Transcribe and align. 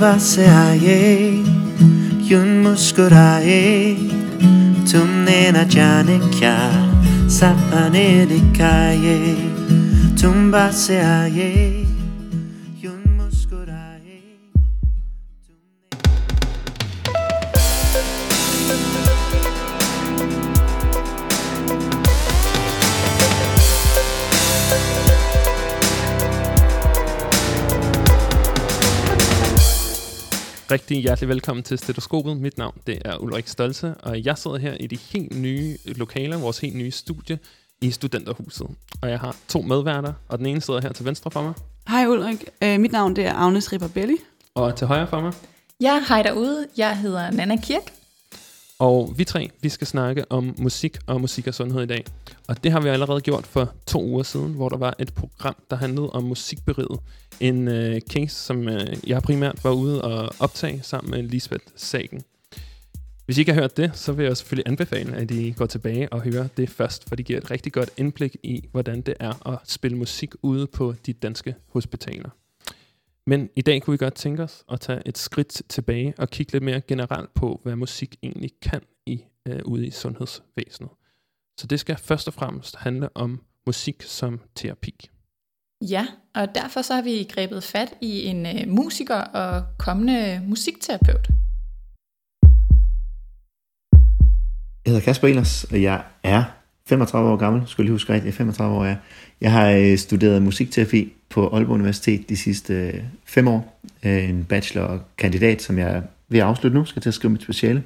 tumbaseaye 0.00 1.44
yun 2.30 2.62
muskuraye 2.64 3.96
tumne 4.90 5.52
na 5.52 5.64
jane 5.64 6.16
kya 6.36 6.56
sapane 7.28 8.24
dikaye 8.30 9.36
tumbaseaye 10.20 11.79
Rigtig 30.70 31.02
hjertelig 31.02 31.28
velkommen 31.28 31.62
til 31.62 31.78
Stetoskopet. 31.78 32.36
Mit 32.36 32.58
navn 32.58 32.78
det 32.86 32.98
er 33.04 33.16
Ulrik 33.16 33.48
Stolze, 33.48 33.94
og 34.02 34.24
jeg 34.24 34.38
sidder 34.38 34.56
her 34.58 34.74
i 34.74 34.86
de 34.86 34.96
helt 35.12 35.40
nye 35.40 35.76
lokaler, 35.84 36.38
vores 36.38 36.58
helt 36.58 36.76
nye 36.76 36.90
studie 36.90 37.38
i 37.80 37.90
Studenterhuset. 37.90 38.66
Og 39.02 39.10
jeg 39.10 39.18
har 39.20 39.36
to 39.48 39.62
medværter, 39.62 40.12
og 40.28 40.38
den 40.38 40.46
ene 40.46 40.60
sidder 40.60 40.80
her 40.80 40.92
til 40.92 41.04
venstre 41.04 41.30
for 41.30 41.42
mig, 41.42 41.52
Hej 41.88 42.06
Ulrik, 42.06 42.44
øh, 42.62 42.80
mit 42.80 42.92
navn 42.92 43.16
det 43.16 43.26
er 43.26 43.34
Agnes 43.34 43.72
Ribabelli. 43.72 44.16
og 44.54 44.76
til 44.76 44.86
højre 44.86 45.06
for 45.06 45.20
mig. 45.20 45.32
Ja, 45.80 46.02
hej 46.08 46.22
derude. 46.22 46.66
Jeg 46.76 46.98
hedder 46.98 47.30
Nana 47.30 47.56
Kirk. 47.56 47.92
Og 48.80 49.14
vi 49.16 49.24
tre, 49.24 49.50
vi 49.62 49.68
skal 49.68 49.86
snakke 49.86 50.24
om 50.32 50.54
musik 50.58 50.96
og 51.06 51.20
musik 51.20 51.46
og 51.46 51.54
sundhed 51.54 51.82
i 51.82 51.86
dag. 51.86 52.04
Og 52.48 52.64
det 52.64 52.72
har 52.72 52.80
vi 52.80 52.88
allerede 52.88 53.20
gjort 53.20 53.46
for 53.46 53.74
to 53.86 54.04
uger 54.04 54.22
siden, 54.22 54.54
hvor 54.54 54.68
der 54.68 54.76
var 54.76 54.94
et 54.98 55.14
program, 55.14 55.56
der 55.70 55.76
handlede 55.76 56.10
om 56.10 56.24
musikberiget. 56.24 57.00
En 57.40 57.68
øh, 57.68 58.00
case, 58.00 58.34
som 58.34 58.68
øh, 58.68 58.96
jeg 59.06 59.22
primært 59.22 59.64
var 59.64 59.70
ude 59.70 60.02
og 60.02 60.30
optage 60.38 60.80
sammen 60.82 61.10
med 61.10 61.22
Lisbeth 61.22 61.64
Sagen. 61.76 62.22
Hvis 63.24 63.38
I 63.38 63.40
ikke 63.40 63.52
har 63.52 63.60
hørt 63.60 63.76
det, 63.76 63.90
så 63.94 64.12
vil 64.12 64.26
jeg 64.26 64.36
selvfølgelig 64.36 64.70
anbefale, 64.70 65.16
at 65.16 65.30
I 65.30 65.50
går 65.50 65.66
tilbage 65.66 66.12
og 66.12 66.20
hører 66.20 66.48
det 66.56 66.70
først, 66.70 67.08
for 67.08 67.16
det 67.16 67.26
giver 67.26 67.38
et 67.38 67.50
rigtig 67.50 67.72
godt 67.72 67.90
indblik 67.96 68.36
i, 68.42 68.68
hvordan 68.72 69.00
det 69.00 69.14
er 69.20 69.48
at 69.48 69.58
spille 69.64 69.96
musik 69.96 70.34
ude 70.42 70.66
på 70.66 70.94
de 71.06 71.12
danske 71.12 71.54
hospitaler. 71.68 72.30
Men 73.30 73.50
i 73.56 73.62
dag 73.62 73.82
kunne 73.82 73.92
vi 73.92 74.04
godt 74.04 74.14
tænke 74.14 74.42
os 74.42 74.64
at 74.72 74.80
tage 74.80 75.02
et 75.06 75.18
skridt 75.18 75.62
tilbage 75.68 76.14
og 76.18 76.28
kigge 76.28 76.52
lidt 76.52 76.64
mere 76.64 76.80
generelt 76.80 77.34
på, 77.34 77.60
hvad 77.62 77.76
musik 77.76 78.16
egentlig 78.22 78.50
kan 78.62 78.80
i 79.06 79.24
øh, 79.48 79.60
ude 79.64 79.86
i 79.86 79.90
sundhedsvæsenet. 79.90 80.90
Så 81.58 81.66
det 81.66 81.80
skal 81.80 81.96
først 81.96 82.28
og 82.28 82.34
fremmest 82.34 82.76
handle 82.76 83.08
om 83.16 83.42
musik 83.66 84.02
som 84.02 84.40
terapi. 84.54 85.10
Ja, 85.90 86.06
og 86.34 86.54
derfor 86.54 86.82
så 86.82 86.94
har 86.94 87.02
vi 87.02 87.28
grebet 87.30 87.64
fat 87.64 87.94
i 88.00 88.24
en 88.24 88.46
øh, 88.46 88.68
musiker 88.68 89.20
og 89.20 89.64
kommende 89.78 90.42
musikterapeut. 90.46 91.28
Jeg 94.84 94.92
hedder 94.92 95.00
Kasper 95.00 95.28
Elers, 95.28 95.64
og 95.64 95.82
jeg 95.82 96.04
er 96.22 96.59
35 96.90 97.30
år 97.30 97.36
gammel, 97.36 97.62
skulle 97.66 97.84
lige 97.84 97.92
huske 97.92 98.12
rigtigt, 98.12 98.24
jeg 98.24 98.32
er 98.32 98.36
35 98.36 98.76
år. 98.76 98.84
Jeg, 98.84 98.96
jeg 99.40 99.52
har 99.52 99.70
øh, 99.70 99.98
studeret 99.98 100.42
musikterapi 100.42 101.12
på 101.28 101.48
Aalborg 101.48 101.74
Universitet 101.74 102.28
de 102.28 102.36
sidste 102.36 102.74
øh, 102.74 103.02
fem 103.24 103.48
år. 103.48 103.80
Øh, 104.04 104.28
En 104.28 104.44
bachelor 104.44 104.84
og 104.84 105.00
kandidat, 105.18 105.62
som 105.62 105.78
jeg 105.78 105.90
er 105.90 106.02
ved 106.28 106.40
at 106.40 106.46
afslutte 106.46 106.78
nu, 106.78 106.84
skal 106.84 107.02
til 107.02 107.10
at 107.10 107.14
skrive 107.14 107.32
mit 107.32 107.42
speciale. 107.42 107.82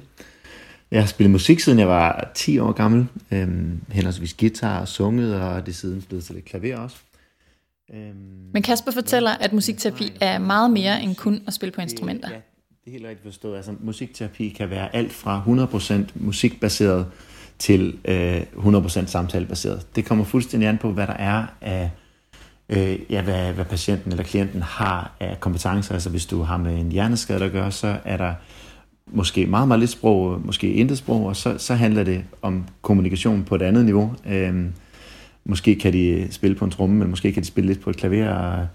Jeg 0.91 1.01
har 1.01 1.07
spillet 1.07 1.31
musik, 1.31 1.59
siden 1.59 1.79
jeg 1.79 1.87
var 1.87 2.31
10 2.35 2.59
år 2.59 2.71
gammel. 2.71 3.07
Øhm, 3.31 3.81
henholdsvis 3.91 4.33
guitar 4.33 4.79
og 4.79 4.87
sunget, 4.87 5.41
og 5.41 5.65
det 5.65 5.71
er 5.71 5.75
siden 5.75 6.01
blevet 6.01 6.23
til 6.23 6.35
lidt 6.35 6.45
klaver 6.45 6.77
også. 6.77 6.97
Øhm, 7.93 8.15
Men 8.53 8.63
Kasper 8.63 8.91
fortæller, 8.91 9.31
at 9.31 9.53
musikterapi 9.53 10.11
er 10.21 10.37
meget 10.39 10.71
mere 10.71 11.03
end 11.03 11.15
kun 11.15 11.41
at 11.47 11.53
spille 11.53 11.71
på 11.71 11.81
instrumenter. 11.81 12.29
Ja, 12.29 12.35
det 12.35 12.87
er 12.87 12.91
helt 12.91 13.05
rigtigt 13.05 13.23
forstået. 13.23 13.55
Altså, 13.57 13.73
musikterapi 13.79 14.49
kan 14.49 14.69
være 14.69 14.95
alt 14.95 15.13
fra 15.13 15.43
100% 15.47 16.11
musikbaseret 16.15 17.05
til 17.59 17.97
øh, 18.05 18.41
100% 18.41 19.05
samtalebaseret. 19.05 19.87
Det 19.95 20.05
kommer 20.05 20.25
fuldstændig 20.25 20.69
an 20.69 20.77
på, 20.77 20.91
hvad 20.91 21.07
der 21.07 21.13
er 21.13 21.45
af, 21.61 21.91
øh, 22.69 22.99
ja, 23.09 23.21
hvad, 23.21 23.53
hvad 23.53 23.65
patienten 23.65 24.11
eller 24.11 24.23
klienten 24.23 24.61
har 24.61 25.15
af 25.19 25.39
kompetencer. 25.39 25.93
Altså 25.93 26.09
hvis 26.09 26.25
du 26.25 26.41
har 26.41 26.57
med 26.57 26.79
en 26.79 26.91
hjerneskade 26.91 27.45
at 27.45 27.51
gøre, 27.51 27.71
så 27.71 27.97
er 28.05 28.17
der 28.17 28.33
måske 29.07 29.45
meget, 29.45 29.67
meget 29.67 29.79
lidt 29.79 29.91
sprog, 29.91 30.41
måske 30.45 30.73
intet 30.73 30.97
sprog, 30.97 31.25
og 31.25 31.35
så, 31.35 31.57
så 31.57 31.75
handler 31.75 32.03
det 32.03 32.23
om 32.41 32.65
kommunikation 32.81 33.43
på 33.43 33.55
et 33.55 33.61
andet 33.61 33.85
niveau. 33.85 34.13
Øh, 34.27 34.65
måske 35.45 35.75
kan 35.75 35.93
de 35.93 36.27
spille 36.31 36.55
på 36.55 36.65
en 36.65 36.71
tromme, 36.71 36.95
men 36.95 37.09
måske 37.09 37.31
kan 37.31 37.43
de 37.43 37.47
spille 37.47 37.67
lidt 37.67 37.81
på 37.81 37.89
et 37.89 37.97
klaver, 37.97 38.29
og, 38.29 38.67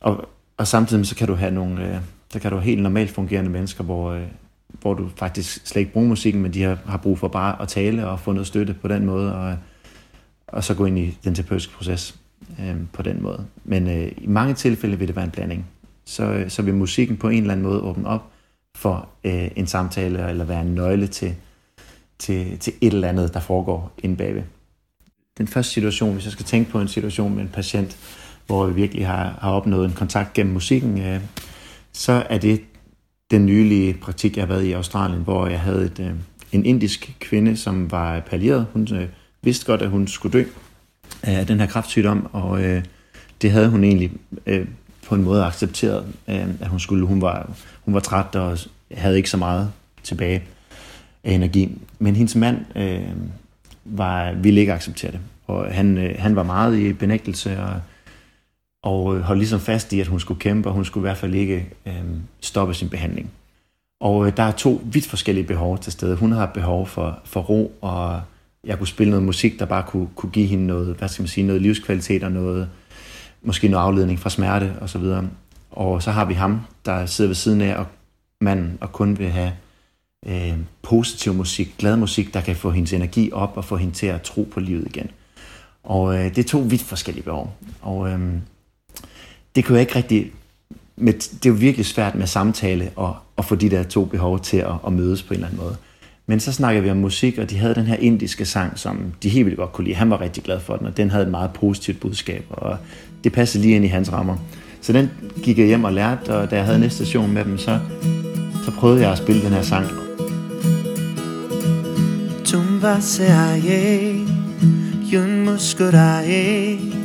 og, 0.00 0.28
og 0.56 0.66
samtidig 0.66 1.06
så 1.06 1.16
kan 1.16 1.26
du 1.28 1.34
have 1.34 1.50
nogle, 1.50 1.88
øh, 1.88 1.96
der 2.32 2.38
kan 2.38 2.50
du 2.50 2.56
have 2.56 2.64
helt 2.64 2.82
normalt 2.82 3.10
fungerende 3.10 3.50
mennesker, 3.50 3.84
hvor, 3.84 4.12
øh, 4.12 4.22
hvor 4.68 4.94
du 4.94 5.08
faktisk 5.16 5.66
slet 5.66 5.80
ikke 5.80 5.92
bruger 5.92 6.08
musikken, 6.08 6.42
men 6.42 6.54
de 6.54 6.62
har, 6.62 6.78
har 6.86 6.98
brug 6.98 7.18
for 7.18 7.28
bare 7.28 7.62
at 7.62 7.68
tale 7.68 8.08
og 8.08 8.20
få 8.20 8.32
noget 8.32 8.46
støtte 8.46 8.74
på 8.74 8.88
den 8.88 9.06
måde, 9.06 9.34
og, 9.34 9.56
og 10.46 10.64
så 10.64 10.74
gå 10.74 10.84
ind 10.84 10.98
i 10.98 11.18
den 11.24 11.34
terapeutiske 11.34 11.72
proces 11.72 12.18
øh, 12.60 12.76
på 12.92 13.02
den 13.02 13.22
måde. 13.22 13.46
Men 13.64 13.88
øh, 13.88 14.12
i 14.16 14.26
mange 14.26 14.54
tilfælde 14.54 14.98
vil 14.98 15.08
det 15.08 15.16
være 15.16 15.24
en 15.24 15.30
blanding. 15.30 15.66
Så, 16.04 16.24
øh, 16.24 16.50
så 16.50 16.62
vil 16.62 16.74
musikken 16.74 17.16
på 17.16 17.28
en 17.28 17.40
eller 17.40 17.52
anden 17.52 17.66
måde 17.66 17.80
åbne 17.80 18.08
op 18.08 18.30
for 18.74 19.08
øh, 19.24 19.50
en 19.56 19.66
samtale, 19.66 20.28
eller 20.28 20.44
være 20.44 20.60
en 20.60 20.74
nøgle 20.74 21.06
til, 21.06 21.34
til, 22.18 22.58
til 22.58 22.72
et 22.80 22.92
eller 22.92 23.08
andet, 23.08 23.34
der 23.34 23.40
foregår 23.40 23.92
inde 23.98 24.16
bagved. 24.16 24.42
Den 25.38 25.48
første 25.48 25.72
situation, 25.72 26.12
hvis 26.12 26.24
jeg 26.24 26.32
skal 26.32 26.44
tænke 26.44 26.70
på 26.70 26.80
en 26.80 26.88
situation 26.88 27.34
med 27.34 27.42
en 27.42 27.48
patient, 27.48 27.98
hvor 28.46 28.66
vi 28.66 28.74
virkelig 28.74 29.06
har, 29.06 29.38
har 29.40 29.50
opnået 29.50 29.84
en 29.84 29.92
kontakt 29.92 30.32
gennem 30.32 30.52
musikken, 30.52 31.00
øh, 31.00 31.20
så 31.92 32.26
er 32.30 32.38
det 32.38 32.60
den 33.30 33.46
nylige 33.46 33.94
praktik, 33.94 34.36
jeg 34.36 34.42
har 34.42 34.48
været 34.48 34.64
i 34.64 34.72
Australien, 34.72 35.22
hvor 35.22 35.46
jeg 35.46 35.60
havde 35.60 35.84
et, 35.84 36.00
øh, 36.00 36.10
en 36.52 36.66
indisk 36.66 37.16
kvinde, 37.20 37.56
som 37.56 37.90
var 37.90 38.20
pallieret. 38.20 38.66
Hun 38.72 38.88
øh, 38.94 39.08
vidste 39.42 39.66
godt, 39.66 39.82
at 39.82 39.90
hun 39.90 40.08
skulle 40.08 40.38
dø 40.38 40.44
af 41.22 41.46
den 41.46 41.60
her 41.60 41.66
kraftsygdom, 41.66 42.28
og 42.32 42.64
øh, 42.64 42.82
det 43.42 43.50
havde 43.50 43.68
hun 43.68 43.84
egentlig 43.84 44.12
øh, 44.46 44.66
på 45.06 45.14
en 45.14 45.24
måde 45.24 45.44
accepteret, 45.44 46.06
øh, 46.28 46.48
at 46.60 46.68
hun 46.68 46.80
skulle. 46.80 47.06
Hun 47.06 47.20
var, 47.20 47.50
hun 47.84 47.94
var 47.94 48.00
træt 48.00 48.36
og 48.36 48.58
havde 48.92 49.16
ikke 49.16 49.30
så 49.30 49.36
meget 49.36 49.72
tilbage 50.02 50.42
af 51.24 51.32
energi. 51.32 51.78
Men 51.98 52.16
hendes 52.16 52.36
mand 52.36 52.76
øh, 52.76 53.02
var, 53.84 54.32
ville 54.32 54.60
ikke 54.60 54.72
acceptere 54.72 55.12
det, 55.12 55.20
og 55.46 55.74
han, 55.74 55.98
øh, 55.98 56.14
han 56.18 56.36
var 56.36 56.42
meget 56.42 56.78
i 56.78 56.92
benægtelse 56.92 57.60
og 57.60 57.80
og 58.88 59.16
øh, 59.16 59.22
holdt 59.22 59.38
ligesom 59.38 59.60
fast 59.60 59.92
i, 59.92 60.00
at 60.00 60.06
hun 60.06 60.20
skulle 60.20 60.40
kæmpe, 60.40 60.68
og 60.68 60.74
hun 60.74 60.84
skulle 60.84 61.02
i 61.02 61.08
hvert 61.08 61.16
fald 61.16 61.34
ikke 61.34 61.66
øh, 61.86 61.92
stoppe 62.40 62.74
sin 62.74 62.88
behandling. 62.88 63.30
Og 64.00 64.26
øh, 64.26 64.36
der 64.36 64.42
er 64.42 64.52
to 64.52 64.80
vidt 64.84 65.06
forskellige 65.06 65.46
behov 65.46 65.78
til 65.78 65.92
stede. 65.92 66.16
Hun 66.16 66.32
har 66.32 66.46
behov 66.46 66.86
for, 66.86 67.18
for 67.24 67.40
ro, 67.40 67.72
og 67.80 68.20
jeg 68.64 68.78
kunne 68.78 68.86
spille 68.86 69.10
noget 69.10 69.26
musik, 69.26 69.58
der 69.58 69.64
bare 69.66 69.82
kunne, 69.82 70.08
kunne 70.16 70.32
give 70.32 70.46
hende 70.46 70.66
noget, 70.66 70.96
hvad 70.96 71.08
skal 71.08 71.22
man 71.22 71.28
sige, 71.28 71.46
noget 71.46 71.62
livskvalitet 71.62 72.24
og 72.24 72.32
noget, 72.32 72.68
måske 73.42 73.68
noget 73.68 73.84
afledning 73.84 74.18
fra 74.18 74.30
smerte 74.30 74.72
og 74.80 74.88
så 74.88 74.98
videre. 74.98 75.28
Og 75.70 76.02
så 76.02 76.10
har 76.10 76.24
vi 76.24 76.34
ham, 76.34 76.60
der 76.84 77.06
sidder 77.06 77.28
ved 77.28 77.34
siden 77.34 77.60
af, 77.60 77.76
og 77.76 77.86
manden, 78.40 78.78
og 78.80 78.92
kun 78.92 79.18
vil 79.18 79.28
have 79.28 79.52
øh, 80.26 80.58
positiv 80.82 81.34
musik, 81.34 81.74
glad 81.78 81.96
musik, 81.96 82.34
der 82.34 82.40
kan 82.40 82.56
få 82.56 82.70
hendes 82.70 82.92
energi 82.92 83.32
op 83.32 83.56
og 83.56 83.64
få 83.64 83.76
hende 83.76 83.94
til 83.94 84.06
at 84.06 84.22
tro 84.22 84.48
på 84.52 84.60
livet 84.60 84.86
igen. 84.86 85.10
Og 85.84 86.14
øh, 86.14 86.24
det 86.24 86.38
er 86.38 86.48
to 86.48 86.58
vidt 86.58 86.82
forskellige 86.82 87.24
behov. 87.24 87.56
Og 87.82 88.08
øh, 88.08 88.20
det 89.56 89.64
kunne 89.64 89.76
jeg 89.76 89.82
ikke 89.82 89.96
rigtig... 89.96 90.32
Med, 90.96 91.12
det 91.12 91.46
er 91.46 91.50
jo 91.50 91.54
virkelig 91.54 91.86
svært 91.86 92.14
med 92.14 92.26
samtale 92.26 92.90
og, 92.96 93.16
og 93.36 93.44
få 93.44 93.54
de 93.54 93.70
der 93.70 93.82
to 93.82 94.04
behov 94.04 94.40
til 94.40 94.56
at, 94.56 94.72
at 94.86 94.92
mødes 94.92 95.22
på 95.22 95.34
en 95.34 95.34
eller 95.34 95.46
anden 95.46 95.62
måde. 95.62 95.76
Men 96.26 96.40
så 96.40 96.52
snakkede 96.52 96.84
vi 96.84 96.90
om 96.90 96.96
musik, 96.96 97.38
og 97.38 97.50
de 97.50 97.56
havde 97.56 97.74
den 97.74 97.86
her 97.86 97.96
indiske 97.96 98.44
sang, 98.44 98.78
som 98.78 99.12
de 99.22 99.28
helt 99.28 99.46
vildt 99.46 99.58
godt 99.58 99.72
kunne 99.72 99.84
lide. 99.84 99.96
Han 99.96 100.10
var 100.10 100.20
rigtig 100.20 100.42
glad 100.42 100.60
for 100.60 100.76
den, 100.76 100.86
og 100.86 100.96
den 100.96 101.10
havde 101.10 101.24
et 101.24 101.30
meget 101.30 101.50
positivt 101.52 102.00
budskab, 102.00 102.44
og 102.50 102.76
det 103.24 103.32
passede 103.32 103.62
lige 103.62 103.76
ind 103.76 103.84
i 103.84 103.88
hans 103.88 104.12
rammer. 104.12 104.36
Så 104.80 104.92
den 104.92 105.10
gik 105.42 105.58
jeg 105.58 105.66
hjem 105.66 105.84
og 105.84 105.92
lærte, 105.92 106.34
og 106.34 106.50
da 106.50 106.56
jeg 106.56 106.64
havde 106.64 106.78
næste 106.78 106.96
station 106.96 107.32
med 107.32 107.44
dem, 107.44 107.58
så, 107.58 107.80
så 108.64 108.70
prøvede 108.70 109.00
jeg 109.00 109.12
at 109.12 109.18
spille 109.18 109.42
den 109.42 109.52
her 109.52 109.62
sang. 109.62 109.86
Tumba 112.44 113.00
se 113.00 113.22
muskuraye 113.22 114.26
yun 115.12 115.44
muskurae, 115.44 116.97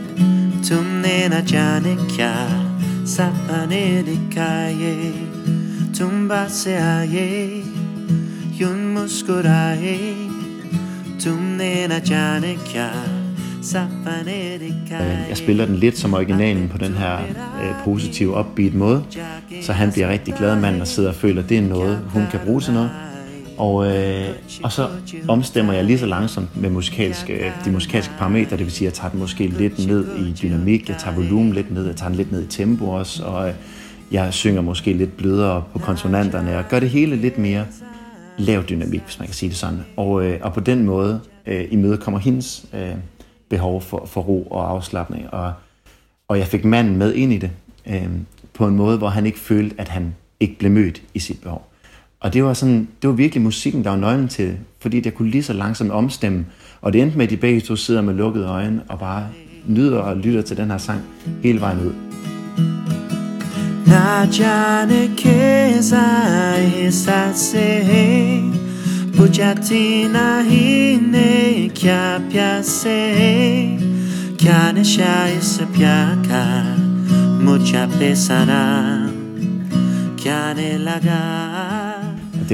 jane 0.72 1.98
kya 2.08 2.34
sapane 3.06 4.04
dikaye 4.06 5.12
tumbaseaye 5.94 7.64
yun 8.60 8.94
muskuraye 8.94 10.16
tumne 11.20 11.88
na 11.88 12.00
kya 12.00 12.90
sapane 13.62 14.58
dikaye 14.60 15.28
Jeg 15.30 15.38
spiller 15.38 15.66
den 15.66 15.76
lidt 15.76 15.98
som 15.98 16.14
originalen 16.14 16.70
på 16.70 16.78
den 16.78 16.94
her 16.94 17.18
øh, 17.64 17.84
positive, 17.84 18.40
upbeat 18.40 18.74
måde, 18.74 19.04
så 19.62 19.74
han 19.74 19.92
bliver 19.92 20.10
rigtig 20.10 20.34
glad 20.34 20.56
mand 20.56 20.82
og 20.82 20.88
sidder 20.88 21.10
og 21.10 21.16
føler, 21.16 21.44
at 21.44 21.50
det 21.50 21.58
er 21.58 21.62
noget, 21.62 22.00
hun 22.14 22.24
kan 22.32 22.40
bruge 22.46 22.62
til 22.62 22.74
noget. 22.74 23.13
Og, 23.58 23.88
øh, 23.88 24.30
og 24.64 24.72
så 24.72 24.88
omstemmer 25.28 25.74
jeg 25.74 25.84
lige 25.84 26.00
så 26.00 26.06
langsomt 26.06 26.62
med 26.62 26.70
musikalske, 26.70 27.34
øh, 27.34 27.52
de 27.66 27.72
musikalske 27.72 28.14
parametre, 28.18 28.58
det 28.58 28.66
vil 28.66 28.72
sige, 28.72 28.88
at 28.88 28.94
jeg 28.94 28.94
tager 28.94 29.10
den 29.10 29.20
måske 29.20 29.48
lidt 29.48 29.88
ned 29.88 30.18
i 30.18 30.34
dynamik, 30.42 30.90
jeg 30.90 30.98
tager 30.98 31.16
volumen 31.16 31.54
lidt 31.54 31.74
ned, 31.74 31.86
jeg 31.86 31.96
tager 31.96 32.10
den 32.10 32.18
lidt 32.18 32.32
ned 32.32 32.44
i 32.44 32.48
tempo 32.48 32.90
også, 32.90 33.24
og 33.24 33.48
øh, 33.48 33.54
Jeg 34.12 34.34
synger 34.34 34.62
måske 34.62 34.94
lidt 34.94 35.18
blødere 35.18 35.64
på 35.74 35.80
konsonanterne 35.80 36.58
og 36.58 36.64
gør 36.70 36.80
det 36.80 36.90
hele 36.90 37.16
lidt 37.16 37.38
mere 37.38 37.66
lav 38.38 38.64
dynamik, 38.64 39.02
hvis 39.02 39.20
man 39.20 39.28
kan 39.28 39.36
sige 39.36 39.50
det 39.50 39.58
sådan. 39.58 39.86
Og, 39.98 40.26
øh, 40.26 40.40
og 40.42 40.54
på 40.54 40.60
den 40.60 40.86
måde 40.86 41.22
øh, 41.46 41.66
imødekommer 41.72 42.20
hendes 42.20 42.66
øh, 42.74 42.96
behov 43.50 43.82
for, 43.82 44.06
for 44.06 44.22
ro 44.22 44.44
og 44.44 44.70
afslappning. 44.70 45.34
Og, 45.34 45.54
og 46.28 46.38
jeg 46.38 46.48
fik 46.48 46.66
manden 46.66 46.98
med 46.98 47.14
ind 47.14 47.34
i 47.34 47.38
det 47.38 47.52
øh, 47.88 48.10
på 48.54 48.68
en 48.68 48.76
måde, 48.76 48.98
hvor 48.98 49.10
han 49.10 49.26
ikke 49.26 49.40
følte, 49.40 49.76
at 49.78 49.88
han 49.88 50.16
ikke 50.40 50.58
blev 50.60 50.72
mødt 50.72 51.02
i 51.14 51.20
sit 51.20 51.42
behov. 51.42 51.73
Og 52.24 52.34
det 52.34 52.44
var, 52.44 52.54
sådan, 52.54 52.88
det 53.02 53.08
var 53.10 53.16
virkelig 53.16 53.42
musikken, 53.42 53.84
der 53.84 53.90
var 53.90 53.98
nøglen 53.98 54.28
til 54.28 54.48
det, 54.48 54.58
fordi 54.80 55.02
jeg 55.06 55.14
kunne 55.14 55.30
lige 55.30 55.44
så 55.44 55.54
langsomt 55.54 55.92
omstemme. 55.92 56.46
Og 56.82 56.94
det 56.94 57.02
endte 57.02 57.18
med, 57.18 57.26
at 57.26 57.30
de 57.30 57.38
begge 57.38 57.62
to 57.62 57.76
sidder 57.76 58.02
med 58.02 58.14
lukkede 58.14 58.46
øjne 58.46 58.82
og 58.90 59.00
bare 59.00 59.28
nyder 59.68 59.98
og 59.98 60.18
lytter 60.18 60.42
til 60.42 60.58
den 60.58 60.72
her 60.72 60.78
sang 60.78 61.02
hele 61.44 61.62
vejen 61.62 61.80
ud. 61.80 61.94
Na 63.88 64.28
jane 64.40 65.08
kesa 65.18 66.04
esase 66.88 67.84
Bujati 69.18 70.08
nahi 70.08 70.96
ne 70.96 71.70
kya 71.70 72.20
pyase 72.32 73.14
Kya 74.40 75.28
isa 75.38 75.66
Mucha 77.42 77.88
Kya 80.18 80.54
ne 80.54 81.53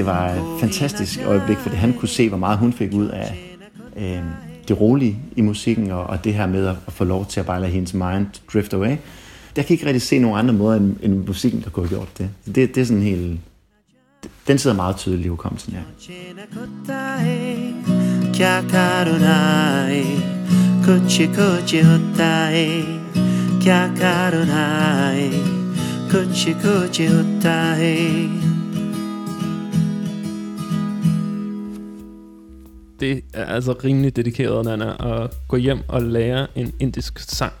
det 0.00 0.06
var 0.06 0.28
et 0.28 0.60
fantastisk 0.60 1.20
øjeblik, 1.26 1.56
fordi 1.56 1.76
han 1.76 1.92
kunne 1.92 2.08
se, 2.08 2.28
hvor 2.28 2.38
meget 2.38 2.58
hun 2.58 2.72
fik 2.72 2.92
ud 2.92 3.08
af 3.08 3.56
øh, 3.96 4.22
det 4.68 4.80
rolige 4.80 5.18
i 5.36 5.40
musikken, 5.40 5.90
og, 5.90 6.04
og 6.04 6.24
det 6.24 6.34
her 6.34 6.46
med 6.46 6.66
at, 6.66 6.76
at 6.86 6.92
få 6.92 7.04
lov 7.04 7.26
til 7.26 7.40
at 7.40 7.46
bare 7.46 7.60
lade 7.60 7.72
hendes 7.72 7.94
mind 7.94 8.26
drift 8.52 8.72
away. 8.72 8.96
Jeg 9.56 9.66
kan 9.66 9.74
ikke 9.74 9.86
rigtig 9.86 10.02
se 10.02 10.18
nogen 10.18 10.38
andre 10.38 10.54
måder 10.54 10.76
end, 10.76 10.96
end 11.02 11.26
musikken, 11.26 11.62
der 11.64 11.70
kunne 11.70 11.88
have 11.88 11.98
gjort 11.98 12.18
det. 12.18 12.30
det. 12.46 12.74
Det 12.74 12.80
er 12.80 12.84
sådan 12.84 13.02
helt... 13.02 13.40
Den 14.48 14.58
sidder 14.58 14.76
meget 14.76 14.96
tydeligt 14.96 15.26
i 15.26 15.28
hukommelsen, 15.28 15.72
ja. 15.72 15.80
Kuchi 20.84 21.26
kuchi 21.26 21.80
hotae 21.80 22.82
Kya 23.62 23.90
Kuchi 26.10 26.52
kuchi 26.62 27.06
hotae 27.06 28.49
Det 33.00 33.24
er 33.34 33.44
altså 33.44 33.72
rimelig 33.84 34.16
dedikeret, 34.16 34.64
Nana, 34.64 35.22
at 35.22 35.30
gå 35.48 35.56
hjem 35.56 35.78
og 35.88 36.02
lære 36.02 36.46
en 36.54 36.72
indisk 36.80 37.18
sang 37.18 37.52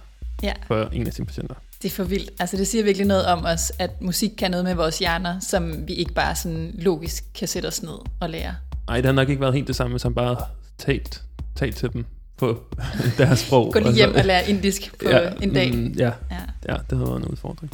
Ja, 0.42 0.52
for 0.66 0.88
en 0.92 1.06
af 1.06 1.12
sine 1.12 1.26
patienter. 1.26 1.54
det 1.82 1.90
er 1.90 1.94
for 1.94 2.04
vildt. 2.04 2.30
Altså 2.40 2.56
det 2.56 2.66
siger 2.66 2.84
virkelig 2.84 3.06
noget 3.06 3.26
om 3.26 3.44
os, 3.44 3.72
at 3.78 4.02
musik 4.02 4.30
kan 4.38 4.50
noget 4.50 4.64
med 4.64 4.74
vores 4.74 4.98
hjerner, 4.98 5.40
som 5.40 5.88
vi 5.88 5.92
ikke 5.92 6.12
bare 6.14 6.36
sådan 6.36 6.70
logisk 6.78 7.24
kan 7.34 7.48
sætte 7.48 7.66
os 7.66 7.82
ned 7.82 7.98
og 8.20 8.30
lære. 8.30 8.54
Ej, 8.88 8.96
det 8.96 9.04
har 9.04 9.12
nok 9.12 9.28
ikke 9.28 9.40
været 9.40 9.54
helt 9.54 9.66
det 9.68 9.76
samme, 9.76 9.98
som 9.98 10.14
bare 10.14 10.36
talt, 10.78 11.22
talt 11.56 11.76
til 11.76 11.92
dem 11.92 12.04
på 12.36 12.62
deres 13.18 13.38
sprog. 13.38 13.72
Gå 13.72 13.78
lige 13.78 13.88
og 13.88 13.94
hjem 13.94 14.12
så- 14.12 14.18
og 14.18 14.24
lære 14.24 14.48
indisk 14.50 14.98
på 15.04 15.08
ja, 15.10 15.30
en 15.42 15.54
dag. 15.54 15.74
Mm, 15.74 15.94
ja, 15.98 16.04
Ja. 16.30 16.36
ja, 16.68 16.72
det 16.90 16.98
havde 16.98 17.06
været 17.10 17.18
en 17.22 17.24
udfordring. 17.28 17.72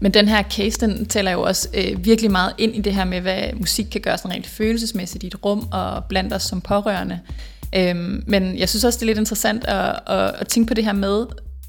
Men 0.00 0.14
den 0.14 0.28
her 0.28 0.42
case, 0.42 0.80
den 0.80 1.06
tæller 1.06 1.30
jo 1.30 1.42
også 1.42 1.68
øh, 1.74 2.04
virkelig 2.04 2.30
meget 2.30 2.52
ind 2.58 2.74
i 2.74 2.80
det 2.80 2.94
her 2.94 3.04
med, 3.04 3.20
hvad 3.20 3.42
musik 3.54 3.86
kan 3.92 4.00
gøre 4.00 4.18
sådan 4.18 4.30
rent 4.30 4.46
følelsesmæssigt 4.46 5.24
i 5.24 5.26
et 5.26 5.44
rum 5.44 5.68
og 5.72 6.04
blandt 6.04 6.32
os 6.32 6.42
som 6.42 6.60
pårørende. 6.60 7.20
Øhm, 7.76 8.24
men 8.26 8.58
jeg 8.58 8.68
synes 8.68 8.84
også, 8.84 8.96
det 8.96 9.02
er 9.02 9.06
lidt 9.06 9.18
interessant 9.18 9.64
at, 9.64 10.00
at, 10.06 10.34
at 10.38 10.48
tænke 10.48 10.68
på 10.68 10.74
det 10.74 10.84
her 10.84 10.92
med, 10.92 11.26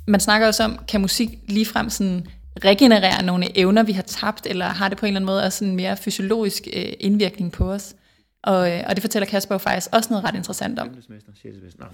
man 0.08 0.20
snakker 0.20 0.48
også 0.48 0.64
om, 0.64 0.80
kan 0.88 1.02
musik 1.02 1.30
ligefrem 1.48 1.90
sådan 1.90 2.26
regenerere 2.64 3.24
nogle 3.24 3.58
evner, 3.58 3.84
vi 3.84 3.92
har 3.92 4.02
tabt, 4.02 4.48
eller 4.50 4.66
har 4.66 4.90
det 4.90 4.98
på 4.98 5.06
en 5.06 5.08
eller 5.08 5.20
anden 5.20 5.26
måde 5.26 5.44
også 5.44 5.66
en 5.66 5.76
mere 5.76 5.98
fysiologisk 5.98 6.68
øh, 6.74 6.86
indvirkning 7.00 7.52
på 7.52 7.72
os? 7.72 7.96
Og, 8.44 8.72
øh, 8.72 8.84
og 8.88 8.96
det 8.96 9.02
fortæller 9.02 9.26
Kasper 9.26 9.56
jo 9.56 9.60
faktisk 9.60 9.88
også 9.92 10.10
noget 10.10 10.26
ret 10.26 10.36
interessant 10.36 10.80
om. 10.80 10.88
Nå, 10.88 10.94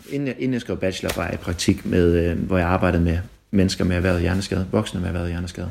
Inden 0.09 0.27
jeg, 0.27 0.35
inden 0.39 0.53
jeg 0.53 0.61
skrev 0.61 0.77
bachelor, 0.77 1.11
var 1.15 1.25
jeg 1.25 1.33
i 1.33 1.37
praktik, 1.37 1.85
med, 1.85 2.11
øh, 2.11 2.39
hvor 2.39 2.57
jeg 2.57 2.67
arbejdede 2.67 3.03
med 3.03 3.19
mennesker 3.51 3.83
med 3.83 3.95
erhvervet 3.95 4.21
hjerneskade, 4.21 4.67
voksne 4.71 4.99
med 4.99 5.07
erhvervet 5.07 5.29
hjerneskade. 5.29 5.69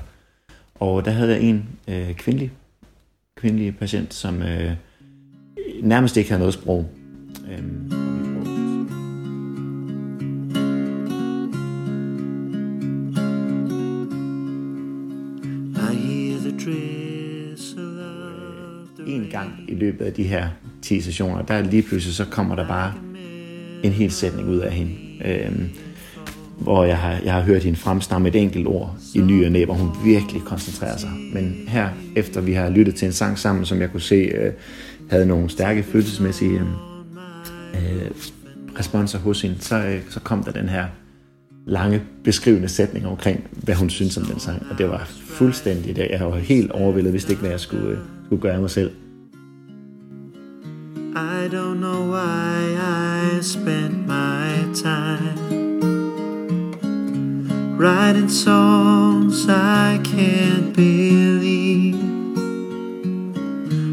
Og 0.81 1.05
der 1.05 1.11
havde 1.11 1.31
jeg 1.31 1.41
en 1.41 1.69
øh, 1.89 2.15
kvindelig, 2.15 2.53
kvindelig 3.37 3.77
patient, 3.77 4.15
som 4.15 4.43
øh, 4.43 4.73
nærmest 5.83 6.17
ikke 6.17 6.31
havde 6.31 6.39
noget 6.39 6.55
sprog. 6.55 6.91
The 18.97 19.15
en 19.15 19.29
gang 19.31 19.65
i 19.69 19.75
løbet 19.75 20.05
af 20.05 20.13
de 20.13 20.25
her 20.25 20.49
10 20.83 21.01
sessioner, 21.01 21.43
der 21.43 21.63
lige 21.63 21.83
pludselig 21.83 22.15
så 22.15 22.25
kommer 22.25 22.55
der 22.57 22.69
bare 22.69 22.95
en 23.83 23.93
hel 23.93 24.11
sætning 24.11 24.49
ud 24.49 24.59
af 24.59 24.73
hende. 24.73 24.93
Øhm, 25.25 25.69
hvor 26.61 26.85
jeg 26.85 26.99
har, 26.99 27.21
jeg 27.25 27.33
har 27.33 27.41
hørt 27.41 27.65
hende 27.65 27.79
fremstamme 27.79 28.29
et 28.29 28.37
enkelt 28.37 28.67
ord 28.67 28.97
i 29.15 29.19
ny 29.19 29.45
og 29.45 29.53
næ, 29.53 29.65
hvor 29.65 29.75
hun 29.75 29.91
virkelig 30.05 30.43
koncentrerer 30.43 30.97
sig. 30.97 31.11
Men 31.33 31.55
her, 31.69 31.89
efter 32.17 32.41
vi 32.41 32.53
har 32.53 32.71
lyttet 32.71 32.95
til 32.95 33.07
en 33.07 33.13
sang 33.13 33.39
sammen, 33.39 33.65
som 33.65 33.81
jeg 33.81 33.91
kunne 33.91 34.01
se 34.01 34.15
øh, 34.15 34.53
havde 35.11 35.27
nogle 35.27 35.51
stærke 35.51 35.83
følelsesmæssige 35.83 36.61
øh, 37.75 38.11
responser 38.79 39.19
hos 39.19 39.43
hende, 39.43 39.57
så, 39.61 39.77
øh, 39.77 40.01
så 40.11 40.21
kom 40.21 40.45
der 40.45 40.53
den 40.53 40.69
her 40.69 40.85
lange 41.67 42.03
beskrivende 42.25 42.69
sætning 42.69 43.07
omkring, 43.07 43.45
hvad 43.51 43.75
hun 43.75 43.91
synes 43.91 44.17
om 44.17 44.25
den 44.25 44.41
sang. 44.41 44.67
Og 44.71 44.79
det 44.79 44.89
var 44.89 45.05
fuldstændig, 45.27 45.97
det. 45.97 46.09
jeg 46.11 46.27
var 46.27 46.37
helt 46.37 46.71
overvældet, 46.71 47.11
hvis 47.13 47.25
det 47.25 47.31
ikke, 47.31 47.41
hvad 47.41 47.51
jeg 47.51 47.61
skulle, 47.61 47.89
øh, 47.89 47.99
skulle 48.27 48.43
gøre 48.43 48.55
af 48.55 48.61
mig 48.61 48.71
selv. 48.71 48.91
I 51.17 51.49
don't 51.49 51.79
know 51.79 52.13
why 52.13 52.77
I 53.39 53.43
spent 53.43 54.07
my 54.07 54.75
time 54.75 55.50
writing 57.81 58.29
songs 58.31 59.47
I 59.49 59.99
can't 60.05 60.75
believe 60.75 61.97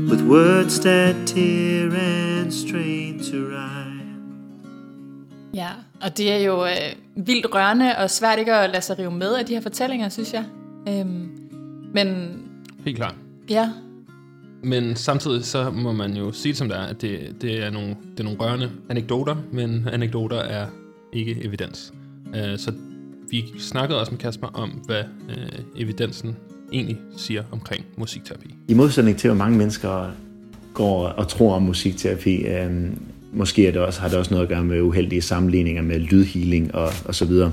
with 0.10 0.24
words 0.28 0.80
that 0.80 1.16
tear 1.26 1.90
and 1.96 2.52
strain 2.52 3.20
to 3.20 3.38
rhyme. 3.38 4.18
Ja, 5.54 5.70
og 6.02 6.18
det 6.18 6.32
er 6.32 6.38
jo 6.38 6.66
øh, 6.66 6.72
vildt 7.16 7.46
rørende 7.56 7.98
og 7.98 8.10
svært 8.10 8.40
ikke 8.40 8.54
at 8.54 8.70
lade 8.70 8.82
sig 8.82 9.00
rive 9.00 9.12
med 9.12 9.36
af 9.36 9.46
de 9.46 9.54
her 9.54 9.62
fortællinger, 9.62 10.10
synes 10.10 10.34
jeg. 10.34 10.46
Øhm, 10.90 11.30
men 11.94 12.38
Helt 12.86 12.98
klart. 12.98 13.16
ja, 13.50 13.72
Men 14.64 14.96
samtidig 14.96 15.46
så 15.46 15.72
må 15.72 15.92
man 15.92 16.14
jo 16.18 16.32
sige 16.32 16.56
som 16.56 16.68
det 16.68 16.78
er, 16.78 16.82
at 16.82 17.02
det, 17.02 17.36
det, 17.42 17.64
er, 17.64 17.70
nogle, 17.70 17.90
det 18.12 18.20
er 18.20 18.24
nogle 18.24 18.40
rørende 18.40 18.72
anekdoter, 18.90 19.36
men 19.52 19.88
anekdoter 19.92 20.38
er 20.38 20.68
ikke 21.14 21.46
evidens. 21.46 21.94
Uh, 22.28 22.34
så 22.58 22.74
vi 23.32 23.46
snakkede 23.60 24.00
også 24.00 24.12
med 24.12 24.20
Kasper 24.20 24.48
om, 24.48 24.70
hvad 24.70 25.04
øh, 25.30 25.60
evidensen 25.76 26.36
egentlig 26.74 26.98
siger 27.18 27.44
omkring 27.52 27.86
musikterapi. 27.98 28.56
I 28.68 28.74
modsætning 28.74 29.18
til, 29.18 29.30
hvor 29.30 29.38
mange 29.38 29.58
mennesker 29.58 30.12
går 30.74 31.08
og 31.08 31.28
tror 31.28 31.56
om 31.56 31.62
musikterapi, 31.62 32.36
øh, 32.36 32.72
måske 33.34 33.68
er 33.68 33.72
det 33.72 33.82
også, 33.82 34.02
har 34.02 34.10
det 34.10 34.18
også 34.18 34.32
noget 34.34 34.44
at 34.44 34.50
gøre 34.50 34.64
med 34.64 34.82
uheldige 34.82 35.22
sammenligninger 35.22 35.82
med 35.82 36.00
lydhealing 36.00 36.76
og, 36.76 36.90
og 37.06 37.16
så 37.16 37.26
videre, 37.26 37.52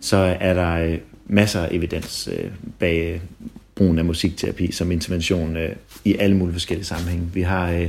så 0.00 0.16
er 0.40 0.54
der 0.54 0.74
øh, 0.74 0.98
masser 1.26 1.60
af 1.60 1.68
evidens 1.70 2.28
øh, 2.32 2.50
bag 2.78 3.14
øh, 3.14 3.20
brugen 3.74 3.98
af 3.98 4.04
musikterapi 4.04 4.72
som 4.72 4.92
intervention 4.92 5.56
øh, 5.56 5.76
i 6.04 6.16
alle 6.16 6.36
mulige 6.36 6.52
forskellige 6.52 6.86
sammenhænge. 6.86 7.26
Vi 7.34 7.42
har, 7.42 7.70
øh, 7.72 7.88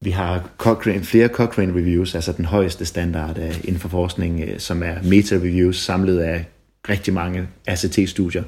vi 0.00 0.10
har 0.10 0.50
Cochrane, 0.58 1.04
flere 1.04 1.28
Cochrane 1.28 1.72
reviews, 1.72 2.14
altså 2.14 2.32
den 2.32 2.44
højeste 2.44 2.84
standard 2.84 3.38
øh, 3.38 3.64
inden 3.64 3.80
for 3.80 3.88
forskning, 3.88 4.40
øh, 4.40 4.58
som 4.58 4.82
er 4.82 4.94
meta-reviews 5.02 5.72
samlet 5.72 6.18
af 6.18 6.44
rigtig 6.88 7.14
mange 7.14 7.48
ACT-studier, 7.66 8.42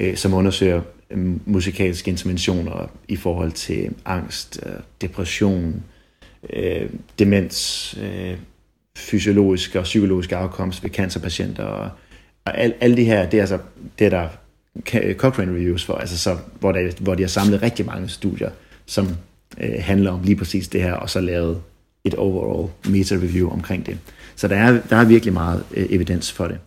øh, 0.00 0.16
som 0.16 0.34
undersøger 0.34 0.82
musikalske 1.46 2.10
interventioner 2.10 2.90
i 3.08 3.16
forhold 3.16 3.52
til 3.52 3.90
angst, 4.04 4.60
depression, 5.00 5.82
øh, 6.52 6.90
demens, 7.18 7.94
øh, 8.02 8.36
fysiologiske 8.96 9.78
og 9.78 9.84
psykologiske 9.84 10.36
afkomst 10.36 10.82
ved 10.82 10.90
cancerpatienter. 10.90 11.64
Og, 11.64 11.90
og 12.44 12.58
al, 12.58 12.74
alle 12.80 12.96
de 12.96 13.04
her, 13.04 13.30
det 13.30 13.36
er 13.36 13.42
altså 13.42 13.58
det, 13.98 14.06
er 14.06 14.10
der 14.10 14.28
Cochrane 15.14 15.52
Reviews 15.52 15.84
for, 15.84 15.94
altså 15.94 16.18
så, 16.18 16.36
hvor, 16.60 16.72
der, 16.72 16.92
hvor 17.00 17.14
de 17.14 17.22
har 17.22 17.28
samlet 17.28 17.62
rigtig 17.62 17.86
mange 17.86 18.08
studier, 18.08 18.50
som 18.86 19.08
øh, 19.60 19.74
handler 19.78 20.10
om 20.10 20.22
lige 20.22 20.36
præcis 20.36 20.68
det 20.68 20.82
her, 20.82 20.92
og 20.92 21.10
så 21.10 21.20
lavet 21.20 21.62
et 22.04 22.14
overall 22.14 22.70
meta-review 22.86 23.50
omkring 23.50 23.86
det. 23.86 23.98
Så 24.36 24.48
der 24.48 24.56
er, 24.56 24.80
der 24.90 24.96
er 24.96 25.04
virkelig 25.04 25.32
meget 25.32 25.64
øh, 25.74 25.86
evidens 25.90 26.32
for 26.32 26.46
det. 26.46 26.58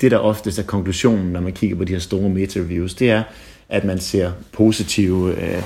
Det, 0.00 0.10
der 0.10 0.18
oftest 0.18 0.58
er 0.58 0.62
konklusionen, 0.62 1.32
når 1.32 1.40
man 1.40 1.52
kigger 1.52 1.76
på 1.76 1.84
de 1.84 1.92
her 1.92 2.00
store 2.00 2.28
meta-reviews, 2.28 2.94
det 2.94 3.10
er, 3.10 3.22
at 3.68 3.84
man 3.84 3.98
ser 3.98 4.32
positive 4.52 5.42
øh, 5.42 5.62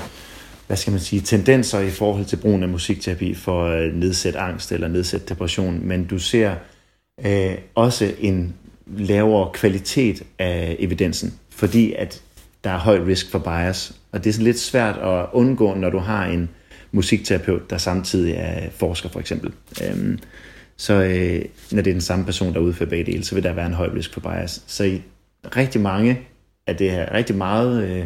hvad 0.67 0.77
skal 0.77 0.91
man 0.91 0.99
sige, 0.99 1.21
tendenser 1.21 1.79
i 1.79 1.89
forhold 1.89 2.25
til 2.25 2.37
brugen 2.37 2.63
af 2.63 2.69
musikterapi 2.69 3.33
for 3.33 3.65
øh, 3.65 3.87
at 3.87 3.95
nedsætte 3.95 4.39
angst 4.39 4.71
eller 4.71 4.87
nedsætte 4.87 5.25
depression, 5.29 5.87
men 5.87 6.05
du 6.05 6.19
ser 6.19 6.55
øh, 7.25 7.55
også 7.75 8.13
en 8.19 8.53
lavere 8.87 9.51
kvalitet 9.53 10.23
af 10.39 10.75
evidensen 10.79 11.39
fordi 11.55 11.93
at 11.93 12.21
der 12.63 12.69
er 12.69 12.77
høj 12.77 12.99
risk 13.07 13.31
for 13.31 13.39
bias. 13.39 13.93
Og 14.13 14.23
det 14.23 14.29
er 14.29 14.33
sådan 14.33 14.43
lidt 14.43 14.59
svært 14.59 14.97
at 14.97 15.25
undgå, 15.33 15.73
når 15.73 15.89
du 15.89 15.97
har 15.97 16.25
en 16.25 16.49
musikterapeut, 16.91 17.69
der 17.69 17.77
samtidig 17.77 18.33
er 18.37 18.69
forsker 18.69 19.09
for 19.09 19.19
eksempel. 19.19 19.51
Øhm, 19.83 20.19
så 20.77 20.93
øh, 20.93 21.45
når 21.71 21.81
det 21.81 21.91
er 21.91 21.93
den 21.95 22.01
samme 22.01 22.25
person, 22.25 22.53
der 22.53 22.59
udfører 22.59 22.89
begge 22.89 23.11
dele, 23.11 23.23
så 23.23 23.35
vil 23.35 23.43
der 23.43 23.53
være 23.53 23.65
en 23.65 23.73
høj 23.73 23.89
risk 23.95 24.13
for 24.13 24.21
bias. 24.21 24.63
Så 24.67 24.83
i 24.83 25.01
rigtig 25.55 25.81
mange 25.81 26.19
af 26.67 26.77
det 26.77 26.91
her, 26.91 27.13
rigtig 27.13 27.35
meget, 27.35 27.89
øh, 27.89 28.05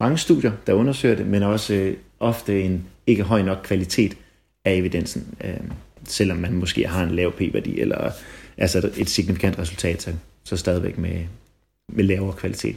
mange 0.00 0.18
studier, 0.18 0.52
der 0.66 0.72
undersøger 0.72 1.14
det, 1.16 1.26
men 1.26 1.42
også 1.42 1.74
øh, 1.74 1.96
ofte 2.20 2.62
en 2.62 2.84
ikke 3.06 3.22
høj 3.22 3.42
nok 3.42 3.58
kvalitet 3.64 4.16
af 4.64 4.72
evidensen, 4.72 5.34
øh, 5.44 5.60
selvom 6.04 6.36
man 6.36 6.52
måske 6.52 6.88
har 6.88 7.04
en 7.04 7.10
lav 7.10 7.32
p-værdi, 7.32 7.80
eller 7.80 8.10
altså 8.56 8.90
et 8.96 9.10
signifikant 9.10 9.58
resultat, 9.58 10.02
så, 10.02 10.12
så 10.44 10.56
stadigvæk 10.56 10.98
med, 10.98 11.24
med 11.88 12.04
lavere 12.04 12.32
kvalitet. 12.32 12.76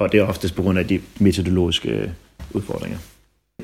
Og 0.00 0.12
det 0.12 0.20
er 0.20 0.24
oftest 0.24 0.54
på 0.54 0.62
grund 0.62 0.78
af 0.78 0.88
de 0.88 1.00
metodologiske 1.18 1.88
øh, 1.88 2.08
udfordringer. 2.50 2.98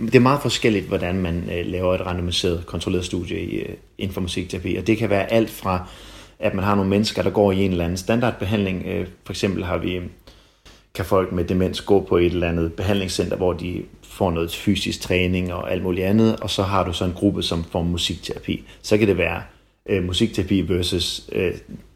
Det 0.01 0.15
er 0.15 0.21
meget 0.21 0.43
forskelligt, 0.43 0.87
hvordan 0.87 1.15
man 1.15 1.51
øh, 1.53 1.67
laver 1.67 1.95
et 1.95 2.07
randomiseret, 2.07 2.67
kontrolleret 2.67 3.05
studie 3.05 3.41
i, 3.41 3.57
øh, 3.57 3.75
inden 3.99 4.15
for 4.15 4.21
musikterapi. 4.21 4.77
Og 4.77 4.87
det 4.87 4.99
kan 4.99 5.11
være 5.11 5.33
alt 5.33 5.51
fra, 5.51 5.89
at 6.39 6.55
man 6.55 6.65
har 6.65 6.75
nogle 6.75 6.91
mennesker, 6.91 7.23
der 7.23 7.31
går 7.31 7.53
i 7.53 7.65
en 7.65 7.71
eller 7.71 7.85
anden 7.85 7.97
standardbehandling. 7.97 8.87
Øh, 8.87 9.07
for 9.25 9.33
eksempel 9.33 9.65
har 9.65 9.79
vi, 9.79 10.01
kan 10.95 11.05
folk 11.05 11.33
med 11.33 11.45
demens 11.45 11.81
gå 11.81 12.01
på 12.01 12.17
et 12.17 12.33
eller 12.33 12.49
andet 12.49 12.73
behandlingscenter, 12.73 13.37
hvor 13.37 13.53
de 13.53 13.83
får 14.03 14.31
noget 14.31 14.55
fysisk 14.55 15.01
træning 15.01 15.53
og 15.53 15.73
alt 15.73 15.83
muligt 15.83 16.07
andet. 16.07 16.37
Og 16.37 16.51
så 16.51 16.63
har 16.63 16.85
du 16.85 16.93
så 16.93 17.05
en 17.05 17.13
gruppe, 17.13 17.43
som 17.43 17.65
får 17.65 17.83
musikterapi. 17.83 18.65
Så 18.83 18.99
kan 18.99 19.09
det 19.09 19.19
være 19.19 19.43
øh, 19.89 20.05
musikterapi 20.05 20.61
versus 20.61 21.29
øh, 21.33 21.55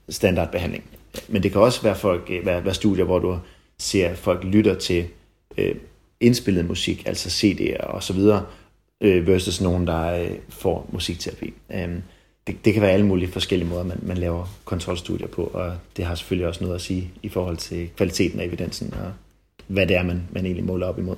standardbehandling. 0.08 0.84
Men 1.28 1.42
det 1.42 1.52
kan 1.52 1.60
også 1.60 1.82
være, 1.82 1.96
folk, 1.96 2.30
øh, 2.30 2.46
være, 2.46 2.64
være 2.64 2.74
studier, 2.74 3.04
hvor 3.04 3.18
du 3.18 3.38
ser, 3.80 4.08
at 4.08 4.18
folk 4.18 4.44
lytter 4.44 4.74
til 4.74 5.06
øh, 5.58 5.74
indspillet 6.20 6.64
musik, 6.68 7.02
altså 7.06 7.28
CD'er 7.28 7.84
og 7.86 8.02
så 8.02 8.12
videre, 8.12 8.46
øh, 9.00 9.26
versus 9.26 9.60
nogen, 9.60 9.86
der 9.86 10.22
øh, 10.22 10.30
får 10.48 10.88
musikterapi. 10.92 11.52
Øh, 11.70 11.88
det, 12.46 12.64
det 12.64 12.72
kan 12.72 12.82
være 12.82 12.90
alle 12.90 13.06
mulige 13.06 13.32
forskellige 13.32 13.68
måder, 13.68 13.82
man, 13.82 13.98
man 14.02 14.16
laver 14.16 14.46
kontrolstudier 14.64 15.28
på, 15.28 15.42
og 15.42 15.72
det 15.96 16.04
har 16.04 16.14
selvfølgelig 16.14 16.48
også 16.48 16.64
noget 16.64 16.74
at 16.74 16.80
sige 16.80 17.10
i 17.22 17.28
forhold 17.28 17.56
til 17.56 17.88
kvaliteten 17.96 18.40
af 18.40 18.44
evidensen, 18.44 18.94
og 18.94 19.12
hvad 19.66 19.86
det 19.86 19.96
er, 19.96 20.02
man, 20.02 20.28
man 20.32 20.44
egentlig 20.44 20.64
måler 20.64 20.86
op 20.86 20.98
imod. 20.98 21.16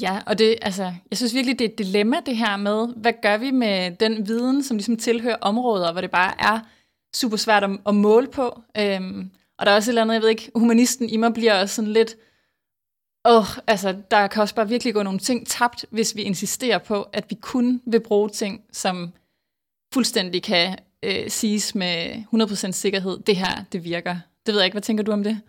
Ja, 0.00 0.18
og 0.26 0.38
det, 0.38 0.56
altså, 0.62 0.92
jeg 1.10 1.16
synes 1.16 1.34
virkelig, 1.34 1.58
det 1.58 1.64
er 1.64 1.68
et 1.68 1.78
dilemma 1.78 2.16
det 2.26 2.36
her 2.36 2.56
med, 2.56 2.88
hvad 2.96 3.12
gør 3.22 3.36
vi 3.36 3.50
med 3.50 3.90
den 3.90 4.28
viden, 4.28 4.62
som 4.62 4.76
ligesom 4.76 4.96
tilhører 4.96 5.36
områder, 5.40 5.92
hvor 5.92 6.00
det 6.00 6.10
bare 6.10 6.32
er 6.38 6.60
super 7.14 7.36
svært 7.36 7.64
at, 7.64 7.70
at 7.86 7.94
måle 7.94 8.26
på. 8.26 8.60
Øhm, 8.78 9.30
og 9.58 9.66
der 9.66 9.72
er 9.72 9.76
også 9.76 9.90
et 9.90 9.92
eller 9.92 10.02
andet, 10.02 10.14
jeg 10.14 10.22
ved 10.22 10.28
ikke, 10.28 10.50
humanisten 10.54 11.08
i 11.08 11.16
mig 11.16 11.34
bliver 11.34 11.60
også 11.60 11.74
sådan 11.74 11.92
lidt, 11.92 12.16
åh, 13.24 13.36
oh, 13.36 13.46
altså, 13.66 13.96
der 14.10 14.26
kan 14.26 14.42
også 14.42 14.54
bare 14.54 14.68
virkelig 14.68 14.94
gå 14.94 15.02
nogle 15.02 15.18
ting 15.18 15.46
tabt, 15.46 15.86
hvis 15.90 16.16
vi 16.16 16.22
insisterer 16.22 16.78
på, 16.78 17.02
at 17.02 17.24
vi 17.30 17.34
kun 17.40 17.80
vil 17.86 18.00
bruge 18.00 18.28
ting, 18.28 18.60
som 18.72 19.12
fuldstændig 19.94 20.42
kan 20.42 20.78
øh, 21.02 21.30
siges 21.30 21.74
med 21.74 22.24
100% 22.34 22.70
sikkerhed, 22.70 23.18
det 23.26 23.36
her, 23.36 23.64
det 23.72 23.84
virker. 23.84 24.16
Det 24.46 24.54
ved 24.54 24.60
jeg 24.60 24.64
ikke, 24.64 24.74
hvad 24.74 24.82
tænker 24.82 25.04
du 25.04 25.12
om 25.12 25.24
det? 25.24 25.40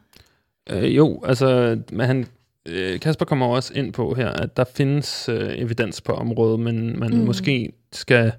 Øh, 0.70 0.96
jo, 0.96 1.22
altså, 1.26 1.80
men 1.92 2.06
han, 2.06 2.28
øh, 2.66 3.00
Kasper 3.00 3.26
kommer 3.26 3.46
også 3.46 3.74
ind 3.74 3.94
på 3.94 4.14
her, 4.14 4.30
at 4.30 4.58
der 4.58 4.64
findes 4.64 5.30
øh, 5.30 5.60
evidens 5.60 6.02
på 6.02 6.14
området, 6.14 6.60
men 6.60 7.00
man 7.00 7.12
mm. 7.14 7.26
måske 7.26 7.72
skal 7.92 8.32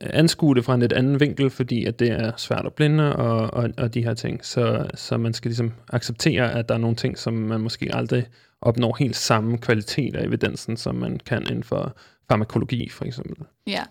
anskue 0.00 0.54
det 0.54 0.64
fra 0.64 0.74
en 0.74 0.80
lidt 0.80 0.92
anden 0.92 1.20
vinkel, 1.20 1.50
fordi 1.50 1.84
at 1.84 1.98
det 1.98 2.10
er 2.10 2.32
svært 2.36 2.66
at 2.66 2.74
blinde 2.74 3.16
og, 3.16 3.54
og, 3.54 3.70
og 3.78 3.94
de 3.94 4.04
her 4.04 4.14
ting. 4.14 4.44
Så, 4.46 4.86
så 4.94 5.16
man 5.16 5.34
skal 5.34 5.48
ligesom 5.48 5.72
acceptere, 5.88 6.52
at 6.52 6.68
der 6.68 6.74
er 6.74 6.78
nogle 6.78 6.96
ting, 6.96 7.18
som 7.18 7.34
man 7.34 7.60
måske 7.60 7.90
aldrig 7.94 8.26
opnår 8.60 8.96
helt 8.98 9.16
samme 9.16 9.58
kvalitet 9.58 10.16
af 10.16 10.24
evidensen, 10.24 10.76
som 10.76 10.94
man 10.94 11.20
kan 11.26 11.42
inden 11.42 11.64
for 11.64 11.96
farmakologi 12.30 12.88
for 12.88 13.04
eksempel. 13.04 13.46
Ja, 13.66 13.82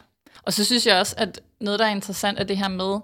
og 0.43 0.53
så 0.53 0.65
synes 0.65 0.87
jeg 0.87 0.99
også, 0.99 1.15
at 1.17 1.41
noget, 1.61 1.79
der 1.79 1.85
er 1.85 1.91
interessant, 1.91 2.39
er 2.39 2.43
det 2.43 2.57
her 2.57 2.69
med, 2.69 2.99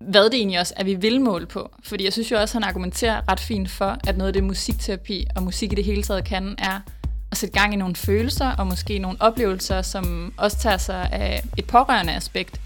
hvad 0.00 0.24
det 0.24 0.34
egentlig 0.34 0.60
også 0.60 0.74
er, 0.76 0.84
vi 0.84 0.94
vil 0.94 1.20
måle 1.20 1.46
på. 1.46 1.70
Fordi 1.82 2.04
jeg 2.04 2.12
synes 2.12 2.30
jo 2.30 2.40
også, 2.40 2.58
at 2.58 2.62
han 2.62 2.70
argumenterer 2.70 3.20
ret 3.30 3.40
fint 3.40 3.70
for, 3.70 3.98
at 4.08 4.16
noget 4.16 4.28
af 4.28 4.32
det 4.32 4.44
musikterapi 4.44 5.26
og 5.36 5.42
musik 5.42 5.72
i 5.72 5.74
det 5.74 5.84
hele 5.84 6.02
taget 6.02 6.24
kan, 6.24 6.54
er 6.58 6.80
at 7.34 7.38
sætte 7.38 7.60
gang 7.60 7.74
i 7.74 7.76
nogle 7.76 7.94
følelser 7.94 8.50
og 8.50 8.66
måske 8.66 8.98
nogle 8.98 9.16
oplevelser, 9.20 9.82
som 9.82 10.32
også 10.36 10.58
tager 10.58 10.76
sig 10.76 11.08
af 11.12 11.42
et 11.56 11.64
pårørende 11.64 12.12
aspekt. 12.12 12.60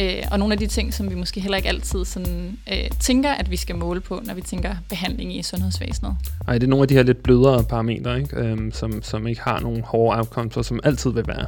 Øh, 0.00 0.22
og 0.30 0.38
nogle 0.38 0.54
af 0.54 0.58
de 0.58 0.66
ting, 0.66 0.94
som 0.94 1.10
vi 1.10 1.14
måske 1.14 1.40
heller 1.40 1.56
ikke 1.56 1.68
altid 1.68 2.04
sådan, 2.04 2.58
øh, 2.72 2.90
tænker, 3.00 3.30
at 3.30 3.50
vi 3.50 3.56
skal 3.56 3.76
måle 3.76 4.00
på, 4.00 4.20
når 4.24 4.34
vi 4.34 4.40
tænker 4.40 4.74
behandling 4.88 5.36
i 5.36 5.42
sundhedsvæsenet. 5.42 6.16
Ej, 6.48 6.54
det 6.54 6.62
er 6.62 6.68
nogle 6.68 6.82
af 6.82 6.88
de 6.88 6.94
her 6.94 7.02
lidt 7.02 7.22
blødere 7.22 7.64
parametre, 7.64 8.20
ikke? 8.20 8.36
Øhm, 8.36 8.72
som, 8.72 9.02
som 9.02 9.26
ikke 9.26 9.40
har 9.40 9.60
nogen 9.60 9.82
hårde 9.82 10.18
outcomes, 10.18 10.56
og 10.56 10.64
som 10.64 10.80
altid 10.84 11.10
vil 11.10 11.24
være 11.26 11.46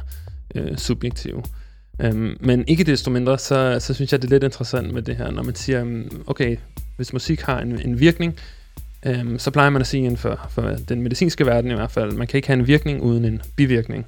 øh, 0.55 0.77
subjektive. 0.77 1.43
Øhm, 1.99 2.37
men 2.39 2.63
ikke 2.67 2.83
desto 2.83 3.11
mindre, 3.11 3.37
så, 3.37 3.77
så 3.79 3.93
synes 3.93 4.11
jeg, 4.11 4.21
det 4.21 4.27
er 4.27 4.31
lidt 4.31 4.43
interessant 4.43 4.93
med 4.93 5.01
det 5.01 5.15
her, 5.15 5.31
når 5.31 5.43
man 5.43 5.55
siger, 5.55 5.83
mm, 5.83 6.23
okay, 6.27 6.57
hvis 6.95 7.13
musik 7.13 7.41
har 7.41 7.59
en, 7.59 7.81
en 7.81 7.99
virkning, 7.99 8.35
øhm, 9.05 9.39
så 9.39 9.51
plejer 9.51 9.69
man 9.69 9.81
at 9.81 9.87
sige 9.87 10.03
inden 10.03 10.17
for, 10.17 10.47
for 10.49 10.61
den 10.61 11.01
medicinske 11.01 11.45
verden 11.45 11.71
i 11.71 11.73
hvert 11.73 11.91
fald, 11.91 12.11
man 12.11 12.27
kan 12.27 12.37
ikke 12.37 12.47
have 12.47 12.59
en 12.59 12.67
virkning 12.67 13.01
uden 13.01 13.25
en 13.25 13.41
bivirkning. 13.55 14.05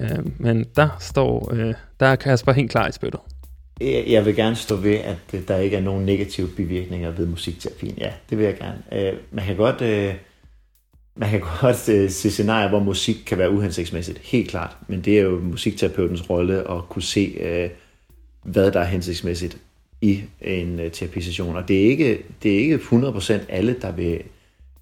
Øhm, 0.00 0.32
men 0.38 0.66
der 0.76 0.88
står, 1.00 1.54
øh, 1.54 1.74
der 2.00 2.06
er 2.06 2.16
Kasper 2.16 2.52
helt 2.52 2.70
klar 2.70 2.88
i 2.88 2.92
spyttet. 2.92 3.20
Jeg 3.80 4.24
vil 4.24 4.36
gerne 4.36 4.56
stå 4.56 4.76
ved, 4.76 4.94
at 4.94 5.48
der 5.48 5.56
ikke 5.56 5.76
er 5.76 5.80
nogen 5.80 6.06
negative 6.06 6.48
bivirkninger 6.48 7.10
ved 7.10 7.26
musikterapien. 7.26 7.94
Ja, 7.98 8.12
det 8.30 8.38
vil 8.38 8.44
jeg 8.44 8.58
gerne. 8.58 8.82
Øh, 8.92 9.18
man 9.30 9.44
kan 9.44 9.56
godt, 9.56 9.82
øh, 9.82 10.14
man 11.16 11.30
kan 11.30 11.40
godt 11.60 11.88
øh, 11.88 12.10
se 12.10 12.30
scenarier, 12.30 12.68
hvor 12.68 12.80
musik 12.80 13.16
kan 13.26 13.38
være 13.38 13.50
uhensigtsmæssigt. 13.50 14.18
Helt 14.18 14.50
klart. 14.50 14.76
Men 14.88 15.00
det 15.00 15.18
er 15.18 15.22
jo 15.22 15.40
musikterapeutens 15.40 16.30
rolle 16.30 16.70
at 16.70 16.88
kunne 16.88 17.02
se, 17.02 17.36
øh, 17.40 17.70
hvad 18.42 18.70
der 18.70 18.80
er 18.80 18.84
hensigtsmæssigt 18.84 19.58
i 20.00 20.22
en 20.40 20.80
øh, 20.80 20.90
terapisession. 20.90 21.56
Og 21.56 21.68
det 21.68 21.84
er 21.84 21.90
ikke, 21.90 22.22
det 22.42 22.54
er 22.54 22.58
ikke 22.58 22.76
100% 22.76 23.32
alle, 23.48 23.76
der 23.82 23.92
vil 23.92 24.22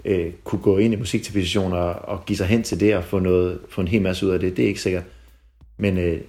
øh, 0.04 0.32
kunne 0.44 0.60
gå 0.60 0.78
ind 0.78 0.94
i 0.94 0.96
musikterapisessioner 0.96 1.76
og, 1.76 2.16
og 2.18 2.26
give 2.26 2.36
sig 2.36 2.46
hen 2.46 2.62
til 2.62 2.80
det 2.80 2.96
og 2.96 3.04
få, 3.04 3.18
noget, 3.18 3.58
få 3.68 3.80
en 3.80 3.88
hel 3.88 4.02
masse 4.02 4.26
ud 4.26 4.30
af 4.30 4.40
det. 4.40 4.56
Det 4.56 4.64
er 4.64 4.68
ikke 4.68 4.80
sikkert. 4.80 5.04
Men 5.78 5.98
øh, 5.98 6.20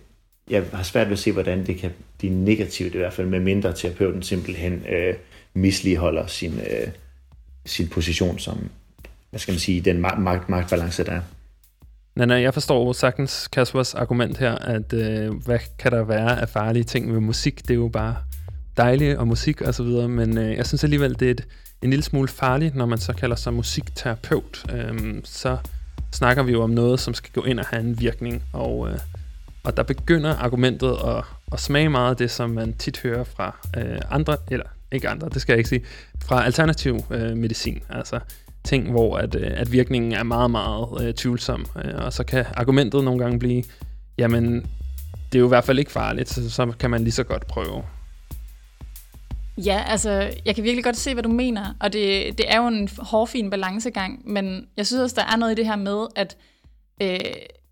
jeg 0.49 0.63
har 0.73 0.83
svært 0.83 1.07
ved 1.07 1.13
at 1.13 1.19
se, 1.19 1.31
hvordan 1.31 1.65
det 1.65 1.77
kan 1.77 1.91
blive 2.17 2.33
negativt 2.33 2.95
i 2.95 2.97
hvert 2.97 3.13
fald, 3.13 3.27
med 3.27 3.39
mindre 3.39 3.73
terapeuten 3.73 4.23
simpelthen 4.23 4.73
øh, 4.73 5.13
misligeholder 5.53 6.27
sin, 6.27 6.53
øh, 6.53 6.87
sin 7.65 7.87
position 7.87 8.39
som, 8.39 8.69
hvad 9.29 9.39
skal 9.39 9.51
man 9.51 9.59
sige, 9.59 9.81
den 9.81 10.01
magt, 10.01 10.49
magtbalance, 10.49 11.03
der 11.03 11.11
er. 11.11 11.21
Nej, 12.25 12.37
jeg 12.37 12.53
forstår 12.53 12.93
sagtens 12.93 13.47
Kaspers 13.47 13.95
argument 13.95 14.37
her, 14.37 14.55
at 14.55 14.93
øh, 14.93 15.33
hvad 15.45 15.59
kan 15.79 15.91
der 15.91 16.03
være 16.03 16.41
af 16.41 16.49
farlige 16.49 16.83
ting 16.83 17.13
ved 17.13 17.19
musik? 17.19 17.61
Det 17.61 17.71
er 17.71 17.75
jo 17.75 17.87
bare 17.87 18.15
dejlige 18.77 19.19
og 19.19 19.27
musik 19.27 19.61
og 19.61 19.73
så 19.73 19.83
videre, 19.83 20.07
men 20.07 20.37
øh, 20.37 20.55
jeg 20.55 20.65
synes 20.65 20.83
alligevel, 20.83 21.19
det 21.19 21.27
er 21.27 21.31
et, 21.31 21.47
en 21.81 21.89
lille 21.89 22.03
smule 22.03 22.27
farligt, 22.27 22.75
når 22.75 22.85
man 22.85 22.97
så 22.97 23.13
kalder 23.13 23.35
sig 23.35 23.53
musikterapeut. 23.53 24.65
Øh, 24.73 25.21
så 25.23 25.57
snakker 26.11 26.43
vi 26.43 26.51
jo 26.51 26.63
om 26.63 26.69
noget, 26.69 26.99
som 26.99 27.13
skal 27.13 27.31
gå 27.33 27.43
ind 27.43 27.59
og 27.59 27.65
have 27.65 27.83
en 27.83 27.99
virkning, 27.99 28.43
og, 28.53 28.89
øh, 28.89 28.99
og 29.63 29.77
der 29.77 29.83
begynder 29.83 30.35
argumentet 30.35 30.97
at, 31.05 31.23
at 31.51 31.59
smage 31.59 31.89
meget 31.89 32.09
af 32.09 32.17
det, 32.17 32.31
som 32.31 32.49
man 32.49 32.73
tit 32.73 32.99
hører 32.99 33.23
fra 33.23 33.55
øh, 33.77 33.99
andre, 34.09 34.37
eller 34.51 34.65
ikke 34.91 35.09
andre, 35.09 35.29
det 35.33 35.41
skal 35.41 35.53
jeg 35.53 35.57
ikke 35.57 35.69
sige, 35.69 35.85
fra 36.25 36.45
alternativ 36.45 36.99
øh, 37.11 37.37
medicin, 37.37 37.79
altså 37.89 38.19
ting, 38.63 38.91
hvor 38.91 39.17
at, 39.17 39.35
øh, 39.35 39.51
at 39.55 39.71
virkningen 39.71 40.13
er 40.13 40.23
meget, 40.23 40.51
meget 40.51 41.07
øh, 41.07 41.13
tvivlsom, 41.13 41.65
øh, 41.85 42.05
og 42.05 42.13
så 42.13 42.23
kan 42.23 42.45
argumentet 42.53 43.03
nogle 43.03 43.23
gange 43.23 43.39
blive, 43.39 43.63
jamen, 44.17 44.65
det 45.31 45.35
er 45.35 45.39
jo 45.39 45.45
i 45.45 45.47
hvert 45.47 45.63
fald 45.63 45.79
ikke 45.79 45.91
farligt, 45.91 46.29
så, 46.29 46.49
så 46.49 46.71
kan 46.79 46.89
man 46.89 47.01
lige 47.01 47.11
så 47.11 47.23
godt 47.23 47.47
prøve. 47.47 47.83
Ja, 49.65 49.83
altså, 49.87 50.33
jeg 50.45 50.55
kan 50.55 50.63
virkelig 50.63 50.83
godt 50.83 50.97
se, 50.97 51.13
hvad 51.13 51.23
du 51.23 51.29
mener, 51.29 51.73
og 51.79 51.93
det, 51.93 52.37
det 52.37 52.51
er 52.51 52.57
jo 52.57 52.67
en 52.67 52.89
hårfin 52.97 53.49
balancegang, 53.49 54.21
men 54.31 54.67
jeg 54.77 54.87
synes 54.87 55.01
også, 55.01 55.15
der 55.15 55.25
er 55.33 55.35
noget 55.35 55.51
i 55.51 55.55
det 55.55 55.65
her 55.65 55.75
med, 55.75 56.07
at 56.15 56.37
øh, 57.01 57.19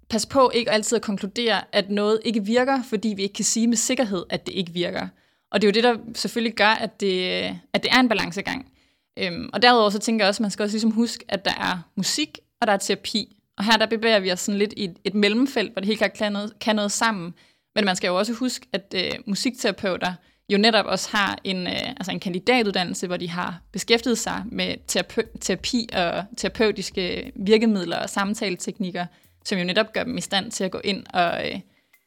pas 0.09 0.25
på 0.25 0.51
ikke 0.53 0.71
altid 0.71 0.95
at 0.95 1.01
konkludere, 1.01 1.61
at 1.71 1.89
noget 1.89 2.19
ikke 2.25 2.45
virker, 2.45 2.83
fordi 2.83 3.13
vi 3.15 3.21
ikke 3.21 3.33
kan 3.33 3.45
sige 3.45 3.67
med 3.67 3.77
sikkerhed, 3.77 4.23
at 4.29 4.45
det 4.45 4.53
ikke 4.53 4.71
virker. 4.71 5.07
Og 5.51 5.61
det 5.61 5.67
er 5.67 5.69
jo 5.69 5.73
det, 5.73 5.83
der 5.83 6.13
selvfølgelig 6.15 6.55
gør, 6.55 6.67
at 6.67 7.01
det, 7.01 7.43
at 7.73 7.83
det 7.83 7.91
er 7.91 7.99
en 7.99 8.09
balancegang. 8.09 8.71
Øhm, 9.19 9.49
og 9.53 9.61
derudover 9.61 9.89
så 9.89 9.99
tænker 9.99 10.25
jeg 10.25 10.29
også, 10.29 10.39
at 10.39 10.41
man 10.41 10.51
skal 10.51 10.63
også 10.63 10.73
ligesom 10.73 10.91
huske, 10.91 11.25
at 11.29 11.45
der 11.45 11.51
er 11.51 11.89
musik, 11.95 12.39
og 12.61 12.67
der 12.67 12.73
er 12.73 12.77
terapi. 12.77 13.37
Og 13.57 13.63
her 13.63 13.77
der 13.77 13.85
bevæger 13.85 14.19
vi 14.19 14.31
os 14.31 14.39
sådan 14.39 14.59
lidt 14.59 14.73
i 14.77 14.83
et, 14.83 14.97
et 15.03 15.13
mellemfelt, 15.13 15.71
hvor 15.71 15.79
det 15.79 15.87
helt 15.87 15.97
klart 15.97 16.13
kan 16.13 16.31
noget, 16.31 16.59
kan 16.59 16.75
noget 16.75 16.91
sammen. 16.91 17.33
Men 17.75 17.85
man 17.85 17.95
skal 17.95 18.07
jo 18.07 18.17
også 18.17 18.33
huske, 18.33 18.67
at 18.73 18.95
øh, 18.97 19.11
musikterapeuter 19.25 20.13
jo 20.49 20.57
netop 20.57 20.85
også 20.85 21.09
har 21.11 21.37
en, 21.43 21.67
øh, 21.67 21.89
altså 21.97 22.11
en 22.11 22.19
kandidatuddannelse, 22.19 23.07
hvor 23.07 23.17
de 23.17 23.29
har 23.29 23.61
beskæftiget 23.71 24.17
sig 24.17 24.43
med 24.51 24.75
terapi, 24.87 25.21
terapi 25.41 25.89
og 25.93 26.23
terapeutiske 26.37 27.31
virkemidler 27.35 27.97
og 27.97 28.09
samtaleteknikker, 28.09 29.05
som 29.45 29.57
jo 29.57 29.63
netop 29.63 29.93
gør 29.93 30.03
dem 30.03 30.17
i 30.17 30.21
stand 30.21 30.51
til 30.51 30.63
at 30.63 30.71
gå 30.71 30.81
ind 30.83 31.03
og 31.13 31.47
øh, 31.47 31.59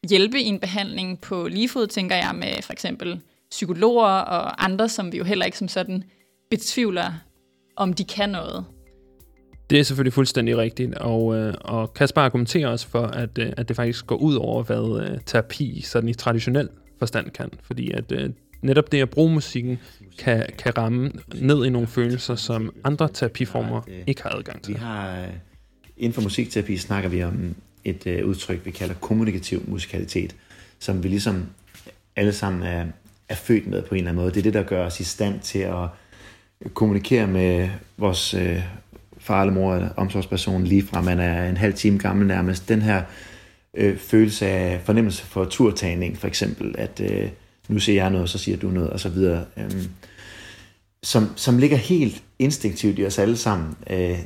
hjælpe 0.08 0.40
i 0.40 0.44
en 0.44 0.60
behandling 0.60 1.20
på 1.20 1.48
lige 1.48 1.68
fod, 1.68 1.86
tænker 1.86 2.16
jeg, 2.16 2.34
med 2.34 2.62
for 2.62 2.72
eksempel 2.72 3.20
psykologer 3.50 4.06
og 4.06 4.64
andre, 4.64 4.88
som 4.88 5.12
vi 5.12 5.18
jo 5.18 5.24
heller 5.24 5.46
ikke 5.46 5.58
som 5.58 5.68
sådan 5.68 6.04
betvivler, 6.50 7.12
om 7.76 7.92
de 7.92 8.04
kan 8.04 8.28
noget. 8.28 8.64
Det 9.70 9.80
er 9.80 9.82
selvfølgelig 9.82 10.12
fuldstændig 10.12 10.56
rigtigt, 10.56 10.94
og, 10.94 11.36
øh, 11.36 11.54
og 11.60 11.94
Kasper 11.94 12.20
argumenterer 12.20 12.68
også 12.68 12.88
for, 12.88 13.02
at, 13.02 13.38
øh, 13.38 13.52
at 13.56 13.68
det 13.68 13.76
faktisk 13.76 14.06
går 14.06 14.16
ud 14.16 14.34
over, 14.34 14.62
hvad 14.62 15.02
øh, 15.02 15.18
terapi 15.26 15.80
sådan 15.80 16.08
i 16.08 16.14
traditionel 16.14 16.68
forstand 16.98 17.30
kan. 17.30 17.50
Fordi 17.62 17.90
at 17.90 18.12
øh, 18.12 18.30
netop 18.62 18.92
det 18.92 19.02
at 19.02 19.10
bruge 19.10 19.34
musikken 19.34 19.78
kan, 20.18 20.46
kan 20.58 20.78
ramme 20.78 21.12
ned 21.34 21.64
i 21.64 21.70
nogle 21.70 21.88
følelser, 21.88 22.34
som 22.34 22.74
andre 22.84 23.08
terapiformer 23.14 23.80
ikke 24.06 24.22
har 24.22 24.30
adgang 24.30 24.62
til. 24.62 24.74
Vi 24.74 24.78
har, 24.78 25.20
øh, 25.20 25.28
inden 25.96 26.12
for 26.12 26.22
musikterapi 26.22 26.76
snakker 26.76 27.10
vi 27.10 27.22
om 27.22 27.54
et 27.84 28.06
øh, 28.06 28.26
udtryk, 28.26 28.64
vi 28.64 28.70
kalder 28.70 28.94
kommunikativ 28.94 29.64
musikalitet, 29.66 30.36
som 30.78 31.02
vi 31.02 31.08
ligesom 31.08 31.46
alle 32.16 32.32
sammen 32.32 32.62
er, 32.62 32.86
er 33.28 33.34
født 33.34 33.66
med 33.66 33.82
på 33.82 33.94
en 33.94 33.98
eller 33.98 34.10
anden 34.10 34.22
måde. 34.22 34.34
Det 34.34 34.38
er 34.38 34.42
det, 34.42 34.54
der 34.54 34.62
gør 34.62 34.86
os 34.86 35.00
i 35.00 35.04
stand 35.04 35.40
til 35.40 35.58
at 35.58 35.88
kommunikere 36.74 37.26
med 37.26 37.68
vores 37.96 38.34
øh, 38.34 38.62
far 39.18 39.42
eller 39.42 39.54
mor 39.54 39.74
eller 39.74 39.88
omsorgsperson 39.96 40.64
lige 40.64 40.82
fra 40.82 41.02
man 41.02 41.20
er 41.20 41.48
en 41.48 41.56
halv 41.56 41.74
time 41.74 41.98
gammel 41.98 42.26
nærmest. 42.26 42.68
Den 42.68 42.82
her 42.82 42.98
øh, 42.98 43.04
Øh, 43.78 43.98
følelse 43.98 44.46
af 44.46 44.80
fornemmelse 44.84 45.22
for 45.22 45.44
turtagning, 45.44 46.18
for 46.18 46.26
eksempel, 46.26 46.74
at 46.78 47.00
øh, 47.00 47.28
nu 47.68 47.78
siger 47.78 48.02
jeg 48.02 48.10
noget, 48.10 48.30
så 48.30 48.38
siger 48.38 48.56
du 48.56 48.68
noget, 48.68 48.90
og 48.90 49.00
så 49.00 49.08
videre, 49.08 49.44
øh, 49.56 49.84
som, 51.02 51.32
som 51.36 51.58
ligger 51.58 51.76
helt 51.76 52.22
instinktivt 52.38 52.98
i 52.98 53.06
os 53.06 53.18
alle 53.18 53.36
sammen. 53.36 53.76
Øh, 53.90 54.18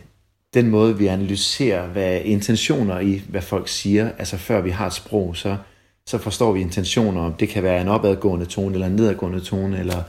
den 0.54 0.70
måde, 0.70 0.98
vi 0.98 1.06
analyserer, 1.06 1.88
hvad 1.88 2.20
intentioner 2.24 2.98
i, 3.00 3.22
hvad 3.28 3.42
folk 3.42 3.68
siger, 3.68 4.10
altså 4.18 4.36
før 4.36 4.60
vi 4.60 4.70
har 4.70 4.86
et 4.86 4.92
sprog, 4.92 5.36
så, 5.36 5.56
så 6.06 6.18
forstår 6.18 6.52
vi 6.52 6.60
intentioner, 6.60 7.20
om 7.20 7.34
det 7.34 7.48
kan 7.48 7.62
være 7.62 7.80
en 7.80 7.88
opadgående 7.88 8.46
tone, 8.46 8.74
eller 8.74 8.86
en 8.86 8.96
nedadgående 8.96 9.40
tone, 9.40 9.78
eller 9.78 10.02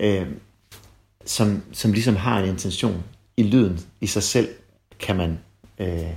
øh, 0.00 0.26
som, 1.24 1.62
som 1.72 1.92
ligesom 1.92 2.16
har 2.16 2.40
en 2.40 2.48
intention 2.48 3.04
i 3.36 3.42
lyden 3.42 3.80
i 4.00 4.06
sig 4.06 4.22
selv, 4.22 4.48
kan 4.98 5.16
man, 5.16 5.38
øh, 5.78 6.10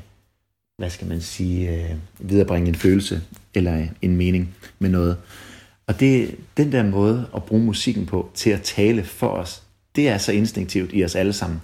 hvad 0.79 0.89
skal 0.89 1.07
man 1.07 1.21
sige, 1.21 1.69
øh, 1.69 1.95
viderebringe 2.19 2.69
en 2.69 2.75
følelse, 2.75 3.21
eller 3.53 3.85
en 4.01 4.15
mening 4.15 4.55
med 4.79 4.89
noget. 4.89 5.17
Og 5.87 5.99
det, 5.99 6.35
den 6.57 6.71
der 6.71 6.83
måde 6.83 7.27
at 7.35 7.43
bruge 7.43 7.63
musikken 7.63 8.05
på 8.05 8.31
til 8.33 8.49
at 8.49 8.61
tale 8.61 9.03
for 9.03 9.27
os, 9.27 9.63
det 9.95 10.09
er 10.09 10.17
så 10.17 10.31
instinktivt 10.31 10.89
i 10.93 11.05
os 11.05 11.15
alle 11.15 11.33
sammen 11.33 11.61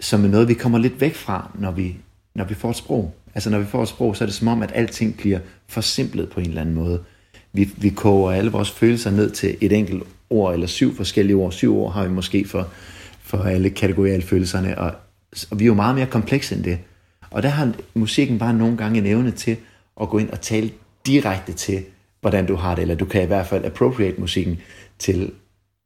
som 0.00 0.24
er 0.24 0.28
noget, 0.28 0.48
vi 0.48 0.54
kommer 0.54 0.78
lidt 0.78 1.00
væk 1.00 1.14
fra, 1.14 1.50
når 1.58 1.70
vi, 1.70 1.96
når 2.34 2.44
vi 2.44 2.54
får 2.54 2.70
et 2.70 2.76
sprog. 2.76 3.14
Altså 3.34 3.50
når 3.50 3.58
vi 3.58 3.64
får 3.64 3.82
et 3.82 3.88
sprog, 3.88 4.16
så 4.16 4.24
er 4.24 4.26
det 4.26 4.34
som 4.34 4.48
om, 4.48 4.62
at 4.62 4.72
alting 4.74 5.16
bliver 5.16 5.38
forsimplet 5.66 6.30
på 6.30 6.40
en 6.40 6.46
eller 6.48 6.60
anden 6.60 6.74
måde. 6.74 7.04
Vi, 7.52 7.70
vi 7.76 7.88
koger 7.88 8.32
alle 8.32 8.50
vores 8.50 8.70
følelser 8.70 9.10
ned 9.10 9.30
til 9.30 9.56
et 9.60 9.72
enkelt 9.72 10.02
ord, 10.30 10.54
eller 10.54 10.66
syv 10.66 10.96
forskellige 10.96 11.36
ord. 11.36 11.52
Syv 11.52 11.78
ord 11.78 11.92
har 11.92 12.04
vi 12.04 12.10
måske 12.10 12.48
for, 12.48 12.68
for 13.22 13.38
alle 13.38 13.70
kategorielle 13.70 14.26
følelserne, 14.26 14.78
og, 14.78 14.94
og 15.50 15.58
vi 15.58 15.64
er 15.64 15.66
jo 15.66 15.74
meget 15.74 15.94
mere 15.94 16.06
komplekse 16.06 16.54
end 16.54 16.64
det. 16.64 16.78
Og 17.30 17.42
der 17.42 17.48
har 17.48 17.72
musikken 17.94 18.38
bare 18.38 18.54
nogle 18.54 18.76
gange 18.76 18.98
en 18.98 19.06
evne 19.06 19.30
til 19.30 19.56
at 20.00 20.08
gå 20.08 20.18
ind 20.18 20.30
og 20.30 20.40
tale 20.40 20.70
direkte 21.06 21.52
til, 21.52 21.84
hvordan 22.20 22.46
du 22.46 22.54
har 22.54 22.74
det, 22.74 22.82
eller 22.82 22.94
du 22.94 23.04
kan 23.04 23.22
i 23.22 23.26
hvert 23.26 23.46
fald 23.46 23.64
appropriate 23.64 24.20
musikken 24.20 24.60
til 24.98 25.32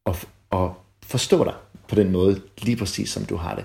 at, 0.07 0.27
at 0.53 0.69
forstå 1.03 1.45
dig 1.45 1.55
på 1.89 1.95
den 1.95 2.11
måde, 2.13 2.41
lige 2.63 2.77
præcis 2.77 3.11
som 3.11 3.25
du 3.25 3.37
har 3.37 3.55
det. 3.55 3.65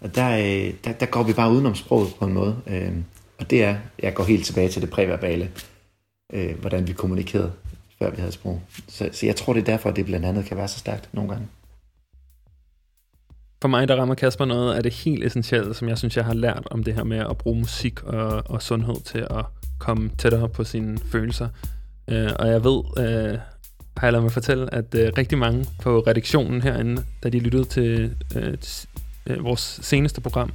Og 0.00 0.14
der, 0.14 0.30
øh, 0.38 0.74
der, 0.84 0.92
der 0.92 1.06
går 1.06 1.22
vi 1.22 1.32
bare 1.32 1.50
udenom 1.50 1.74
sproget 1.74 2.14
på 2.18 2.24
en 2.24 2.32
måde. 2.32 2.56
Øh, 2.66 2.92
og 3.38 3.50
det 3.50 3.64
er, 3.64 3.76
jeg 4.02 4.14
går 4.14 4.24
helt 4.24 4.46
tilbage 4.46 4.68
til 4.68 4.82
det 4.82 4.90
præverbale, 4.90 5.50
øh, 6.32 6.60
hvordan 6.60 6.88
vi 6.88 6.92
kommunikerede, 6.92 7.52
før 7.98 8.10
vi 8.10 8.16
havde 8.16 8.32
sprog. 8.32 8.62
Så, 8.88 9.08
så 9.12 9.26
jeg 9.26 9.36
tror, 9.36 9.52
det 9.52 9.60
er 9.60 9.64
derfor, 9.64 9.90
at 9.90 9.96
det 9.96 10.04
blandt 10.04 10.26
andet 10.26 10.44
kan 10.44 10.56
være 10.56 10.68
så 10.68 10.78
stærkt 10.78 11.08
nogle 11.12 11.30
gange. 11.30 11.46
For 13.62 13.68
mig, 13.68 13.88
der 13.88 13.96
rammer 13.96 14.14
Kasper 14.14 14.44
noget 14.44 14.74
af 14.74 14.82
det 14.82 14.92
helt 14.92 15.24
essentielle, 15.24 15.74
som 15.74 15.88
jeg 15.88 15.98
synes, 15.98 16.16
jeg 16.16 16.24
har 16.24 16.34
lært 16.34 16.68
om 16.70 16.84
det 16.84 16.94
her 16.94 17.04
med 17.04 17.18
at 17.18 17.38
bruge 17.38 17.58
musik 17.58 18.02
og, 18.02 18.42
og 18.46 18.62
sundhed 18.62 18.94
til 19.04 19.18
at 19.18 19.44
komme 19.78 20.10
tættere 20.18 20.48
på 20.48 20.64
sine 20.64 20.98
følelser. 20.98 21.48
Øh, 22.08 22.30
og 22.38 22.48
jeg 22.48 22.64
ved, 22.64 22.82
øh, 22.98 23.38
har 23.96 24.06
jeg 24.06 24.12
lavet 24.12 24.22
mig 24.22 24.32
fortælle, 24.32 24.74
at 24.74 24.94
øh, 24.94 25.12
rigtig 25.18 25.38
mange 25.38 25.66
på 25.82 26.00
redaktionen 26.00 26.62
herinde, 26.62 27.04
da 27.22 27.28
de 27.28 27.38
lyttede 27.38 27.64
til 27.64 28.14
øh, 28.36 28.54
øh, 29.26 29.44
vores 29.44 29.80
seneste 29.82 30.20
program 30.20 30.52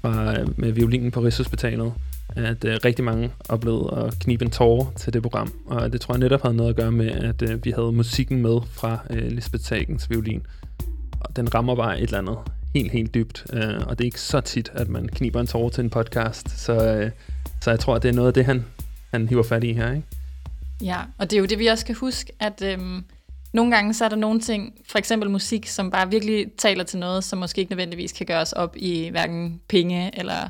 fra, 0.00 0.40
øh, 0.40 0.58
med 0.58 0.72
violinen 0.72 1.10
på 1.10 1.20
Rigshospitalet, 1.20 1.92
at 2.36 2.64
øh, 2.64 2.78
rigtig 2.84 3.04
mange 3.04 3.30
oplevede 3.48 4.04
at 4.06 4.18
knibe 4.18 4.44
en 4.44 4.50
tårer 4.50 4.92
til 4.96 5.12
det 5.12 5.22
program. 5.22 5.52
Og 5.66 5.92
det 5.92 6.00
tror 6.00 6.14
jeg 6.14 6.20
netop 6.20 6.42
havde 6.42 6.56
noget 6.56 6.70
at 6.70 6.76
gøre 6.76 6.92
med, 6.92 7.10
at 7.10 7.42
øh, 7.42 7.64
vi 7.64 7.70
havde 7.70 7.92
musikken 7.92 8.42
med 8.42 8.60
fra 8.70 8.98
øh, 9.10 9.32
Lisbeth 9.32 9.64
Sagens 9.64 10.10
violin. 10.10 10.42
Den 11.36 11.54
rammer 11.54 11.74
bare 11.74 12.00
et 12.00 12.02
eller 12.02 12.18
andet 12.18 12.38
helt, 12.74 12.92
helt 12.92 13.14
dybt. 13.14 13.46
Øh, 13.52 13.86
og 13.86 13.98
det 13.98 14.04
er 14.04 14.06
ikke 14.06 14.20
så 14.20 14.40
tit, 14.40 14.70
at 14.74 14.88
man 14.88 15.08
kniber 15.08 15.40
en 15.40 15.46
tårer 15.46 15.70
til 15.70 15.84
en 15.84 15.90
podcast. 15.90 16.60
Så, 16.60 16.72
øh, 16.72 17.10
så 17.60 17.70
jeg 17.70 17.80
tror, 17.80 17.94
at 17.94 18.02
det 18.02 18.08
er 18.08 18.12
noget 18.12 18.28
af 18.28 18.34
det, 18.34 18.44
han, 18.44 18.64
han 19.10 19.28
hiver 19.28 19.42
fat 19.42 19.64
i 19.64 19.72
her. 19.72 19.92
Ikke? 19.92 20.06
Ja, 20.82 20.98
og 21.18 21.30
det 21.30 21.36
er 21.36 21.40
jo 21.40 21.46
det, 21.46 21.58
vi 21.58 21.66
også 21.66 21.82
skal 21.82 21.94
huske, 21.94 22.32
at... 22.40 22.62
Øhm 22.62 23.04
nogle 23.52 23.74
gange 23.74 23.94
så 23.94 24.04
er 24.04 24.08
der 24.08 24.16
nogle 24.16 24.40
ting, 24.40 24.74
for 24.88 24.98
eksempel 24.98 25.30
musik, 25.30 25.66
som 25.66 25.90
bare 25.90 26.10
virkelig 26.10 26.46
taler 26.58 26.84
til 26.84 26.98
noget, 26.98 27.24
som 27.24 27.38
måske 27.38 27.60
ikke 27.60 27.72
nødvendigvis 27.72 28.12
kan 28.12 28.26
gøres 28.26 28.52
op 28.52 28.76
i 28.76 29.08
hverken 29.08 29.60
penge 29.68 30.18
eller 30.18 30.48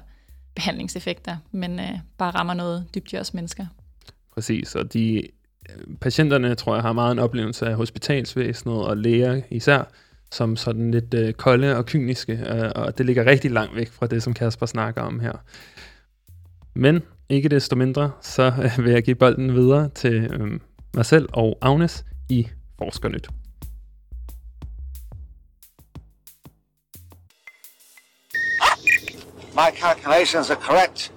behandlingseffekter, 0.54 1.37
men 1.52 1.80
øh, 1.80 1.98
bare 2.18 2.30
rammer 2.30 2.54
noget 2.54 2.87
dybt 2.94 3.12
i 3.12 3.16
os 3.16 3.35
mennesker. 3.35 3.66
Præcis, 4.35 4.74
og 4.74 4.92
de 4.92 5.22
øh, 5.70 5.96
patienterne, 6.00 6.54
tror 6.54 6.74
jeg, 6.74 6.82
har 6.82 6.92
meget 6.92 7.12
en 7.12 7.18
oplevelse 7.18 7.66
af 7.66 7.74
hospitalsvæsenet 7.74 8.76
og 8.76 8.96
læger 8.96 9.40
især, 9.50 9.85
som 10.33 10.57
sådan 10.57 10.90
lidt 10.90 11.14
øh, 11.14 11.33
kolde 11.33 11.77
og 11.77 11.87
kyniske, 11.87 12.33
øh, 12.33 12.71
og 12.75 12.99
det 12.99 13.07
ligger 13.07 13.27
rigtig 13.27 13.51
langt 13.51 13.77
væk 13.77 13.90
fra 13.90 14.07
det, 14.07 14.23
som 14.23 14.35
Kasper 14.35 14.66
snakker 14.66 15.03
om 15.03 15.21
her. 15.21 15.33
Men 16.75 17.03
ikke 17.29 17.49
desto 17.49 17.77
mindre, 17.77 18.11
så 18.21 18.53
øh, 18.62 18.85
vil 18.85 18.92
jeg 18.92 19.03
give 19.03 19.16
bolden 19.16 19.55
videre 19.55 19.88
til 19.88 20.14
øh, 20.14 20.61
mig 20.95 21.07
selv 21.07 21.29
og 21.33 21.59
Agnes 21.61 22.05
i 22.29 22.49
Forskernyt. 22.79 23.29
My 29.55 29.71
calculations 29.77 30.51
are 30.51 30.61
correct. 30.61 31.12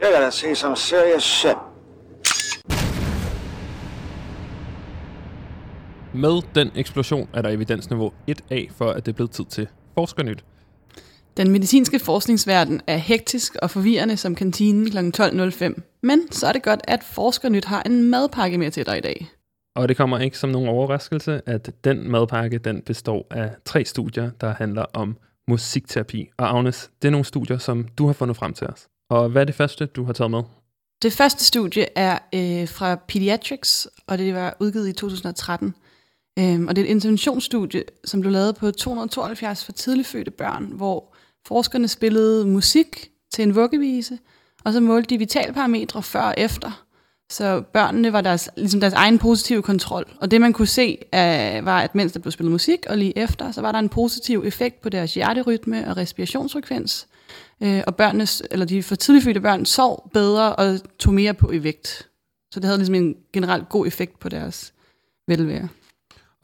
You're 0.00 0.12
gonna 0.12 0.30
see 0.30 0.54
some 0.54 0.76
serious 0.76 1.22
shit. 1.22 1.73
Med 6.14 6.42
den 6.54 6.70
eksplosion 6.76 7.28
er 7.32 7.42
der 7.42 7.48
evidensniveau 7.48 8.12
1A 8.30 8.70
for, 8.70 8.90
at 8.90 9.06
det 9.06 9.12
er 9.12 9.16
blevet 9.16 9.30
tid 9.30 9.44
til 9.44 9.68
Forskernyt. 9.94 10.44
Den 11.36 11.50
medicinske 11.50 11.98
forskningsverden 11.98 12.80
er 12.86 12.96
hektisk 12.96 13.56
og 13.62 13.70
forvirrende 13.70 14.16
som 14.16 14.34
kantinen 14.34 14.90
kl. 14.90 14.98
12.05. 14.98 16.00
Men 16.02 16.32
så 16.32 16.46
er 16.46 16.52
det 16.52 16.62
godt, 16.62 16.80
at 16.84 17.04
Forskernyt 17.04 17.64
har 17.64 17.82
en 17.82 18.10
madpakke 18.10 18.58
med 18.58 18.70
til 18.70 18.86
dig 18.86 18.98
i 18.98 19.00
dag. 19.00 19.28
Og 19.76 19.88
det 19.88 19.96
kommer 19.96 20.18
ikke 20.18 20.38
som 20.38 20.50
nogen 20.50 20.68
overraskelse, 20.68 21.40
at 21.46 21.70
den 21.84 22.10
madpakke 22.10 22.58
den 22.58 22.82
består 22.82 23.26
af 23.30 23.50
tre 23.64 23.84
studier, 23.84 24.30
der 24.40 24.54
handler 24.54 24.84
om 24.92 25.16
musikterapi. 25.48 26.28
Og 26.36 26.58
Agnes, 26.58 26.90
det 27.02 27.08
er 27.08 27.12
nogle 27.12 27.24
studier, 27.24 27.58
som 27.58 27.88
du 27.98 28.06
har 28.06 28.12
fundet 28.12 28.36
frem 28.36 28.54
til 28.54 28.66
os. 28.66 28.86
Og 29.10 29.28
hvad 29.28 29.42
er 29.42 29.46
det 29.46 29.54
første, 29.54 29.86
du 29.86 30.04
har 30.04 30.12
taget 30.12 30.30
med? 30.30 30.42
Det 31.02 31.12
første 31.12 31.44
studie 31.44 31.86
er 31.96 32.18
øh, 32.34 32.68
fra 32.68 32.94
Pediatrics, 33.08 33.88
og 34.06 34.18
det 34.18 34.34
var 34.34 34.56
udgivet 34.60 34.88
i 34.88 34.92
2013. 34.92 35.74
Øhm, 36.38 36.68
og 36.68 36.76
det 36.76 36.82
er 36.82 36.86
et 36.86 36.90
interventionsstudie, 36.90 37.84
som 38.04 38.20
blev 38.20 38.32
lavet 38.32 38.56
på 38.56 38.70
272 38.70 39.64
for 39.64 39.72
tidligfødte 39.72 40.30
børn, 40.30 40.64
hvor 40.64 41.14
forskerne 41.46 41.88
spillede 41.88 42.46
musik 42.46 43.10
til 43.32 43.42
en 43.42 43.54
vuggevise, 43.54 44.18
og 44.64 44.72
så 44.72 44.80
målte 44.80 45.10
de 45.10 45.18
vitalparametre 45.18 46.02
før 46.02 46.22
og 46.22 46.34
efter. 46.38 46.84
Så 47.30 47.62
børnene 47.72 48.12
var 48.12 48.20
deres, 48.20 48.50
ligesom 48.56 48.80
deres 48.80 48.94
egen 48.94 49.18
positive 49.18 49.62
kontrol. 49.62 50.04
Og 50.20 50.30
det 50.30 50.40
man 50.40 50.52
kunne 50.52 50.66
se, 50.66 50.98
uh, 51.02 51.66
var, 51.66 51.80
at 51.80 51.94
mens 51.94 52.12
der 52.12 52.20
blev 52.20 52.32
spillet 52.32 52.52
musik, 52.52 52.86
og 52.88 52.98
lige 52.98 53.18
efter, 53.18 53.52
så 53.52 53.60
var 53.60 53.72
der 53.72 53.78
en 53.78 53.88
positiv 53.88 54.42
effekt 54.46 54.80
på 54.80 54.88
deres 54.88 55.14
hjerterytme 55.14 55.88
og 55.88 55.96
respirationsfrekvens. 55.96 57.06
Uh, 57.60 57.80
og 57.86 57.96
børnenes, 57.96 58.42
eller 58.50 58.66
de 58.66 58.82
for 58.82 58.94
tidligfødte 58.94 59.40
børn 59.40 59.66
sov 59.66 60.10
bedre 60.12 60.56
og 60.56 60.80
tog 60.98 61.14
mere 61.14 61.34
på 61.34 61.50
i 61.50 61.62
vægt. 61.62 62.08
Så 62.52 62.60
det 62.60 62.64
havde 62.64 62.78
ligesom 62.78 62.94
en 62.94 63.16
generelt 63.32 63.68
god 63.68 63.86
effekt 63.86 64.18
på 64.18 64.28
deres 64.28 64.72
velvære. 65.28 65.68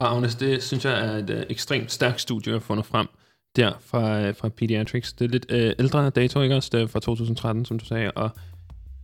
Og 0.01 0.15
Agnes, 0.15 0.35
det 0.35 0.63
synes 0.63 0.85
jeg 0.85 1.05
er 1.05 1.17
et 1.17 1.29
øh, 1.29 1.43
ekstremt 1.49 1.91
stærkt 1.91 2.21
studie 2.21 2.55
at 2.55 2.61
fundet 2.61 2.85
frem 2.85 3.07
der 3.55 3.71
fra, 3.85 4.21
øh, 4.21 4.35
fra 4.35 4.49
Pediatrics. 4.49 5.13
Det 5.13 5.25
er 5.25 5.29
lidt 5.29 5.45
øh, 5.49 5.73
ældre 5.79 6.09
dato, 6.09 6.41
ikke 6.41 6.55
også? 6.55 6.69
Det 6.71 6.81
er 6.81 6.87
fra 6.87 6.99
2013, 6.99 7.65
som 7.65 7.79
du 7.79 7.85
sagde, 7.85 8.11
og 8.11 8.29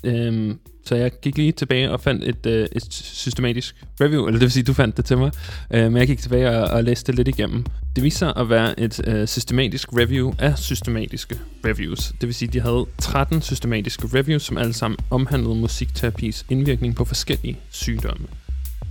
Øhm, 0.04 0.60
så 0.86 0.96
jeg 0.96 1.12
gik 1.22 1.38
lige 1.38 1.52
tilbage 1.52 1.92
og 1.92 2.02
fandt 2.02 2.24
et, 2.24 2.46
øh, 2.46 2.68
et 2.72 2.94
systematisk 2.94 3.76
review, 4.02 4.26
eller 4.26 4.40
det 4.40 4.46
vil 4.46 4.52
sige, 4.52 4.64
du 4.64 4.74
fandt 4.74 4.98
det 4.98 5.06
til 5.06 5.18
mig, 5.18 5.32
øh, 5.72 5.84
men 5.84 5.98
jeg 5.98 6.08
gik 6.08 6.20
tilbage 6.20 6.50
og, 6.50 6.70
og 6.70 6.84
læste 6.84 7.12
det 7.12 7.16
lidt 7.16 7.28
igennem. 7.28 7.66
Det 7.96 8.04
viser 8.04 8.18
sig 8.18 8.34
at 8.38 8.50
være 8.50 8.80
et 8.80 9.08
øh, 9.08 9.28
systematisk 9.28 9.94
review 9.94 10.34
af 10.40 10.58
systematiske 10.58 11.40
reviews. 11.66 12.14
Det 12.22 12.28
vil 12.28 12.34
sige, 12.34 12.50
de 12.50 12.60
havde 12.60 12.86
13 12.98 13.42
systematiske 13.42 14.08
reviews, 14.14 14.44
som 14.44 14.58
alle 14.58 14.74
sammen 14.74 14.98
omhandlede 15.10 15.56
musikterapis 15.56 16.46
indvirkning 16.50 16.96
på 16.96 17.06
forskellige 17.06 17.58
sygdomme. 17.70 18.28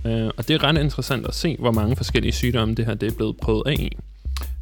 Øh, 0.07 0.31
og 0.37 0.47
det 0.47 0.53
er 0.53 0.63
ret 0.63 0.77
interessant 0.77 1.27
at 1.27 1.35
se, 1.35 1.55
hvor 1.59 1.71
mange 1.71 1.95
forskellige 1.95 2.31
sygdomme 2.31 2.75
det 2.75 2.85
her 2.85 2.93
det 2.93 3.11
er 3.11 3.15
blevet 3.15 3.37
prøvet 3.37 3.63
af 3.65 3.73
i. 3.73 3.97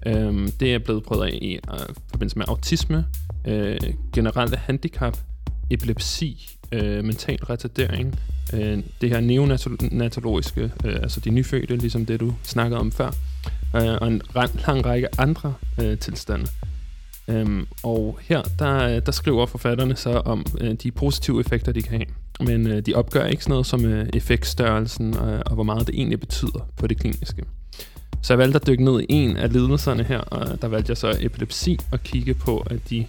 Øhm, 0.06 0.52
det 0.60 0.74
er 0.74 0.80
blevet 0.80 1.04
prøvet 1.04 1.26
af 1.26 1.40
i 1.42 1.54
øh, 1.56 1.80
forbindelse 2.10 2.38
med 2.38 2.46
autisme, 2.48 3.06
øh, 3.48 3.78
generelle 4.14 4.58
handicap, 4.58 5.18
epilepsi, 5.70 6.50
øh, 6.72 7.04
mental 7.04 7.44
retardering, 7.44 8.20
øh, 8.54 8.84
det 9.02 9.10
her 9.10 9.20
neonatologiske, 9.20 10.72
øh, 10.86 10.96
altså 10.96 11.20
de 11.20 11.30
nyfødte, 11.30 11.76
ligesom 11.76 12.06
det 12.06 12.20
du 12.20 12.34
snakkede 12.44 12.80
om 12.80 12.92
før, 12.92 13.12
øh, 13.76 13.98
og 14.02 14.08
en 14.08 14.22
lang 14.66 14.86
række 14.86 15.20
andre 15.20 15.54
øh, 15.82 15.98
tilstande. 15.98 16.48
Øhm, 17.28 17.68
og 17.84 18.20
her, 18.22 18.42
der, 18.60 18.76
øh, 18.76 19.02
der 19.06 19.12
skriver 19.12 19.46
forfatterne 19.46 19.96
så 19.96 20.10
om 20.10 20.46
øh, 20.62 20.74
de 20.74 20.92
positive 20.92 21.40
effekter, 21.40 21.72
de 21.72 21.82
kan 21.82 21.92
have. 21.92 22.25
Men 22.40 22.68
øh, 22.68 22.86
de 22.86 22.94
opgør 22.94 23.26
ikke 23.26 23.44
sådan 23.44 23.52
noget 23.52 23.66
som 23.66 23.86
øh, 23.86 24.10
effektstørrelsen 24.14 25.18
og, 25.18 25.44
og 25.46 25.54
hvor 25.54 25.64
meget 25.64 25.88
det 25.88 25.96
egentlig 25.96 26.20
betyder 26.20 26.70
på 26.78 26.88
det 26.88 27.00
kliniske. 27.00 27.44
Så 28.22 28.34
jeg 28.34 28.38
valgte 28.38 28.56
at 28.56 28.68
dykke 28.68 28.84
ned 28.84 29.02
i 29.02 29.06
en 29.10 29.38
af 29.38 29.54
lidelserne 29.54 30.04
her, 30.04 30.20
og 30.20 30.62
der 30.62 30.68
valgte 30.68 30.90
jeg 30.90 30.98
så 30.98 31.18
epilepsi 31.20 31.80
og 31.92 32.04
kigge 32.04 32.34
på, 32.34 32.68
at 32.70 32.90
de 32.90 33.06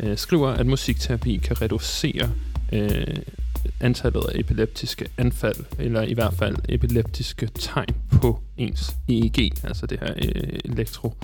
øh, 0.00 0.16
skriver, 0.18 0.48
at 0.48 0.66
musikterapi 0.66 1.36
kan 1.36 1.62
reducere 1.62 2.30
øh, 2.72 3.16
antallet 3.80 4.24
af 4.34 4.38
epileptiske 4.38 5.08
anfald, 5.18 5.64
eller 5.78 6.02
i 6.02 6.14
hvert 6.14 6.34
fald 6.34 6.56
epileptiske 6.68 7.48
tegn 7.54 7.96
på 8.22 8.40
ens 8.56 8.96
EEG, 9.08 9.52
altså 9.64 9.86
det 9.86 10.00
her 10.00 10.12
øh, 10.16 10.58
elektro, 10.64 11.14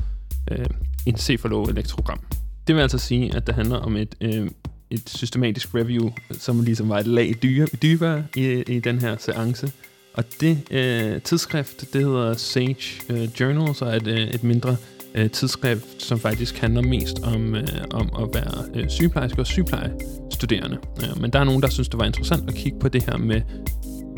øh, 0.50 0.66
encefaloelektrogram. 1.06 2.20
Det 2.66 2.74
vil 2.74 2.82
altså 2.82 2.98
sige, 2.98 3.36
at 3.36 3.46
det 3.46 3.54
handler 3.54 3.76
om 3.76 3.96
et, 3.96 4.14
øh, 4.20 4.50
et 4.94 5.10
systematisk 5.10 5.74
review, 5.74 6.10
som 6.30 6.60
ligesom 6.60 6.88
var 6.88 6.98
et 6.98 7.06
lag 7.06 7.34
dyre, 7.42 7.66
dybere 7.82 8.24
i, 8.36 8.62
i 8.68 8.80
den 8.80 9.00
her 9.00 9.16
seance. 9.18 9.72
Og 10.14 10.24
det 10.40 10.58
øh, 10.70 11.22
tidsskrift, 11.22 11.92
det 11.92 12.04
hedder 12.04 12.34
Sage 12.34 13.02
øh, 13.10 13.28
Journal, 13.40 13.74
så 13.74 13.84
er 13.84 13.96
et, 13.96 14.06
øh, 14.06 14.28
et 14.28 14.44
mindre 14.44 14.76
øh, 15.14 15.30
tidsskrift, 15.30 16.02
som 16.02 16.18
faktisk 16.18 16.58
handler 16.58 16.82
mest 16.82 17.18
om, 17.22 17.54
øh, 17.54 17.68
om 17.90 18.10
at 18.22 18.28
være 18.34 18.64
øh, 18.74 18.90
sygeplejerske 18.90 19.38
og 19.38 19.46
sygeplejestuderende. 19.46 20.78
Øh, 21.02 21.20
men 21.20 21.32
der 21.32 21.38
er 21.38 21.44
nogen, 21.44 21.62
der 21.62 21.68
synes, 21.68 21.88
det 21.88 21.98
var 21.98 22.04
interessant 22.04 22.48
at 22.48 22.54
kigge 22.54 22.78
på 22.78 22.88
det 22.88 23.02
her 23.02 23.16
med 23.16 23.40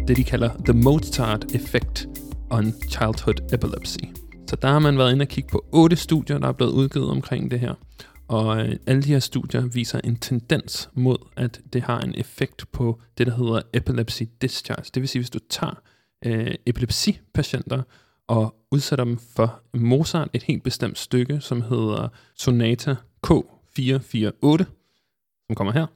det, 0.08 0.16
de 0.16 0.24
kalder 0.24 0.50
The 0.64 0.72
Mozart 0.72 1.44
Effect 1.54 2.08
on 2.50 2.74
Childhood 2.90 3.52
Epilepsy. 3.52 3.98
Så 4.48 4.56
der 4.62 4.68
har 4.68 4.78
man 4.78 4.98
været 4.98 5.12
inde 5.12 5.22
og 5.22 5.28
kigge 5.28 5.48
på 5.52 5.64
otte 5.72 5.96
studier, 5.96 6.38
der 6.38 6.48
er 6.48 6.52
blevet 6.52 6.72
udgivet 6.72 7.10
omkring 7.10 7.50
det 7.50 7.60
her. 7.60 7.74
Og 8.28 8.60
øh, 8.60 8.76
alle 8.86 9.02
de 9.02 9.08
her 9.08 9.18
studier 9.18 9.66
viser 9.66 10.00
en 10.04 10.16
tendens 10.16 10.90
mod, 10.94 11.18
at 11.36 11.60
det 11.72 11.82
har 11.82 12.00
en 12.00 12.14
effekt 12.14 12.72
på 12.72 13.00
det, 13.18 13.26
der 13.26 13.36
hedder 13.36 13.62
epilepsy 13.72 14.22
discharge. 14.42 14.90
Det 14.94 15.00
vil 15.00 15.08
sige, 15.08 15.20
hvis 15.20 15.30
du 15.30 15.38
tager 15.50 15.80
øh, 16.24 16.54
epilepsipatienter 16.66 17.82
og 18.28 18.54
udsætter 18.70 19.04
dem 19.04 19.18
for 19.18 19.60
Mozart, 19.74 20.28
et 20.32 20.42
helt 20.42 20.62
bestemt 20.62 20.98
stykke, 20.98 21.40
som 21.40 21.62
hedder 21.62 22.08
Sonata 22.34 22.96
K448, 23.26 24.64
som 25.46 25.54
kommer 25.54 25.72
her. 25.72 25.86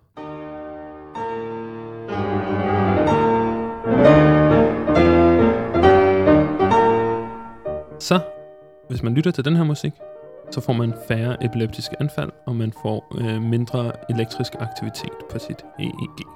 Så, 8.01 8.21
hvis 8.89 9.03
man 9.03 9.15
lytter 9.15 9.31
til 9.31 9.45
den 9.45 9.57
her 9.57 9.65
musik, 9.65 9.93
så 10.51 10.61
får 10.61 10.73
man 10.73 10.95
færre 11.09 11.45
epileptiske 11.45 11.97
anfald, 12.01 12.31
og 12.47 12.57
man 12.57 12.73
får 12.83 13.17
øh, 13.19 13.43
mindre 13.43 13.93
elektrisk 14.11 14.53
aktivitet 14.61 15.13
på 15.31 15.39
sit 15.39 15.65
EEG. 15.79 16.27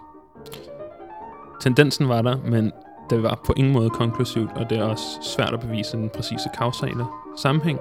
Tendensen 1.60 2.08
var 2.08 2.22
der, 2.22 2.36
men 2.36 2.72
det 3.10 3.22
var 3.22 3.40
på 3.46 3.52
ingen 3.56 3.72
måde 3.72 3.90
konklusivt, 3.90 4.50
og 4.56 4.70
det 4.70 4.78
er 4.78 4.82
også 4.82 5.04
svært 5.22 5.54
at 5.54 5.60
bevise 5.60 5.96
den 5.96 6.10
præcise 6.14 6.48
kausale 6.58 7.04
sammenhæng. 7.36 7.78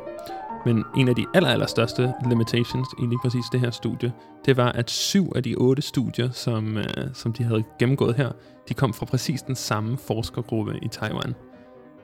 Men 0.65 0.84
en 0.98 1.08
af 1.08 1.15
de 1.15 1.26
aller, 1.34 1.50
aller 1.50 1.65
største 1.65 2.13
limitations 2.30 2.88
i 3.00 3.06
lige 3.06 3.19
præcis 3.22 3.46
det 3.52 3.60
her 3.60 3.72
studie, 3.72 4.13
det 4.46 4.58
var, 4.58 4.72
at 4.72 4.89
syv 4.89 5.32
af 5.36 5.43
de 5.43 5.56
otte 5.56 5.82
studier, 5.82 6.30
som, 6.32 6.78
øh, 6.78 6.86
som 7.13 7.34
de 7.34 7.43
havde 7.43 7.63
gennemgået 7.80 8.15
her, 8.15 8.32
de 8.69 8.74
kom 8.74 8.93
fra 8.93 9.06
præcis 9.06 9.41
den 9.41 9.56
samme 9.56 9.98
forskergruppe 9.98 10.80
i 10.82 10.88
Taiwan. 10.88 11.36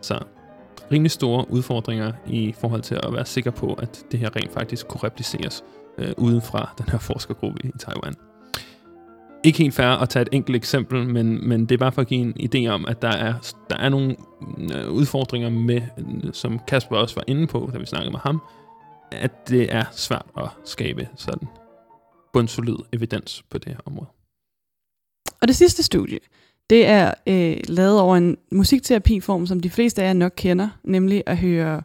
Så 0.02 0.20
rimelig 0.91 1.12
store 1.12 1.45
udfordringer 1.49 2.12
i 2.28 2.54
forhold 2.60 2.82
til 2.82 2.95
at 2.95 3.13
være 3.13 3.25
sikker 3.25 3.52
på, 3.52 3.73
at 3.73 4.06
det 4.12 4.19
her 4.19 4.36
rent 4.36 4.54
faktisk 4.54 4.88
kunne 4.88 5.04
repliceres 5.04 5.63
øh, 5.97 6.12
uden 6.17 6.41
fra 6.41 6.73
den 6.78 6.89
her 6.89 6.99
forskergruppe 6.99 7.60
i 7.63 7.71
Taiwan. 7.80 8.15
Ikke 9.43 9.58
helt 9.58 9.73
fair 9.73 9.88
at 9.88 10.10
tage 10.10 10.21
et 10.21 10.30
enkelt 10.32 10.56
eksempel, 10.56 11.08
men, 11.08 11.47
men 11.47 11.65
det 11.65 11.71
er 11.71 11.78
bare 11.78 11.91
for 11.91 12.02
at 12.02 12.08
give 12.08 12.21
en 12.21 12.34
idé 12.39 12.67
om, 12.67 12.86
at 12.88 13.02
der 13.02 13.10
er, 13.10 13.34
der 13.69 13.78
er 13.78 13.89
nogle 13.89 14.15
øh, 14.75 14.91
udfordringer 14.91 15.49
med, 15.49 15.82
som 16.34 16.60
Kasper 16.67 16.95
også 16.95 17.15
var 17.15 17.23
inde 17.28 17.47
på, 17.47 17.69
da 17.73 17.78
vi 17.78 17.86
snakkede 17.86 18.12
med 18.12 18.19
ham, 18.19 18.41
at 19.12 19.49
det 19.49 19.73
er 19.73 19.84
svært 19.91 20.25
at 20.38 20.49
skabe 20.65 21.10
sådan 21.15 21.47
bundsolid 22.34 22.75
evidens 22.93 23.43
på 23.49 23.58
det 23.58 23.67
her 23.67 23.80
område. 23.86 24.10
Og 25.41 25.47
det 25.47 25.56
sidste 25.56 25.84
studie, 25.84 26.19
det 26.69 26.86
er 26.86 27.13
øh, 27.27 27.58
lavet 27.67 27.99
over 27.99 28.17
en 28.17 28.38
musikterapiform, 28.51 29.47
som 29.47 29.60
de 29.60 29.69
fleste 29.69 30.01
af 30.01 30.08
jer 30.08 30.13
nok 30.13 30.34
kender, 30.38 30.69
nemlig 30.84 31.23
at 31.25 31.38
høre 31.38 31.82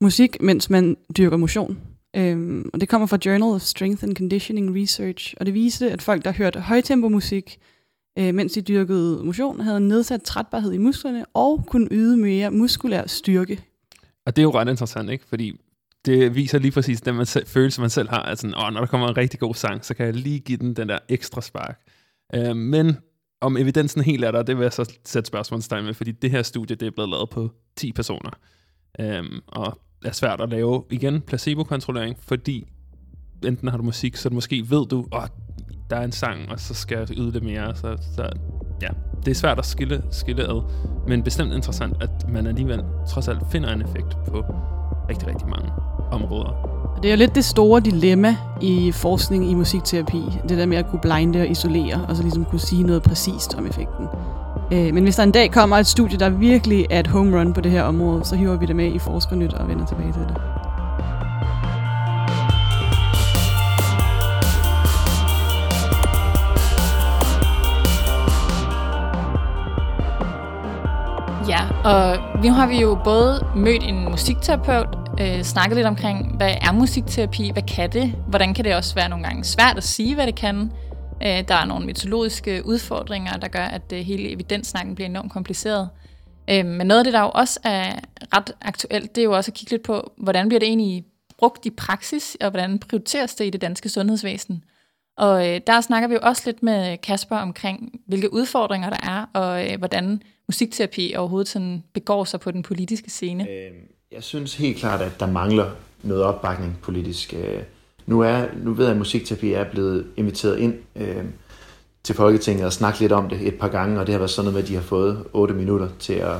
musik, 0.00 0.42
mens 0.42 0.70
man 0.70 0.96
dyrker 1.16 1.36
motion. 1.36 1.78
Øhm, 2.16 2.70
og 2.72 2.80
det 2.80 2.88
kommer 2.88 3.06
fra 3.06 3.18
Journal 3.26 3.54
of 3.54 3.60
Strength 3.60 4.04
and 4.04 4.16
Conditioning 4.16 4.82
Research, 4.82 5.34
og 5.40 5.46
det 5.46 5.54
viste, 5.54 5.90
at 5.90 6.02
folk, 6.02 6.24
der 6.24 6.32
hørte 6.32 6.60
højtempomusik, 6.60 7.58
øh, 8.18 8.34
mens 8.34 8.52
de 8.52 8.60
dyrkede 8.60 9.24
motion, 9.24 9.60
havde 9.60 9.80
nedsat 9.80 10.22
trætbarhed 10.22 10.72
i 10.72 10.78
musklerne 10.78 11.24
og 11.34 11.64
kunne 11.66 11.88
yde 11.90 12.16
mere 12.16 12.50
muskulær 12.50 13.06
styrke. 13.06 13.60
Og 14.26 14.36
det 14.36 14.42
er 14.42 14.44
jo 14.44 14.50
ret 14.50 14.68
interessant, 14.68 15.10
ikke? 15.10 15.24
Fordi 15.28 15.52
det 16.04 16.34
viser 16.34 16.58
lige 16.58 16.72
præcis 16.72 17.00
den 17.00 17.14
man 17.14 17.26
selv, 17.26 17.46
følelse, 17.46 17.80
man 17.80 17.90
selv 17.90 18.08
har. 18.08 18.22
Altså, 18.22 18.46
åh, 18.46 18.72
når 18.72 18.80
der 18.80 18.86
kommer 18.86 19.08
en 19.08 19.16
rigtig 19.16 19.40
god 19.40 19.54
sang, 19.54 19.84
så 19.84 19.94
kan 19.94 20.06
jeg 20.06 20.14
lige 20.14 20.40
give 20.40 20.58
den 20.58 20.74
den 20.74 20.88
der 20.88 20.98
ekstra 21.08 21.40
spark. 21.40 21.80
Øh, 22.34 22.56
men 22.56 22.96
om 23.44 23.56
evidensen 23.56 24.02
helt 24.02 24.24
er 24.24 24.30
der, 24.30 24.42
det 24.42 24.56
vil 24.56 24.62
jeg 24.62 24.72
så 24.72 24.98
sætte 25.04 25.26
spørgsmålstegn 25.26 25.86
ved, 25.86 25.94
fordi 25.94 26.12
det 26.12 26.30
her 26.30 26.42
studie, 26.42 26.76
det 26.76 26.86
er 26.86 26.90
blevet 26.90 27.10
lavet 27.10 27.30
på 27.30 27.50
10 27.76 27.92
personer. 27.92 28.30
Øhm, 29.00 29.40
og 29.46 29.78
er 30.04 30.12
svært 30.12 30.40
at 30.40 30.48
lave, 30.48 30.84
igen, 30.90 31.20
placebo-kontrollering, 31.20 32.16
fordi 32.20 32.66
enten 33.44 33.68
har 33.68 33.76
du 33.76 33.82
musik, 33.82 34.16
så 34.16 34.30
måske 34.30 34.70
ved 34.70 34.86
du, 34.86 35.06
at 35.12 35.18
oh, 35.18 35.26
der 35.90 35.96
er 35.96 36.04
en 36.04 36.12
sang, 36.12 36.50
og 36.50 36.60
så 36.60 36.74
skal 36.74 36.98
jeg 36.98 37.18
yde 37.18 37.32
det 37.32 37.42
mere. 37.42 37.76
Så, 37.76 37.96
så 38.16 38.28
ja, 38.82 38.88
det 39.24 39.30
er 39.30 39.34
svært 39.34 39.58
at 39.58 39.66
skille, 39.66 40.02
skille 40.10 40.42
ad, 40.42 40.62
men 41.08 41.22
bestemt 41.22 41.52
interessant, 41.52 41.96
at 42.02 42.28
man 42.28 42.46
alligevel 42.46 42.82
trods 43.08 43.28
alt 43.28 43.40
finder 43.52 43.72
en 43.72 43.82
effekt 43.82 44.16
på 44.26 44.44
rigtig, 45.08 45.28
rigtig 45.28 45.48
mange 45.48 45.72
områder. 46.12 46.73
Det 47.04 47.12
er 47.12 47.16
lidt 47.16 47.34
det 47.34 47.44
store 47.44 47.80
dilemma 47.80 48.36
i 48.60 48.92
forskning 48.92 49.50
i 49.50 49.54
musikterapi. 49.54 50.22
Det 50.48 50.58
der 50.58 50.66
med 50.66 50.76
at 50.76 50.86
kunne 50.90 51.00
blinde 51.00 51.40
og 51.40 51.48
isolere, 51.48 52.06
og 52.08 52.16
så 52.16 52.22
ligesom 52.22 52.44
kunne 52.44 52.60
sige 52.60 52.82
noget 52.82 53.02
præcist 53.02 53.54
om 53.54 53.66
effekten. 53.66 54.06
Øh, 54.72 54.94
men 54.94 55.02
hvis 55.02 55.16
der 55.16 55.22
en 55.22 55.32
dag 55.32 55.52
kommer 55.52 55.76
et 55.76 55.86
studie, 55.86 56.18
der 56.18 56.28
virkelig 56.28 56.86
er 56.90 57.00
et 57.00 57.06
home 57.06 57.40
run 57.40 57.52
på 57.52 57.60
det 57.60 57.72
her 57.72 57.82
område, 57.82 58.24
så 58.24 58.36
hiver 58.36 58.56
vi 58.56 58.66
det 58.66 58.76
med 58.76 58.92
i 58.92 58.98
Forskernyt 58.98 59.52
og 59.54 59.68
vender 59.68 59.86
tilbage 59.86 60.12
til 60.12 60.22
det. 60.22 60.36
Ja, 71.48 71.90
og 71.90 72.18
nu 72.44 72.52
har 72.52 72.66
vi 72.66 72.80
jo 72.80 72.98
både 73.04 73.46
mødt 73.56 73.82
en 73.82 74.10
musikterapeut, 74.10 75.03
øh, 75.20 75.42
snakket 75.42 75.76
lidt 75.76 75.86
omkring, 75.86 76.36
hvad 76.36 76.54
er 76.60 76.72
musikterapi, 76.72 77.50
hvad 77.52 77.62
kan 77.62 77.92
det, 77.92 78.14
hvordan 78.28 78.54
kan 78.54 78.64
det 78.64 78.74
også 78.74 78.94
være 78.94 79.08
nogle 79.08 79.24
gange 79.24 79.44
svært 79.44 79.76
at 79.76 79.84
sige, 79.84 80.14
hvad 80.14 80.26
det 80.26 80.34
kan. 80.34 80.72
Øh, 81.22 81.48
der 81.48 81.54
er 81.54 81.64
nogle 81.64 81.86
metodologiske 81.86 82.62
udfordringer, 82.66 83.36
der 83.36 83.48
gør, 83.48 83.64
at 83.64 83.92
øh, 83.92 83.98
hele 83.98 84.30
evidenssnakken 84.30 84.94
bliver 84.94 85.08
enormt 85.08 85.32
kompliceret. 85.32 85.88
Øh, 86.50 86.66
men 86.66 86.86
noget 86.86 86.98
af 86.98 87.04
det, 87.04 87.12
der 87.12 87.20
jo 87.20 87.30
også 87.34 87.60
er 87.64 87.92
ret 88.36 88.52
aktuelt, 88.62 89.14
det 89.14 89.20
er 89.20 89.24
jo 89.24 89.36
også 89.36 89.50
at 89.50 89.54
kigge 89.54 89.70
lidt 89.70 89.82
på, 89.82 90.12
hvordan 90.16 90.48
bliver 90.48 90.60
det 90.60 90.66
egentlig 90.66 91.04
brugt 91.38 91.66
i 91.66 91.70
praksis, 91.70 92.36
og 92.40 92.50
hvordan 92.50 92.78
prioriteres 92.78 93.34
det 93.34 93.44
i 93.44 93.50
det 93.50 93.60
danske 93.60 93.88
sundhedsvæsen. 93.88 94.64
Og 95.16 95.48
øh, 95.48 95.60
der 95.66 95.80
snakker 95.80 96.08
vi 96.08 96.14
jo 96.14 96.20
også 96.22 96.42
lidt 96.46 96.62
med 96.62 96.98
Kasper 96.98 97.36
omkring, 97.36 98.00
hvilke 98.06 98.32
udfordringer 98.32 98.90
der 98.90 98.98
er, 99.02 99.26
og 99.32 99.70
øh, 99.70 99.78
hvordan 99.78 100.22
musikterapi 100.48 101.14
overhovedet 101.16 101.48
sådan 101.48 101.82
begår 101.92 102.24
sig 102.24 102.40
på 102.40 102.50
den 102.50 102.62
politiske 102.62 103.10
scene. 103.10 103.48
Øh, 103.48 103.72
jeg 104.14 104.22
synes 104.22 104.54
helt 104.54 104.76
klart, 104.76 105.00
at 105.00 105.20
der 105.20 105.26
mangler 105.26 105.70
noget 106.02 106.22
opbakning 106.22 106.78
politisk. 106.82 107.34
Øh, 107.34 107.62
nu, 108.06 108.20
er, 108.20 108.46
nu 108.56 108.72
ved 108.72 108.84
jeg, 108.84 108.92
at 108.92 108.98
musikterapi 108.98 109.52
er 109.52 109.64
blevet 109.64 110.06
inviteret 110.16 110.58
ind 110.58 110.74
øh, 110.96 111.24
til 112.04 112.14
Folketinget 112.14 112.66
og 112.66 112.72
snakket 112.72 113.00
lidt 113.00 113.12
om 113.12 113.28
det 113.28 113.46
et 113.46 113.58
par 113.58 113.68
gange, 113.68 114.00
og 114.00 114.06
det 114.06 114.12
har 114.12 114.18
været 114.18 114.30
sådan 114.30 114.44
noget 114.44 114.54
med, 114.54 114.62
at 114.62 114.68
de 114.68 114.74
har 114.74 114.82
fået 114.82 115.24
8 115.32 115.54
minutter 115.54 115.88
til 115.98 116.12
at 116.12 116.36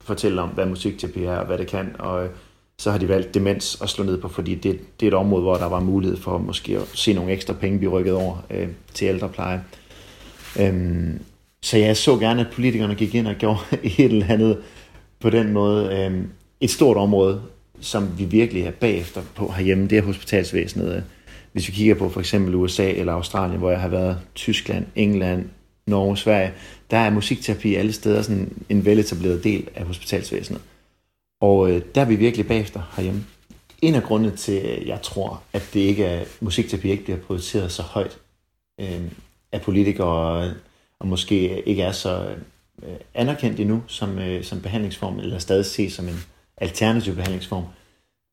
fortælle 0.00 0.42
om, 0.42 0.48
hvad 0.48 0.66
musikterapi 0.66 1.24
er 1.24 1.36
og 1.36 1.46
hvad 1.46 1.58
det 1.58 1.66
kan, 1.66 1.96
og 1.98 2.24
øh, 2.24 2.30
så 2.78 2.90
har 2.90 2.98
de 2.98 3.08
valgt 3.08 3.34
demens 3.34 3.82
at 3.82 3.88
slå 3.88 4.04
ned 4.04 4.20
på, 4.20 4.28
fordi 4.28 4.54
det, 4.54 4.80
det 5.00 5.06
er 5.06 5.10
et 5.10 5.14
område, 5.14 5.42
hvor 5.42 5.56
der 5.56 5.68
var 5.68 5.80
mulighed 5.80 6.16
for 6.16 6.38
måske 6.38 6.76
at 6.76 6.88
se 6.94 7.12
nogle 7.12 7.32
ekstra 7.32 7.52
penge 7.52 7.78
blive 7.78 7.92
rykket 7.92 8.14
over 8.14 8.36
øh, 8.50 8.68
til 8.94 9.06
ældrepleje. 9.06 9.64
Øhm, 10.60 11.20
så 11.62 11.78
jeg 11.78 11.96
så 11.96 12.16
gerne, 12.16 12.40
at 12.40 12.54
politikerne 12.54 12.94
gik 12.94 13.14
ind 13.14 13.26
og 13.26 13.34
gjorde 13.34 13.60
et 13.98 14.04
eller 14.04 14.26
andet 14.28 14.58
på 15.20 15.30
den 15.30 15.52
måde. 15.52 15.96
Øhm, 15.96 16.30
et 16.60 16.70
stort 16.70 16.96
område 16.96 17.42
som 17.80 18.18
vi 18.18 18.24
virkelig 18.24 18.62
er 18.62 18.70
bagefter 18.70 19.22
på 19.34 19.52
herhjemme, 19.52 19.86
det 19.86 19.98
er 19.98 20.02
hospitalsvæsenet. 20.02 21.04
Hvis 21.52 21.68
vi 21.68 21.72
kigger 21.72 21.94
på 21.94 22.08
for 22.08 22.20
eksempel 22.20 22.54
USA 22.54 22.90
eller 22.90 23.12
Australien, 23.12 23.58
hvor 23.58 23.70
jeg 23.70 23.80
har 23.80 23.88
været, 23.88 24.20
Tyskland, 24.34 24.86
England, 24.94 25.48
Norge, 25.86 26.16
Sverige, 26.16 26.52
der 26.90 26.96
er 26.96 27.10
musikterapi 27.10 27.74
alle 27.74 27.92
steder 27.92 28.22
sådan 28.22 28.52
en 28.68 28.84
veletableret 28.84 29.44
del 29.44 29.68
af 29.74 29.84
hospitalsvæsenet. 29.84 30.60
Og 31.40 31.70
øh, 31.70 31.82
der 31.94 32.00
er 32.00 32.04
vi 32.04 32.16
virkelig 32.16 32.46
bagefter 32.46 32.92
herhjemme. 32.96 33.24
En 33.82 33.94
af 33.94 34.02
grundene 34.02 34.36
til, 34.36 34.52
at 34.52 34.86
jeg 34.86 35.02
tror, 35.02 35.42
at 35.52 35.70
det 35.74 35.80
ikke 35.80 36.04
er, 36.04 36.24
musikterapi 36.40 36.90
ikke 36.90 37.04
bliver 37.04 37.18
prioriteret 37.18 37.72
så 37.72 37.82
højt 37.82 38.18
øh, 38.80 39.00
af 39.52 39.62
politikere, 39.62 40.06
og, 40.06 40.50
og 40.98 41.08
måske 41.08 41.62
ikke 41.68 41.82
er 41.82 41.92
så 41.92 42.28
øh, 42.82 42.94
anerkendt 43.14 43.60
endnu 43.60 43.82
som, 43.86 44.18
øh, 44.18 44.44
som 44.44 44.60
behandlingsform, 44.60 45.18
eller 45.18 45.38
stadig 45.38 45.66
ses 45.66 45.92
som 45.92 46.08
en 46.08 46.24
alternativ 46.60 47.14
behandlingsform, 47.14 47.64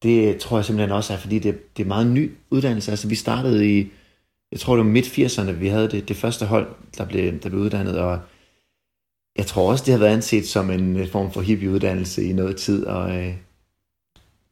det 0.04 0.38
tror 0.38 0.58
jeg 0.58 0.66
simpelthen 0.66 0.92
også 0.92 1.14
er, 1.14 1.18
fordi 1.18 1.40
det, 1.40 1.78
det 1.78 1.84
er 1.84 1.88
meget 1.88 2.08
ny 2.08 2.32
uddannelse. 2.50 2.92
Altså 2.92 3.08
vi 3.08 3.16
startede 3.16 3.80
i, 3.80 3.88
jeg 4.52 4.60
tror 4.60 4.76
det 4.76 4.86
var 4.86 4.92
midt 4.92 5.06
80'erne, 5.06 5.52
vi 5.52 5.68
havde 5.68 5.92
det, 5.92 6.08
det 6.08 6.16
første 6.16 6.46
hold, 6.46 6.68
der 6.98 7.06
blev, 7.06 7.40
der 7.40 7.50
blev 7.50 7.62
uddannet, 7.62 8.00
og 8.00 8.20
jeg 9.38 9.46
tror 9.46 9.72
også, 9.72 9.84
det 9.86 9.92
har 9.92 10.00
været 10.00 10.14
anset 10.14 10.48
som 10.48 10.72
en 10.72 11.08
form 11.08 11.32
for 11.32 11.42
hippie-uddannelse 11.42 12.24
i 12.24 12.34
noget 12.34 12.58
tid, 12.58 12.86
og 12.86 13.16
øh, 13.18 13.34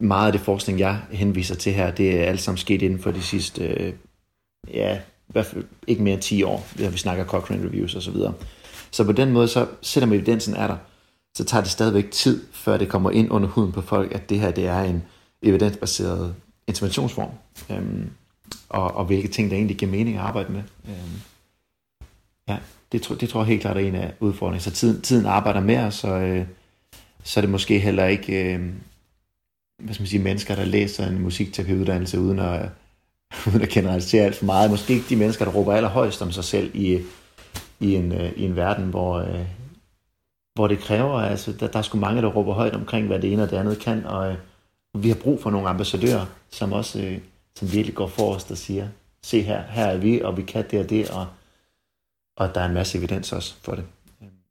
meget 0.00 0.26
af 0.26 0.32
det 0.32 0.40
forskning, 0.40 0.78
jeg 0.78 1.00
henviser 1.10 1.54
til 1.54 1.72
her, 1.72 1.90
det 1.90 2.20
er 2.20 2.24
alt 2.24 2.40
sammen 2.40 2.58
sket 2.58 2.82
inden 2.82 2.98
for 2.98 3.10
de 3.10 3.22
sidste, 3.22 3.66
øh, 3.66 3.92
ja, 4.74 4.96
i 5.28 5.32
hvert 5.32 5.46
fald 5.46 5.64
ikke 5.86 6.02
mere 6.02 6.14
end 6.14 6.22
10 6.22 6.42
år, 6.42 6.66
når 6.78 6.90
vi 6.90 6.98
snakker 6.98 7.24
Cochrane 7.24 7.64
Reviews 7.66 7.94
og 7.94 8.02
så 8.02 8.10
videre. 8.10 8.34
Så 8.90 9.04
på 9.04 9.12
den 9.12 9.32
måde, 9.32 9.48
så 9.48 9.66
selvom 9.80 10.12
evidensen 10.12 10.54
er 10.54 10.66
der, 10.66 10.76
så 11.36 11.44
tager 11.44 11.62
det 11.62 11.70
stadigvæk 11.70 12.10
tid, 12.10 12.44
før 12.52 12.76
det 12.76 12.88
kommer 12.88 13.10
ind 13.10 13.30
under 13.30 13.48
huden 13.48 13.72
på 13.72 13.80
folk, 13.80 14.14
at 14.14 14.30
det 14.30 14.40
her 14.40 14.50
det 14.50 14.66
er 14.66 14.80
en 14.80 15.02
evidensbaseret 15.42 16.34
interventionsform, 16.66 17.30
øhm, 17.70 18.10
og, 18.68 18.96
og 18.96 19.04
hvilke 19.04 19.28
ting, 19.28 19.50
der 19.50 19.56
egentlig 19.56 19.76
giver 19.76 19.90
mening 19.90 20.16
at 20.16 20.22
arbejde 20.22 20.52
med. 20.52 20.62
Øhm, 20.88 21.20
ja, 22.48 22.56
det, 22.92 23.16
det 23.20 23.28
tror 23.28 23.40
jeg 23.40 23.46
helt 23.46 23.60
klart 23.60 23.76
er 23.76 23.80
en 23.80 23.94
af 23.94 24.12
udfordringerne. 24.20 24.60
Så 24.60 24.70
tiden, 24.70 25.02
tiden 25.02 25.26
arbejder 25.26 25.60
med 25.60 25.78
os, 25.78 25.94
så, 25.94 26.08
øh, 26.08 26.46
så 27.24 27.40
er 27.40 27.42
det 27.42 27.50
måske 27.50 27.78
heller 27.78 28.06
ikke 28.06 28.54
øh, 28.54 28.60
hvad 29.78 29.94
skal 29.94 30.02
man 30.02 30.08
sige, 30.08 30.22
mennesker, 30.22 30.54
der 30.54 30.64
læser 30.64 31.06
en 31.06 31.18
musikterapeuddannelse 31.18 32.20
uden 32.20 32.38
at, 32.38 32.68
uden 33.46 33.62
at 33.62 33.68
generalisere 33.68 34.24
alt 34.24 34.36
for 34.36 34.44
meget. 34.44 34.70
Måske 34.70 34.94
ikke 34.94 35.06
de 35.08 35.16
mennesker, 35.16 35.44
der 35.44 35.52
råber 35.52 35.72
allerhøjst 35.72 36.22
om 36.22 36.32
sig 36.32 36.44
selv 36.44 36.70
i, 36.74 37.00
i, 37.80 37.94
en, 37.94 38.12
øh, 38.12 38.32
i 38.36 38.44
en 38.44 38.56
verden, 38.56 38.84
hvor, 38.84 39.18
øh, 39.18 39.44
hvor 40.54 40.68
det 40.68 40.78
kræver, 40.78 41.20
altså 41.20 41.52
der, 41.52 41.66
der 41.68 41.78
er 41.78 41.82
sgu 41.82 41.98
mange, 41.98 42.22
der 42.22 42.28
råber 42.28 42.52
højt 42.52 42.74
omkring, 42.74 43.06
hvad 43.06 43.18
det 43.18 43.32
ene 43.32 43.42
og 43.42 43.50
det 43.50 43.56
andet 43.56 43.78
kan, 43.78 44.06
og 44.06 44.30
øh, 44.30 44.36
vi 44.94 45.08
har 45.08 45.16
brug 45.16 45.42
for 45.42 45.50
nogle 45.50 45.68
ambassadører, 45.68 46.26
som 46.50 46.72
også 46.72 47.00
øh, 47.02 47.18
som 47.58 47.72
virkelig 47.72 47.94
går 47.94 48.06
forrest 48.06 48.50
og 48.50 48.58
siger, 48.58 48.88
se 49.22 49.42
her, 49.42 49.62
her 49.68 49.86
er 49.86 49.98
vi, 49.98 50.20
og 50.20 50.36
vi 50.36 50.42
kan 50.42 50.64
det 50.70 50.80
og 50.80 50.90
det, 50.90 51.10
og, 51.10 51.26
og 52.36 52.54
der 52.54 52.60
er 52.60 52.66
en 52.66 52.74
masse 52.74 52.98
evidens 52.98 53.32
også 53.32 53.54
for 53.62 53.74
det. 53.74 53.84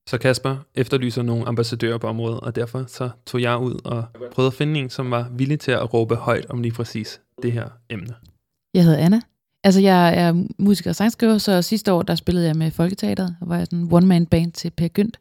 Så 0.07 0.17
Kasper 0.17 0.57
efterlyser 0.75 1.21
nogle 1.21 1.47
ambassadører 1.47 1.97
på 1.97 2.07
området, 2.07 2.39
og 2.39 2.55
derfor 2.55 2.83
så 2.87 3.09
tog 3.25 3.41
jeg 3.41 3.57
ud 3.57 3.79
og 3.85 4.05
prøvede 4.31 4.47
at 4.47 4.53
finde 4.53 4.79
en, 4.79 4.89
som 4.89 5.11
var 5.11 5.27
villig 5.31 5.59
til 5.59 5.71
at 5.71 5.93
råbe 5.93 6.15
højt 6.15 6.45
om 6.49 6.61
lige 6.61 6.71
præcis 6.71 7.21
det 7.43 7.51
her 7.51 7.67
emne. 7.89 8.15
Jeg 8.73 8.83
hedder 8.83 8.97
Anna. 8.97 9.21
Altså, 9.63 9.81
jeg 9.81 10.17
er 10.17 10.45
musiker 10.57 10.91
og 10.91 10.95
sangskriver, 10.95 11.37
så 11.37 11.61
sidste 11.61 11.93
år, 11.93 12.01
der 12.01 12.15
spillede 12.15 12.47
jeg 12.47 12.55
med 12.55 12.71
Folketeateret, 12.71 13.35
og 13.41 13.49
var 13.49 13.57
jeg 13.57 13.65
sådan 13.65 13.89
one-man 13.91 14.25
band 14.25 14.51
til 14.51 14.69
Per 14.69 14.87
Gynt. 14.87 15.19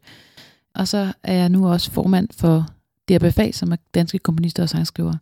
Og 0.75 0.87
så 0.87 1.13
er 1.23 1.33
jeg 1.33 1.49
nu 1.49 1.67
også 1.67 1.91
formand 1.91 2.27
for 2.31 2.67
DRBFA, 3.09 3.51
som 3.51 3.71
er 3.71 3.75
danske 3.93 4.19
komponister 4.19 4.63
og 4.63 4.69
sangskriver, 4.69 5.13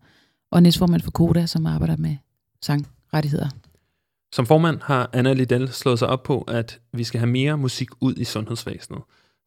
og 0.52 0.64
næstformand 0.64 1.02
for 1.02 1.12
Koda, 1.12 1.46
som 1.46 1.66
arbejder 1.66 1.98
med 1.98 2.16
sangrettigheder. 2.62 3.50
Som 4.34 4.46
formand 4.46 4.80
har 4.84 5.10
Anna 5.14 5.34
Liddell 5.34 5.70
slået 5.70 6.00
sig 6.00 6.08
op 6.08 6.24
på, 6.24 6.42
at 6.42 6.80
vi 6.94 7.04
skal 7.04 7.20
have 7.20 7.30
mere 7.30 7.58
musik 7.58 7.90
ud 8.02 8.16
i 8.16 8.24
sundhedsvæsenet. 8.24 9.02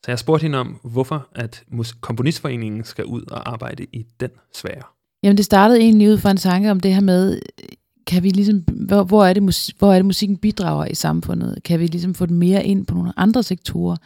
Så 0.05 0.11
jeg 0.11 0.19
spurgte 0.19 0.43
hende 0.43 0.59
om, 0.59 0.81
hvorfor 0.83 1.29
at 1.35 1.65
Komponistforeningen 2.01 2.85
skal 2.85 3.05
ud 3.05 3.23
og 3.23 3.53
arbejde 3.53 3.87
i 3.93 4.07
den 4.21 4.31
sfære. 4.55 4.83
Jamen 5.23 5.37
det 5.37 5.45
startede 5.45 5.81
egentlig 5.81 6.11
ud 6.11 6.19
fra 6.19 6.31
en 6.31 6.37
tanke 6.37 6.71
om 6.71 6.81
det 6.81 6.95
her 6.95 7.01
med, 7.01 7.41
kan 8.07 8.23
vi 8.23 8.31
ligesom, 8.31 8.59
hvor, 8.59 9.05
hvor, 9.05 9.25
er 9.25 9.33
det, 9.33 9.73
hvor 9.79 9.93
er 9.93 9.97
det 9.97 10.05
musikken 10.05 10.37
bidrager 10.37 10.87
i 10.87 10.95
samfundet? 10.95 11.63
Kan 11.65 11.81
vi 11.81 11.87
ligesom 11.87 12.15
få 12.15 12.27
den 12.27 12.37
mere 12.37 12.65
ind 12.65 12.87
på 12.87 12.95
nogle 12.95 13.13
andre 13.17 13.43
sektorer, 13.43 13.97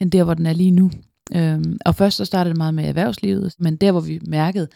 end 0.00 0.10
der 0.10 0.24
hvor 0.24 0.34
den 0.34 0.46
er 0.46 0.52
lige 0.52 0.70
nu? 0.70 0.90
Øhm, 1.34 1.78
og 1.84 1.94
først 1.94 2.16
så 2.16 2.24
startede 2.24 2.50
det 2.50 2.58
meget 2.58 2.74
med 2.74 2.84
erhvervslivet, 2.84 3.54
men 3.58 3.76
der 3.76 3.92
hvor 3.92 4.00
vi 4.00 4.20
mærkede, 4.26 4.68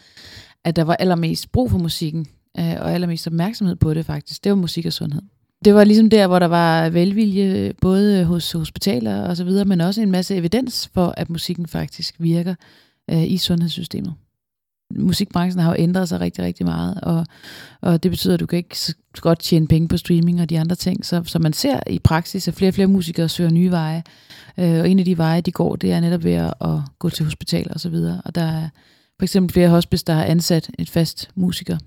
at 0.63 0.75
der 0.75 0.83
var 0.83 0.95
allermest 0.95 1.51
brug 1.51 1.71
for 1.71 1.77
musikken, 1.77 2.25
øh, 2.59 2.75
og 2.79 2.93
allermest 2.93 3.27
opmærksomhed 3.27 3.75
på 3.75 3.93
det 3.93 4.05
faktisk, 4.05 4.43
det 4.43 4.49
var 4.49 4.55
musik 4.55 4.85
og 4.85 4.93
sundhed. 4.93 5.21
Det 5.65 5.75
var 5.75 5.83
ligesom 5.83 6.09
der, 6.09 6.27
hvor 6.27 6.39
der 6.39 6.47
var 6.47 6.89
velvilje, 6.89 7.73
både 7.81 8.25
hos 8.25 8.51
hospitaler 8.51 9.21
og 9.21 9.37
så 9.37 9.43
videre, 9.43 9.65
men 9.65 9.81
også 9.81 10.01
en 10.01 10.11
masse 10.11 10.35
evidens 10.35 10.89
for, 10.93 11.13
at 11.17 11.29
musikken 11.29 11.67
faktisk 11.67 12.15
virker 12.19 12.55
øh, 13.11 13.23
i 13.23 13.37
sundhedssystemet. 13.37 14.13
Musikbranchen 14.93 15.63
har 15.63 15.69
jo 15.69 15.75
ændret 15.79 16.09
sig 16.09 16.21
rigtig, 16.21 16.43
rigtig 16.43 16.65
meget, 16.65 16.99
og, 17.03 17.25
og 17.81 18.03
det 18.03 18.11
betyder, 18.11 18.33
at 18.33 18.39
du 18.39 18.45
kan 18.45 18.57
ikke 18.57 18.79
så 18.79 18.93
godt 19.21 19.39
tjene 19.39 19.67
penge 19.67 19.87
på 19.87 19.97
streaming 19.97 20.41
og 20.41 20.49
de 20.49 20.59
andre 20.59 20.75
ting. 20.75 21.05
Så, 21.05 21.23
så 21.25 21.39
man 21.39 21.53
ser 21.53 21.79
i 21.87 21.99
praksis, 21.99 22.47
at 22.47 22.53
flere 22.53 22.69
og 22.69 22.73
flere 22.73 22.87
musikere 22.87 23.29
søger 23.29 23.49
nye 23.49 23.71
veje, 23.71 24.03
øh, 24.59 24.79
og 24.79 24.89
en 24.89 24.99
af 24.99 25.05
de 25.05 25.17
veje, 25.17 25.41
de 25.41 25.51
går, 25.51 25.75
det 25.75 25.91
er 25.91 25.99
netop 25.99 26.23
ved 26.23 26.33
at, 26.33 26.53
at 26.61 26.79
gå 26.99 27.09
til 27.09 27.25
hospitaler 27.25 27.73
og 27.73 27.79
så 27.79 27.89
videre. 27.89 28.21
Og 28.25 28.35
der 28.35 28.43
er 28.43 28.69
for 29.19 29.23
eksempel 29.23 29.53
flere 29.53 29.69
hospice, 29.69 30.05
der 30.05 30.13
har 30.13 30.23
ansat 30.23 30.71
et 30.79 30.89
fast 30.89 31.29
musiker 31.35 31.77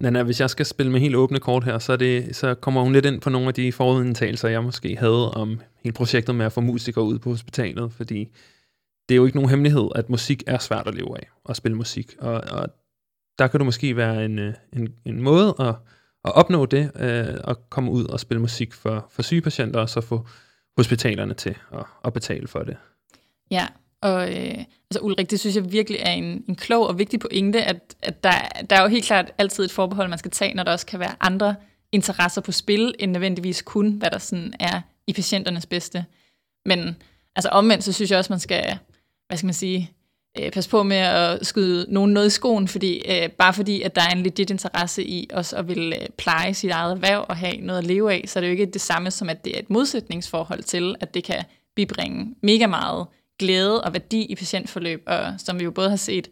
Nana, 0.00 0.22
hvis 0.22 0.40
jeg 0.40 0.50
skal 0.50 0.66
spille 0.66 0.92
med 0.92 1.00
helt 1.00 1.16
åbne 1.16 1.38
kort 1.38 1.64
her, 1.64 1.78
så, 1.78 1.96
det, 1.96 2.36
så 2.36 2.54
kommer 2.54 2.82
hun 2.82 2.92
lidt 2.92 3.06
ind 3.06 3.20
på 3.20 3.30
nogle 3.30 3.48
af 3.48 3.54
de 3.54 3.72
forudindtagelser, 3.72 4.48
jeg 4.48 4.62
måske 4.64 4.96
havde 4.96 5.30
om 5.30 5.60
hele 5.84 5.92
projektet 5.92 6.34
med 6.34 6.46
at 6.46 6.52
få 6.52 6.60
musikere 6.60 7.04
ud 7.04 7.18
på 7.18 7.30
hospitalet, 7.30 7.92
fordi 7.92 8.28
det 9.10 9.14
er 9.14 9.16
jo 9.16 9.26
ikke 9.26 9.36
nogen 9.36 9.50
hemmelighed, 9.50 9.88
at 9.94 10.10
musik 10.10 10.42
er 10.46 10.58
svært 10.58 10.86
at 10.86 10.94
leve 10.94 11.16
af, 11.16 11.28
at 11.48 11.56
spille 11.56 11.76
musik. 11.76 12.14
Og, 12.18 12.32
og 12.32 12.68
der 13.38 13.46
kan 13.46 13.58
du 13.58 13.64
måske 13.64 13.96
være 13.96 14.24
en, 14.24 14.38
øh, 14.38 14.54
en, 14.72 14.88
en 15.04 15.22
måde 15.22 15.54
at, 15.58 15.74
at 16.24 16.34
opnå 16.34 16.66
det, 16.66 16.90
øh, 16.96 17.38
at 17.44 17.56
komme 17.70 17.90
ud 17.90 18.04
og 18.04 18.20
spille 18.20 18.40
musik 18.40 18.72
for, 18.72 19.06
for 19.10 19.22
syge 19.22 19.40
patienter, 19.40 19.80
og 19.80 19.88
så 19.88 20.00
få 20.00 20.26
hospitalerne 20.76 21.34
til 21.34 21.56
at, 21.72 21.84
at 22.04 22.12
betale 22.12 22.48
for 22.48 22.58
det. 22.58 22.76
Ja, 23.50 23.66
og 24.00 24.28
øh, 24.28 24.64
altså 24.90 25.00
Ulrik, 25.02 25.30
det 25.30 25.40
synes 25.40 25.56
jeg 25.56 25.72
virkelig 25.72 26.00
er 26.00 26.12
en, 26.12 26.44
en 26.48 26.56
klog 26.56 26.86
og 26.88 26.98
vigtig 26.98 27.20
pointe, 27.20 27.62
at, 27.62 27.96
at 28.02 28.24
der, 28.24 28.32
der 28.70 28.76
er 28.76 28.82
jo 28.82 28.88
helt 28.88 29.04
klart 29.04 29.32
altid 29.38 29.64
et 29.64 29.72
forbehold, 29.72 30.08
man 30.08 30.18
skal 30.18 30.30
tage, 30.30 30.54
når 30.54 30.62
der 30.62 30.72
også 30.72 30.86
kan 30.86 31.00
være 31.00 31.14
andre 31.20 31.54
interesser 31.92 32.40
på 32.40 32.52
spil, 32.52 32.94
end 32.98 33.12
nødvendigvis 33.12 33.62
kun, 33.62 33.92
hvad 33.92 34.10
der 34.10 34.18
sådan 34.18 34.52
er 34.60 34.80
i 35.06 35.12
patienternes 35.12 35.66
bedste. 35.66 36.04
Men 36.66 36.96
altså 37.36 37.48
omvendt, 37.48 37.84
så 37.84 37.92
synes 37.92 38.10
jeg 38.10 38.18
også, 38.18 38.32
man 38.32 38.40
skal, 38.40 38.78
hvad 39.30 39.38
skal 39.38 39.46
man 39.46 39.54
sige, 39.54 39.90
øh, 40.38 40.50
passe 40.50 40.70
på 40.70 40.82
med 40.82 40.96
at 40.96 41.46
skyde 41.46 41.86
nogen 41.88 42.12
noget 42.12 42.26
i 42.26 42.30
skoen, 42.30 42.68
fordi, 42.68 43.02
øh, 43.08 43.30
bare 43.30 43.54
fordi, 43.54 43.82
at 43.82 43.94
der 43.94 44.02
er 44.02 44.10
en 44.10 44.22
legit 44.22 44.50
interesse 44.50 45.04
i 45.04 45.28
også 45.32 45.56
at 45.56 45.68
vil 45.68 45.94
øh, 46.00 46.08
pleje 46.18 46.54
sit 46.54 46.70
eget 46.70 46.92
erhverv 46.92 47.26
og 47.28 47.36
have 47.36 47.56
noget 47.56 47.78
at 47.78 47.86
leve 47.86 48.12
af, 48.12 48.24
så 48.26 48.38
er 48.38 48.40
det 48.40 48.48
jo 48.48 48.52
ikke 48.52 48.66
det 48.66 48.80
samme 48.80 49.10
som, 49.10 49.28
at 49.28 49.44
det 49.44 49.54
er 49.54 49.58
et 49.58 49.70
modsætningsforhold 49.70 50.62
til, 50.62 50.94
at 51.00 51.14
det 51.14 51.24
kan 51.24 51.44
bibringe 51.76 52.34
mega 52.42 52.66
meget 52.66 53.06
glæde 53.38 53.84
og 53.84 53.92
værdi 53.92 54.22
i 54.22 54.34
patientforløb, 54.34 55.02
og 55.06 55.34
som 55.38 55.58
vi 55.58 55.64
jo 55.64 55.70
både 55.70 55.90
har 55.90 55.96
set 55.96 56.28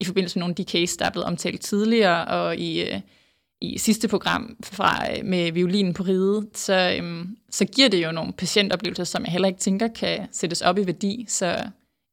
i 0.00 0.04
forbindelse 0.04 0.38
med 0.38 0.40
nogle 0.40 0.52
af 0.52 0.56
de 0.56 0.64
cases, 0.64 0.96
der 0.96 1.04
er 1.04 1.10
blevet 1.10 1.26
omtalt 1.26 1.60
tidligere, 1.60 2.24
og 2.24 2.56
i, 2.56 2.82
øh, 2.82 3.00
i 3.60 3.78
sidste 3.78 4.08
program 4.08 4.56
fra, 4.64 5.12
øh, 5.12 5.24
med 5.24 5.52
violinen 5.52 5.94
på 5.94 6.02
ride, 6.02 6.46
så, 6.54 6.96
øhm, 6.98 7.36
så 7.50 7.64
giver 7.64 7.88
det 7.88 8.04
jo 8.04 8.12
nogle 8.12 8.32
patientoplevelser, 8.32 9.04
som 9.04 9.24
jeg 9.24 9.32
heller 9.32 9.48
ikke 9.48 9.60
tænker 9.60 9.88
kan 9.88 10.28
sættes 10.32 10.62
op 10.62 10.78
i 10.78 10.86
værdi. 10.86 11.24
Så 11.28 11.62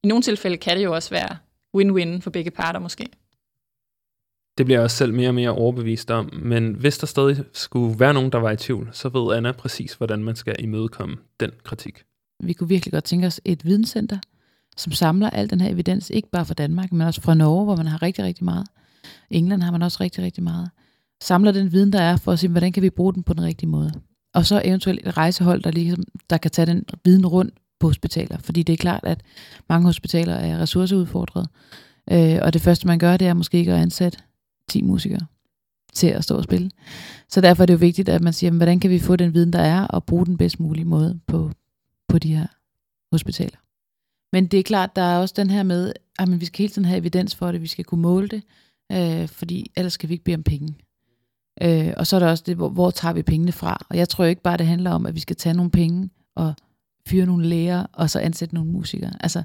i 0.06 0.08
nogle 0.08 0.22
tilfælde 0.22 0.58
kan 0.58 0.78
det 0.78 0.84
jo 0.84 0.94
også 0.94 1.10
være 1.10 1.38
win-win 1.78 2.22
for 2.22 2.30
begge 2.30 2.52
parter 2.52 2.80
måske. 2.80 3.06
Det 4.58 4.66
bliver 4.66 4.78
jeg 4.78 4.84
også 4.84 4.98
selv 4.98 5.14
mere 5.14 5.30
og 5.30 5.36
mere 5.36 5.50
overbevist 5.50 6.12
om, 6.12 6.30
men 6.34 6.74
hvis 6.74 6.98
der 6.98 7.08
stadig 7.08 7.44
skulle 7.54 8.00
være 8.00 8.14
nogen, 8.14 8.32
der 8.32 8.38
var 8.38 8.52
i 8.52 8.58
tvivl, 8.58 8.90
så 8.92 9.10
ved 9.10 9.36
Anna 9.36 9.52
præcis, 9.52 9.94
hvordan 9.94 10.24
man 10.24 10.36
skal 10.36 10.56
imødekomme 10.60 11.18
den 11.40 11.52
kritik. 11.64 12.04
Vi 12.44 12.54
kunne 12.54 12.70
virkelig 12.70 12.92
godt 12.92 13.04
tænke 13.04 13.28
os 13.28 13.42
et 13.46 13.66
videnscenter, 13.66 14.18
som 14.78 14.92
samler 14.92 15.30
al 15.30 15.50
den 15.50 15.62
her 15.62 15.70
evidens, 15.70 16.10
ikke 16.10 16.30
bare 16.30 16.46
fra 16.46 16.54
Danmark, 16.54 16.92
men 16.92 17.08
også 17.08 17.22
fra 17.22 17.34
Norge, 17.34 17.66
hvor 17.66 17.76
man 17.76 17.88
har 17.88 18.02
rigtig, 18.02 18.24
rigtig 18.24 18.46
meget. 18.46 18.68
England 19.30 19.62
har 19.62 19.72
man 19.72 19.82
også 19.82 19.98
rigtig, 20.02 20.24
rigtig 20.24 20.44
meget. 20.44 20.70
Samler 21.22 21.52
den 21.52 21.72
viden, 21.72 21.94
der 21.94 22.02
er, 22.02 22.18
for 22.18 22.32
at 22.32 22.40
se, 22.40 22.48
hvordan 22.48 22.72
kan 22.72 22.84
vi 22.84 22.90
bruge 22.90 23.14
den 23.14 23.24
på 23.24 23.34
den 23.34 23.44
rigtige 23.44 23.70
måde. 23.70 23.92
Og 24.34 24.46
så 24.46 24.62
eventuelt 24.66 25.08
et 25.08 25.18
rejsehold, 25.18 25.64
der, 25.64 25.72
ligesom, 25.72 26.04
der 26.30 26.38
kan 26.38 26.52
tage 26.52 26.66
den 26.66 26.86
viden 27.06 27.26
rundt 27.26 27.54
på 27.80 27.88
hospitaler. 27.88 28.38
Fordi 28.38 28.64
det 28.64 28.74
er 28.74 28.78
klart, 28.78 29.04
at 29.04 29.22
mange 29.70 29.86
hospitaler 29.86 30.34
er 30.34 30.60
ressourceudfordret. 30.60 31.48
Øh, 32.12 32.40
og 32.42 32.54
det 32.54 32.62
første, 32.62 32.88
man 32.88 33.00
gør, 33.00 33.18
det 33.18 33.28
er 33.28 33.34
måske 33.34 33.58
ikke 33.58 33.74
at 33.74 33.82
ansætte 33.82 34.18
10 34.70 34.82
musikere 34.82 35.26
til 35.94 36.08
at 36.08 36.24
stå 36.24 36.38
og 36.38 36.44
spille. 36.44 36.72
Så 37.30 37.42
derfor 37.42 37.64
er 37.64 37.66
det 37.66 37.74
jo 37.74 37.78
vigtigt, 37.78 38.10
at 38.10 38.22
man 38.22 38.34
siger, 38.34 38.52
hvordan 38.52 38.80
kan 38.80 38.90
vi 38.90 39.00
få 39.00 39.16
den 39.16 39.34
viden, 39.34 39.54
der 39.54 39.60
er, 39.60 39.88
og 39.88 40.04
bruge 40.04 40.26
den 40.26 40.38
bedst 40.38 40.60
mulige 40.60 40.86
måde 40.86 41.20
på, 41.28 41.52
på 42.08 42.20
de 42.20 42.36
her 42.36 42.48
hospitaler. 43.12 43.58
Men 44.34 44.48
det 44.48 44.60
er 44.60 44.64
klart, 44.64 44.96
der 44.96 45.02
er 45.02 45.20
også 45.20 45.34
den 45.38 45.50
her 45.50 45.64
med, 45.64 45.94
ah, 46.20 46.34
at 46.34 46.42
vi 46.42 46.46
skal 46.46 46.58
hele 46.58 46.74
tiden 46.74 46.86
have 46.86 46.98
evidens 46.98 47.36
for 47.36 47.52
det, 47.52 47.62
vi 47.62 47.68
skal 47.68 47.86
kunne 47.86 48.02
måle 48.02 48.28
det, 48.28 48.44
øh, 48.92 49.28
fordi 49.28 49.72
ellers 49.76 49.94
skal 49.94 50.10
vi 50.10 50.14
ikke 50.14 50.24
bede 50.24 50.36
om 50.36 50.44
penge. 50.44 50.76
Øh, 51.62 51.94
og 51.98 52.08
så 52.08 52.16
er 52.16 52.20
der 52.20 52.28
også 52.28 52.44
det, 52.48 52.56
hvor, 52.56 52.70
hvor 52.70 52.92
tager 52.92 53.14
vi 53.14 53.22
pengene 53.22 53.52
fra? 53.52 53.86
Og 53.90 53.98
jeg 53.98 54.10
tror 54.10 54.26
ikke 54.26 54.42
bare, 54.42 54.58
det 54.58 54.68
handler 54.68 54.92
om, 54.92 55.06
at 55.06 55.16
vi 55.16 55.20
skal 55.20 55.36
tage 55.36 55.56
nogle 55.56 55.72
penge 55.72 56.10
og 56.36 56.54
fyre 57.08 57.26
nogle 57.26 57.48
læger, 57.48 57.86
og 57.94 58.10
så 58.10 58.20
ansætte 58.20 58.56
nogle 58.56 58.72
musikere. 58.72 59.14
Altså, 59.20 59.44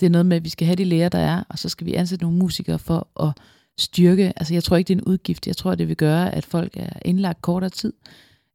det 0.00 0.06
er 0.06 0.10
noget 0.10 0.26
med, 0.26 0.36
at 0.36 0.44
vi 0.44 0.48
skal 0.48 0.66
have 0.66 0.76
de 0.76 0.84
læger, 0.84 1.08
der 1.08 1.18
er, 1.18 1.42
og 1.48 1.58
så 1.58 1.68
skal 1.68 1.86
vi 1.86 1.94
ansætte 1.94 2.24
nogle 2.24 2.38
musikere 2.38 2.78
for 2.78 3.22
at 3.22 3.32
styrke. 3.78 4.32
Altså, 4.36 4.54
jeg 4.54 4.64
tror 4.64 4.76
ikke, 4.76 4.88
det 4.88 4.94
er 4.94 4.98
en 4.98 5.04
udgift. 5.04 5.46
Jeg 5.46 5.56
tror, 5.56 5.74
det 5.74 5.88
vil 5.88 5.96
gøre, 5.96 6.34
at 6.34 6.44
folk 6.44 6.76
er 6.76 6.98
indlagt 7.04 7.42
kortere 7.42 7.70
tid. 7.70 7.92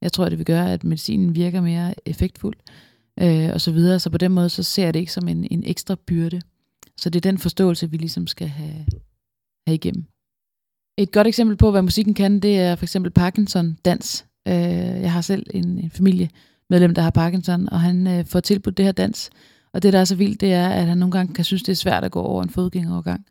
Jeg 0.01 0.11
tror, 0.11 0.29
det 0.29 0.37
vil 0.37 0.45
gøre, 0.45 0.73
at 0.73 0.83
medicinen 0.83 1.35
virker 1.35 1.61
mere 1.61 1.93
effektfuld, 2.05 2.55
øh, 3.19 3.49
og 3.53 3.61
så 3.61 3.71
videre. 3.71 3.99
Så 3.99 4.09
på 4.09 4.17
den 4.17 4.31
måde, 4.31 4.49
så 4.49 4.63
ser 4.63 4.83
jeg 4.83 4.93
det 4.93 4.99
ikke 4.99 5.11
som 5.11 5.27
en, 5.27 5.47
en 5.51 5.63
ekstra 5.65 5.95
byrde. 6.07 6.41
Så 6.97 7.09
det 7.09 7.25
er 7.25 7.31
den 7.31 7.37
forståelse, 7.37 7.91
vi 7.91 7.97
ligesom 7.97 8.27
skal 8.27 8.47
have, 8.47 8.85
have 9.67 9.75
igennem. 9.75 10.05
Et 10.97 11.11
godt 11.11 11.27
eksempel 11.27 11.57
på, 11.57 11.71
hvad 11.71 11.81
musikken 11.81 12.13
kan, 12.13 12.39
det 12.39 12.59
er 12.59 12.75
for 12.75 12.85
eksempel 12.85 13.11
Parkinson-dans. 13.11 14.25
Øh, 14.47 14.53
jeg 15.01 15.11
har 15.11 15.21
selv 15.21 15.45
en, 15.53 15.79
en 15.79 15.89
familie, 15.89 16.29
medlem, 16.69 16.93
der 16.95 17.01
har 17.01 17.09
Parkinson, 17.09 17.69
og 17.69 17.79
han 17.79 18.07
øh, 18.07 18.25
får 18.25 18.39
tilbudt 18.39 18.77
det 18.77 18.85
her 18.85 18.91
dans. 18.91 19.29
Og 19.73 19.83
det, 19.83 19.93
der 19.93 19.99
er 19.99 20.05
så 20.05 20.15
vildt, 20.15 20.41
det 20.41 20.53
er, 20.53 20.69
at 20.69 20.85
han 20.85 20.97
nogle 20.97 21.11
gange 21.11 21.33
kan 21.33 21.43
synes, 21.43 21.63
det 21.63 21.71
er 21.71 21.75
svært 21.75 22.03
at 22.03 22.11
gå 22.11 22.21
over 22.21 22.43
en 22.43 22.49
fodgængerovergang. 22.49 23.25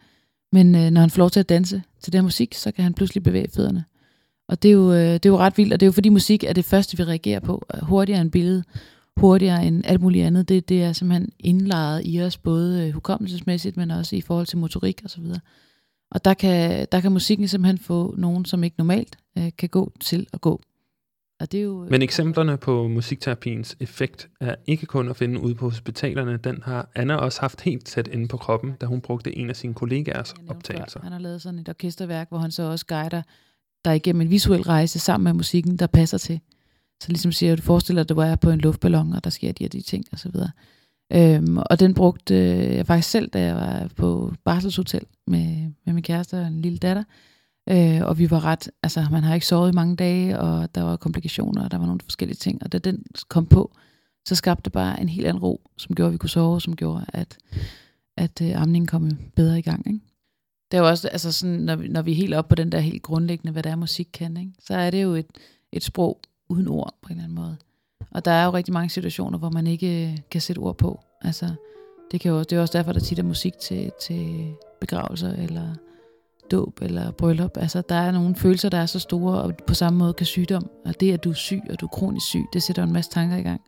Men 0.53 0.75
øh, 0.75 0.91
når 0.91 1.01
han 1.01 1.11
får 1.11 1.19
lov 1.19 1.31
til 1.31 1.41
at 1.41 1.49
danse 1.49 1.83
til 2.03 2.13
den 2.13 2.19
her 2.19 2.23
musik, 2.23 2.55
så 2.55 2.73
kan 2.73 2.85
han 2.85 2.95
pludselig 2.95 3.23
bevæge 3.23 3.49
fødderne. 3.55 3.85
Og 4.49 4.63
det 4.63 4.69
er, 4.69 4.73
jo, 4.73 4.93
øh, 4.93 5.13
det 5.13 5.27
er 5.27 5.31
jo 5.31 5.39
ret 5.39 5.59
vildt, 5.59 5.73
og 5.73 5.81
det 5.81 5.87
er 5.87 5.89
jo 5.89 5.93
fordi 5.93 6.09
musik 6.09 6.45
er 6.45 6.53
det 6.53 6.65
første, 6.65 6.97
vi 6.97 7.05
reagerer 7.05 7.41
på. 7.41 7.67
Hurtigere 7.83 8.21
end 8.21 8.31
billede, 8.31 8.65
hurtigere 9.17 9.67
end 9.67 9.83
alt 9.85 10.01
muligt 10.01 10.27
andet. 10.27 10.49
Det, 10.49 10.69
det 10.69 10.83
er 10.83 10.93
simpelthen 10.93 11.33
indlejet 11.39 12.03
i 12.05 12.21
os, 12.23 12.39
både 12.39 12.87
øh, 12.87 12.95
hukommelsesmæssigt, 12.95 13.77
men 13.77 13.91
også 13.91 14.17
i 14.17 14.21
forhold 14.21 14.47
til 14.47 14.59
motorik 14.59 15.01
og 15.05 15.11
så 15.11 15.21
videre. 15.21 15.41
Og 16.11 16.25
der 16.25 16.35
kan, 16.35 16.87
der 16.93 17.01
kan 17.01 17.13
musikken 17.13 17.49
simpelthen 17.49 17.79
få 17.79 18.15
nogen, 18.19 18.45
som 18.45 18.65
ikke 18.65 18.77
normalt 18.79 19.17
øh, 19.39 19.51
kan 19.59 19.69
gå 19.69 19.93
til 20.01 20.27
at 20.33 20.41
gå. 20.41 20.61
Og 21.41 21.53
det 21.53 21.61
er 21.61 21.65
jo, 21.65 21.87
Men 21.91 22.03
eksemplerne 22.03 22.57
på 22.57 22.89
musikterapiens 22.89 23.77
effekt 23.81 24.29
er 24.41 24.55
ikke 24.67 24.87
kun 24.87 25.09
at 25.09 25.17
finde 25.17 25.41
ude 25.41 25.55
på 25.55 25.69
hospitalerne. 25.71 26.37
Den 26.37 26.63
har 26.63 26.89
Anna 26.95 27.15
også 27.15 27.41
haft 27.41 27.61
helt 27.61 27.87
tæt 27.87 28.09
inde 28.09 28.29
på 28.29 28.37
kroppen, 28.37 28.73
da 28.81 28.87
hun 28.87 29.01
brugte 29.01 29.39
en 29.39 29.51
af 29.51 29.57
sine 29.57 29.75
kollegaers 29.75 30.35
optagelser. 30.49 31.01
Før. 31.01 31.03
Han 31.03 31.13
har 31.13 31.19
lavet 31.19 31.43
sådan 31.43 31.59
et 31.59 31.69
orkesterværk, 31.69 32.29
hvor 32.29 32.39
han 32.39 32.51
så 32.51 32.63
også 32.63 32.87
guider 32.87 33.23
dig 33.85 33.97
igennem 33.97 34.23
en 34.23 34.31
visuel 34.31 34.63
rejse 34.63 34.99
sammen 34.99 35.25
med 35.25 35.33
musikken, 35.33 35.77
der 35.77 35.87
passer 35.87 36.19
til. 36.19 36.41
Så 37.03 37.09
ligesom 37.09 37.33
siger, 37.33 37.53
at 37.53 37.59
du 37.59 37.63
forestiller 37.63 38.03
dig, 38.03 38.15
at 38.15 38.17
du 38.17 38.21
er 38.21 38.37
på 38.37 38.51
en 38.51 38.61
luftballon, 38.61 39.13
og 39.13 39.25
der 39.25 39.31
sker 39.31 39.53
de 39.53 39.65
her 39.65 39.69
de 39.69 39.81
ting, 39.81 40.05
og 40.13 40.19
så 40.19 40.29
videre. 40.29 40.51
Øhm, 41.13 41.59
og 41.59 41.81
den 41.81 41.95
brugte 41.95 42.35
øh, 42.35 42.77
jeg 42.77 42.87
faktisk 42.87 43.11
selv, 43.11 43.31
da 43.31 43.41
jeg 43.41 43.55
var 43.55 43.91
på 43.97 44.33
barselshotel 44.45 45.07
med, 45.27 45.73
med 45.87 45.95
min 45.95 46.03
kæreste 46.03 46.41
og 46.41 46.47
en 46.47 46.61
lille 46.61 46.79
datter. 46.79 47.05
Øh, 47.71 48.01
og 48.03 48.19
vi 48.19 48.31
var 48.31 48.45
ret, 48.45 48.71
altså 48.83 49.07
man 49.11 49.23
har 49.23 49.35
ikke 49.35 49.47
sovet 49.47 49.73
i 49.73 49.75
mange 49.75 49.97
dage, 49.97 50.39
og 50.39 50.75
der 50.75 50.83
var 50.83 50.97
komplikationer, 50.97 51.65
og 51.65 51.71
der 51.71 51.79
var 51.79 51.87
nogle 51.87 52.01
forskellige 52.05 52.37
ting. 52.37 52.63
Og 52.63 52.73
da 52.73 52.79
den 52.79 53.05
kom 53.29 53.47
på, 53.47 53.73
så 54.29 54.35
skabte 54.35 54.63
det 54.65 54.73
bare 54.73 55.01
en 55.01 55.09
helt 55.09 55.27
anden 55.27 55.43
ro, 55.43 55.71
som 55.77 55.95
gjorde, 55.95 56.07
at 56.07 56.13
vi 56.13 56.19
kunne 56.19 56.31
sove, 56.31 56.61
som 56.61 56.77
gjorde, 56.77 57.05
at, 57.09 57.39
at 58.17 58.41
øh, 58.43 58.63
amningen 58.63 58.87
kom 58.87 59.11
bedre 59.37 59.59
i 59.59 59.63
gang. 59.63 59.87
Ikke? 59.87 60.01
Det 60.71 60.77
er 60.77 60.83
jo 60.83 60.89
også, 60.89 61.09
altså 61.09 61.33
sådan, 61.33 61.55
når, 61.55 61.77
vi, 61.77 61.89
når 61.89 62.03
vi 62.03 62.13
er 62.13 62.17
helt 62.17 62.35
oppe 62.35 62.49
på 62.49 62.55
den 62.55 62.73
der 62.73 62.79
helt 62.79 63.03
grundlæggende, 63.03 63.53
hvad 63.53 63.63
der 63.63 63.71
er 63.71 63.77
musik 63.77 64.09
kan, 64.13 64.37
ikke? 64.37 64.53
så 64.61 64.75
er 64.75 64.91
det 64.91 65.03
jo 65.03 65.15
et, 65.15 65.27
et 65.73 65.83
sprog 65.83 66.21
uden 66.49 66.69
ord 66.69 66.95
på 67.03 67.09
en 67.09 67.13
eller 67.13 67.25
anden 67.25 67.35
måde. 67.37 67.57
Og 68.11 68.25
der 68.25 68.31
er 68.31 68.45
jo 68.45 68.51
rigtig 68.51 68.73
mange 68.73 68.91
situationer, 68.91 69.39
hvor 69.39 69.51
man 69.51 69.67
ikke 69.67 70.11
øh, 70.11 70.19
kan 70.31 70.41
sætte 70.41 70.61
ord 70.61 70.79
på. 70.79 71.01
Altså, 71.23 71.55
det, 72.11 72.21
kan 72.21 72.31
jo, 72.31 72.39
det 72.41 72.53
er 72.53 72.57
jo 72.57 72.63
også 72.63 72.79
derfor, 72.79 72.93
der 72.93 73.01
tit 73.01 73.19
er 73.19 73.23
musik 73.23 73.59
til, 73.59 73.91
til 74.01 74.53
begravelser, 74.81 75.33
eller 75.33 75.75
dåb, 76.51 76.79
eller 76.83 77.11
bryllup. 77.11 77.57
Altså, 77.57 77.83
der 77.89 77.95
er 77.95 78.13
nogle 78.13 78.37
følelser, 78.37 78.69
der 78.69 78.79
er 78.79 78.87
så 78.87 78.99
store, 78.99 79.43
og 79.43 79.53
på 79.67 79.75
samme 79.75 79.99
måde 79.99 80.13
kan 80.13 80.27
sygdom, 80.27 80.71
og 80.85 81.01
det, 81.01 81.13
at 81.13 81.25
du 81.25 81.31
er 81.31 81.35
syg, 81.35 81.61
og 81.71 81.81
du 81.81 81.87
er 81.87 81.91
kronisk 81.91 82.27
syg, 82.27 82.45
det 82.53 82.63
sætter 82.63 82.83
en 82.83 82.93
masse 82.93 83.11
tanker 83.11 83.37
i 83.37 83.43
gang. 83.43 83.61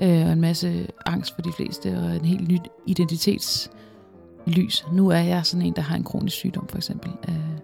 Øh, 0.00 0.26
og 0.26 0.32
en 0.32 0.40
masse 0.40 0.86
angst 1.06 1.34
for 1.34 1.42
de 1.42 1.52
fleste, 1.56 1.98
og 1.98 2.16
en 2.16 2.24
helt 2.24 2.48
nyt 2.48 2.68
identitetslys. 2.86 4.86
Nu 4.92 5.08
er 5.08 5.18
jeg 5.18 5.46
sådan 5.46 5.66
en, 5.66 5.72
der 5.76 5.82
har 5.82 5.96
en 5.96 6.04
kronisk 6.04 6.36
sygdom, 6.36 6.68
for 6.68 6.76
eksempel. 6.76 7.10
Øh, 7.28 7.58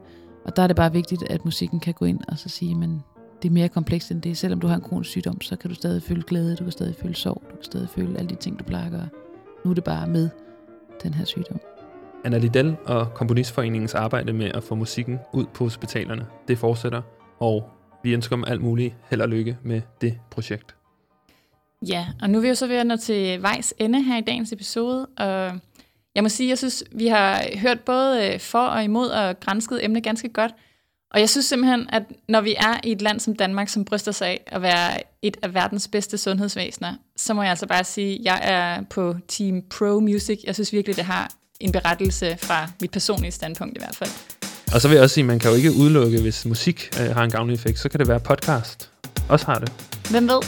og 0.45 0.57
der 0.57 0.63
er 0.63 0.67
det 0.67 0.77
bare 0.77 0.93
vigtigt, 0.93 1.23
at 1.31 1.45
musikken 1.45 1.81
kan 1.81 1.95
gå 1.95 2.05
ind 2.05 2.21
og 2.29 2.39
så 2.39 2.49
sige, 2.49 2.75
men 2.75 3.03
det 3.43 3.49
er 3.49 3.53
mere 3.53 3.69
komplekst 3.69 4.11
end 4.11 4.23
det. 4.23 4.37
Selvom 4.37 4.61
du 4.61 4.67
har 4.67 4.75
en 4.75 4.81
kronisk 4.81 5.11
sygdom, 5.11 5.41
så 5.41 5.57
kan 5.57 5.71
du 5.71 5.75
stadig 5.75 6.03
føle 6.03 6.23
glæde, 6.23 6.57
du 6.57 6.65
kan 6.65 6.73
stadig 6.73 6.95
føle 6.95 7.15
sorg, 7.15 7.43
du 7.51 7.57
kan 7.57 7.65
stadig 7.65 7.89
føle 7.89 8.19
alle 8.19 8.29
de 8.29 8.35
ting, 8.35 8.59
du 8.59 8.65
plejer 8.65 8.87
at 8.87 8.91
gøre. 8.91 9.09
Nu 9.65 9.71
er 9.71 9.75
det 9.75 9.85
bare 9.85 10.09
med 10.09 10.29
den 11.03 11.15
her 11.15 11.25
sygdom. 11.25 11.61
Anna 12.27 12.39
Liddell 12.39 12.77
og 12.85 13.15
Komponistforeningens 13.15 13.95
arbejde 13.95 14.33
med 14.33 14.51
at 14.55 14.63
få 14.63 14.75
musikken 14.75 15.19
ud 15.33 15.47
på 15.55 15.65
hospitalerne, 15.65 16.27
det 16.49 16.59
fortsætter, 16.59 17.03
og 17.41 17.71
vi 18.03 18.13
ønsker 18.13 18.37
dem 18.37 18.45
alt 18.47 18.63
muligt 18.63 18.95
held 19.11 19.21
og 19.21 19.29
lykke 19.29 19.59
med 19.63 19.81
det 20.01 20.19
projekt. 20.31 20.75
Ja, 21.89 22.07
og 22.23 22.31
nu 22.31 22.39
er 22.39 22.43
vi 22.43 22.49
jo 22.49 22.55
så 22.55 22.67
ved 22.67 22.77
at 22.77 22.87
nå 22.87 22.97
til 22.97 23.43
vejs 23.43 23.75
ende 23.79 24.03
her 24.03 24.19
i 24.19 24.21
dagens 24.21 24.53
episode, 24.53 25.07
og 25.07 25.59
jeg 26.15 26.23
må 26.23 26.29
sige, 26.29 26.49
jeg 26.49 26.59
synes, 26.59 26.85
vi 26.93 27.07
har 27.07 27.43
hørt 27.59 27.81
både 27.81 28.27
øh, 28.27 28.41
for 28.41 28.67
og 28.67 28.85
imod 28.85 29.09
og 29.09 29.41
grænsket 29.41 29.85
emne 29.85 30.01
ganske 30.01 30.29
godt, 30.29 30.55
og 31.11 31.21
jeg 31.21 31.29
synes 31.29 31.47
simpelthen, 31.47 31.87
at 31.93 32.03
når 32.29 32.41
vi 32.41 32.55
er 32.55 32.81
i 32.85 32.93
et 32.93 33.03
land 33.03 33.21
som 33.21 33.37
Danmark, 33.37 33.69
som 33.69 33.85
bryster 33.85 34.13
sig 34.13 34.29
af 34.29 34.45
at 34.47 34.63
være 34.63 35.01
et 35.23 35.37
af 35.43 35.55
verdens 35.55 35.89
bedste 35.89 36.19
sundhedsvæsener, 36.19 36.95
så 37.17 37.35
må 37.35 37.43
jeg 37.43 37.51
altså 37.51 37.67
bare 37.67 37.85
sige, 37.85 38.19
at 38.19 38.25
jeg 38.25 38.41
er 38.43 38.83
på 38.91 39.15
Team 39.29 39.63
Pro 39.71 40.01
Music. 40.01 40.41
Jeg 40.45 40.55
synes 40.55 40.73
virkelig, 40.73 40.97
det 40.97 41.05
har 41.05 41.31
en 41.61 41.73
berettelse 41.73 42.37
fra 42.43 42.71
mit 42.81 42.91
personlige 42.91 43.33
standpunkt 43.33 43.77
i 43.77 43.81
hvert 43.81 43.97
fald. 43.97 44.11
Og 44.75 44.81
så 44.81 44.89
vil 44.89 44.95
jeg 44.95 45.03
også 45.03 45.15
sige, 45.15 45.23
at 45.23 45.27
man 45.27 45.39
kan 45.39 45.51
jo 45.51 45.57
ikke 45.57 45.73
udelukke, 45.73 46.21
hvis 46.21 46.45
musik 46.45 46.91
øh, 47.01 47.15
har 47.15 47.25
en 47.25 47.31
gavnlig 47.31 47.55
effekt, 47.55 47.79
så 47.79 47.89
kan 47.89 48.01
det 48.01 48.09
være 48.09 48.21
podcast. 48.21 48.91
Også 49.29 49.47
har 49.47 49.59
det. 49.59 49.73
Hvem 50.11 50.29
ved? 50.29 50.41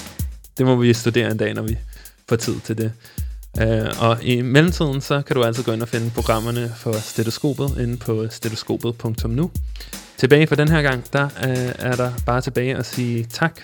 Det 0.58 0.66
må 0.66 0.76
vi 0.76 0.94
studere 0.94 1.30
en 1.30 1.36
dag, 1.36 1.54
når 1.54 1.62
vi 1.62 1.78
får 2.28 2.36
tid 2.36 2.60
til 2.60 2.78
det. 2.78 2.92
Uh, 3.62 4.02
og 4.02 4.24
i 4.24 4.42
mellemtiden, 4.42 5.00
så 5.00 5.22
kan 5.22 5.36
du 5.36 5.44
altså 5.44 5.64
gå 5.64 5.72
ind 5.72 5.82
og 5.82 5.88
finde 5.88 6.10
programmerne 6.10 6.72
for 6.76 6.92
stetoskopet 6.92 7.76
inde 7.80 7.96
på 7.96 8.28
stetoskopet.nu. 8.30 9.50
Tilbage 10.16 10.46
for 10.46 10.54
den 10.54 10.68
her 10.68 10.82
gang, 10.82 11.12
der 11.12 11.24
uh, 11.24 11.86
er 11.86 11.96
der 11.96 12.12
bare 12.26 12.40
tilbage 12.40 12.76
at 12.76 12.86
sige 12.86 13.24
tak 13.24 13.60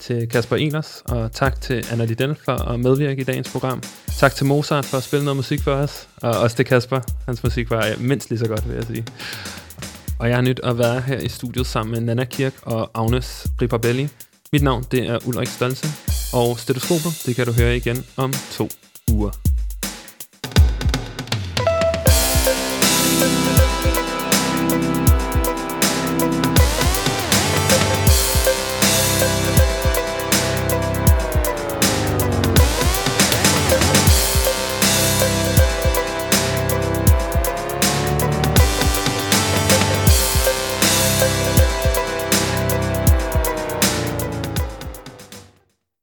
til 0.00 0.28
Kasper 0.28 0.56
Eners, 0.56 1.02
og 1.04 1.32
tak 1.32 1.60
til 1.60 1.86
Anna 1.90 2.04
Liddell 2.04 2.36
for 2.44 2.52
at 2.52 2.80
medvirke 2.80 3.20
i 3.20 3.24
dagens 3.24 3.50
program. 3.50 3.82
Tak 4.18 4.34
til 4.34 4.46
Mozart 4.46 4.84
for 4.84 4.96
at 4.96 5.02
spille 5.02 5.24
noget 5.24 5.36
musik 5.36 5.62
for 5.62 5.72
os, 5.72 6.08
og 6.22 6.38
også 6.38 6.56
til 6.56 6.64
Kasper. 6.64 7.00
Hans 7.26 7.42
musik 7.42 7.70
var 7.70 7.94
mindst 7.98 8.30
lige 8.30 8.38
så 8.38 8.48
godt, 8.48 8.68
vil 8.68 8.74
jeg 8.74 8.84
sige. 8.84 9.04
Og 10.18 10.28
jeg 10.28 10.36
har 10.36 10.42
nyt 10.42 10.60
at 10.64 10.78
være 10.78 11.00
her 11.00 11.18
i 11.18 11.28
studiet 11.28 11.66
sammen 11.66 11.92
med 11.92 12.00
Nana 12.00 12.24
Kirk 12.24 12.52
og 12.62 12.90
Agnes 12.94 13.46
Riparbelli. 13.62 14.08
Mit 14.52 14.62
navn 14.62 14.84
det 14.90 15.06
er 15.08 15.18
Ulrik 15.26 15.48
Stolse, 15.48 15.88
og 16.32 16.58
stetoskopet 16.58 17.22
det 17.26 17.36
kan 17.36 17.46
du 17.46 17.52
høre 17.52 17.76
igen 17.76 18.04
om 18.16 18.32
to 18.52 18.68
uger. 19.12 19.47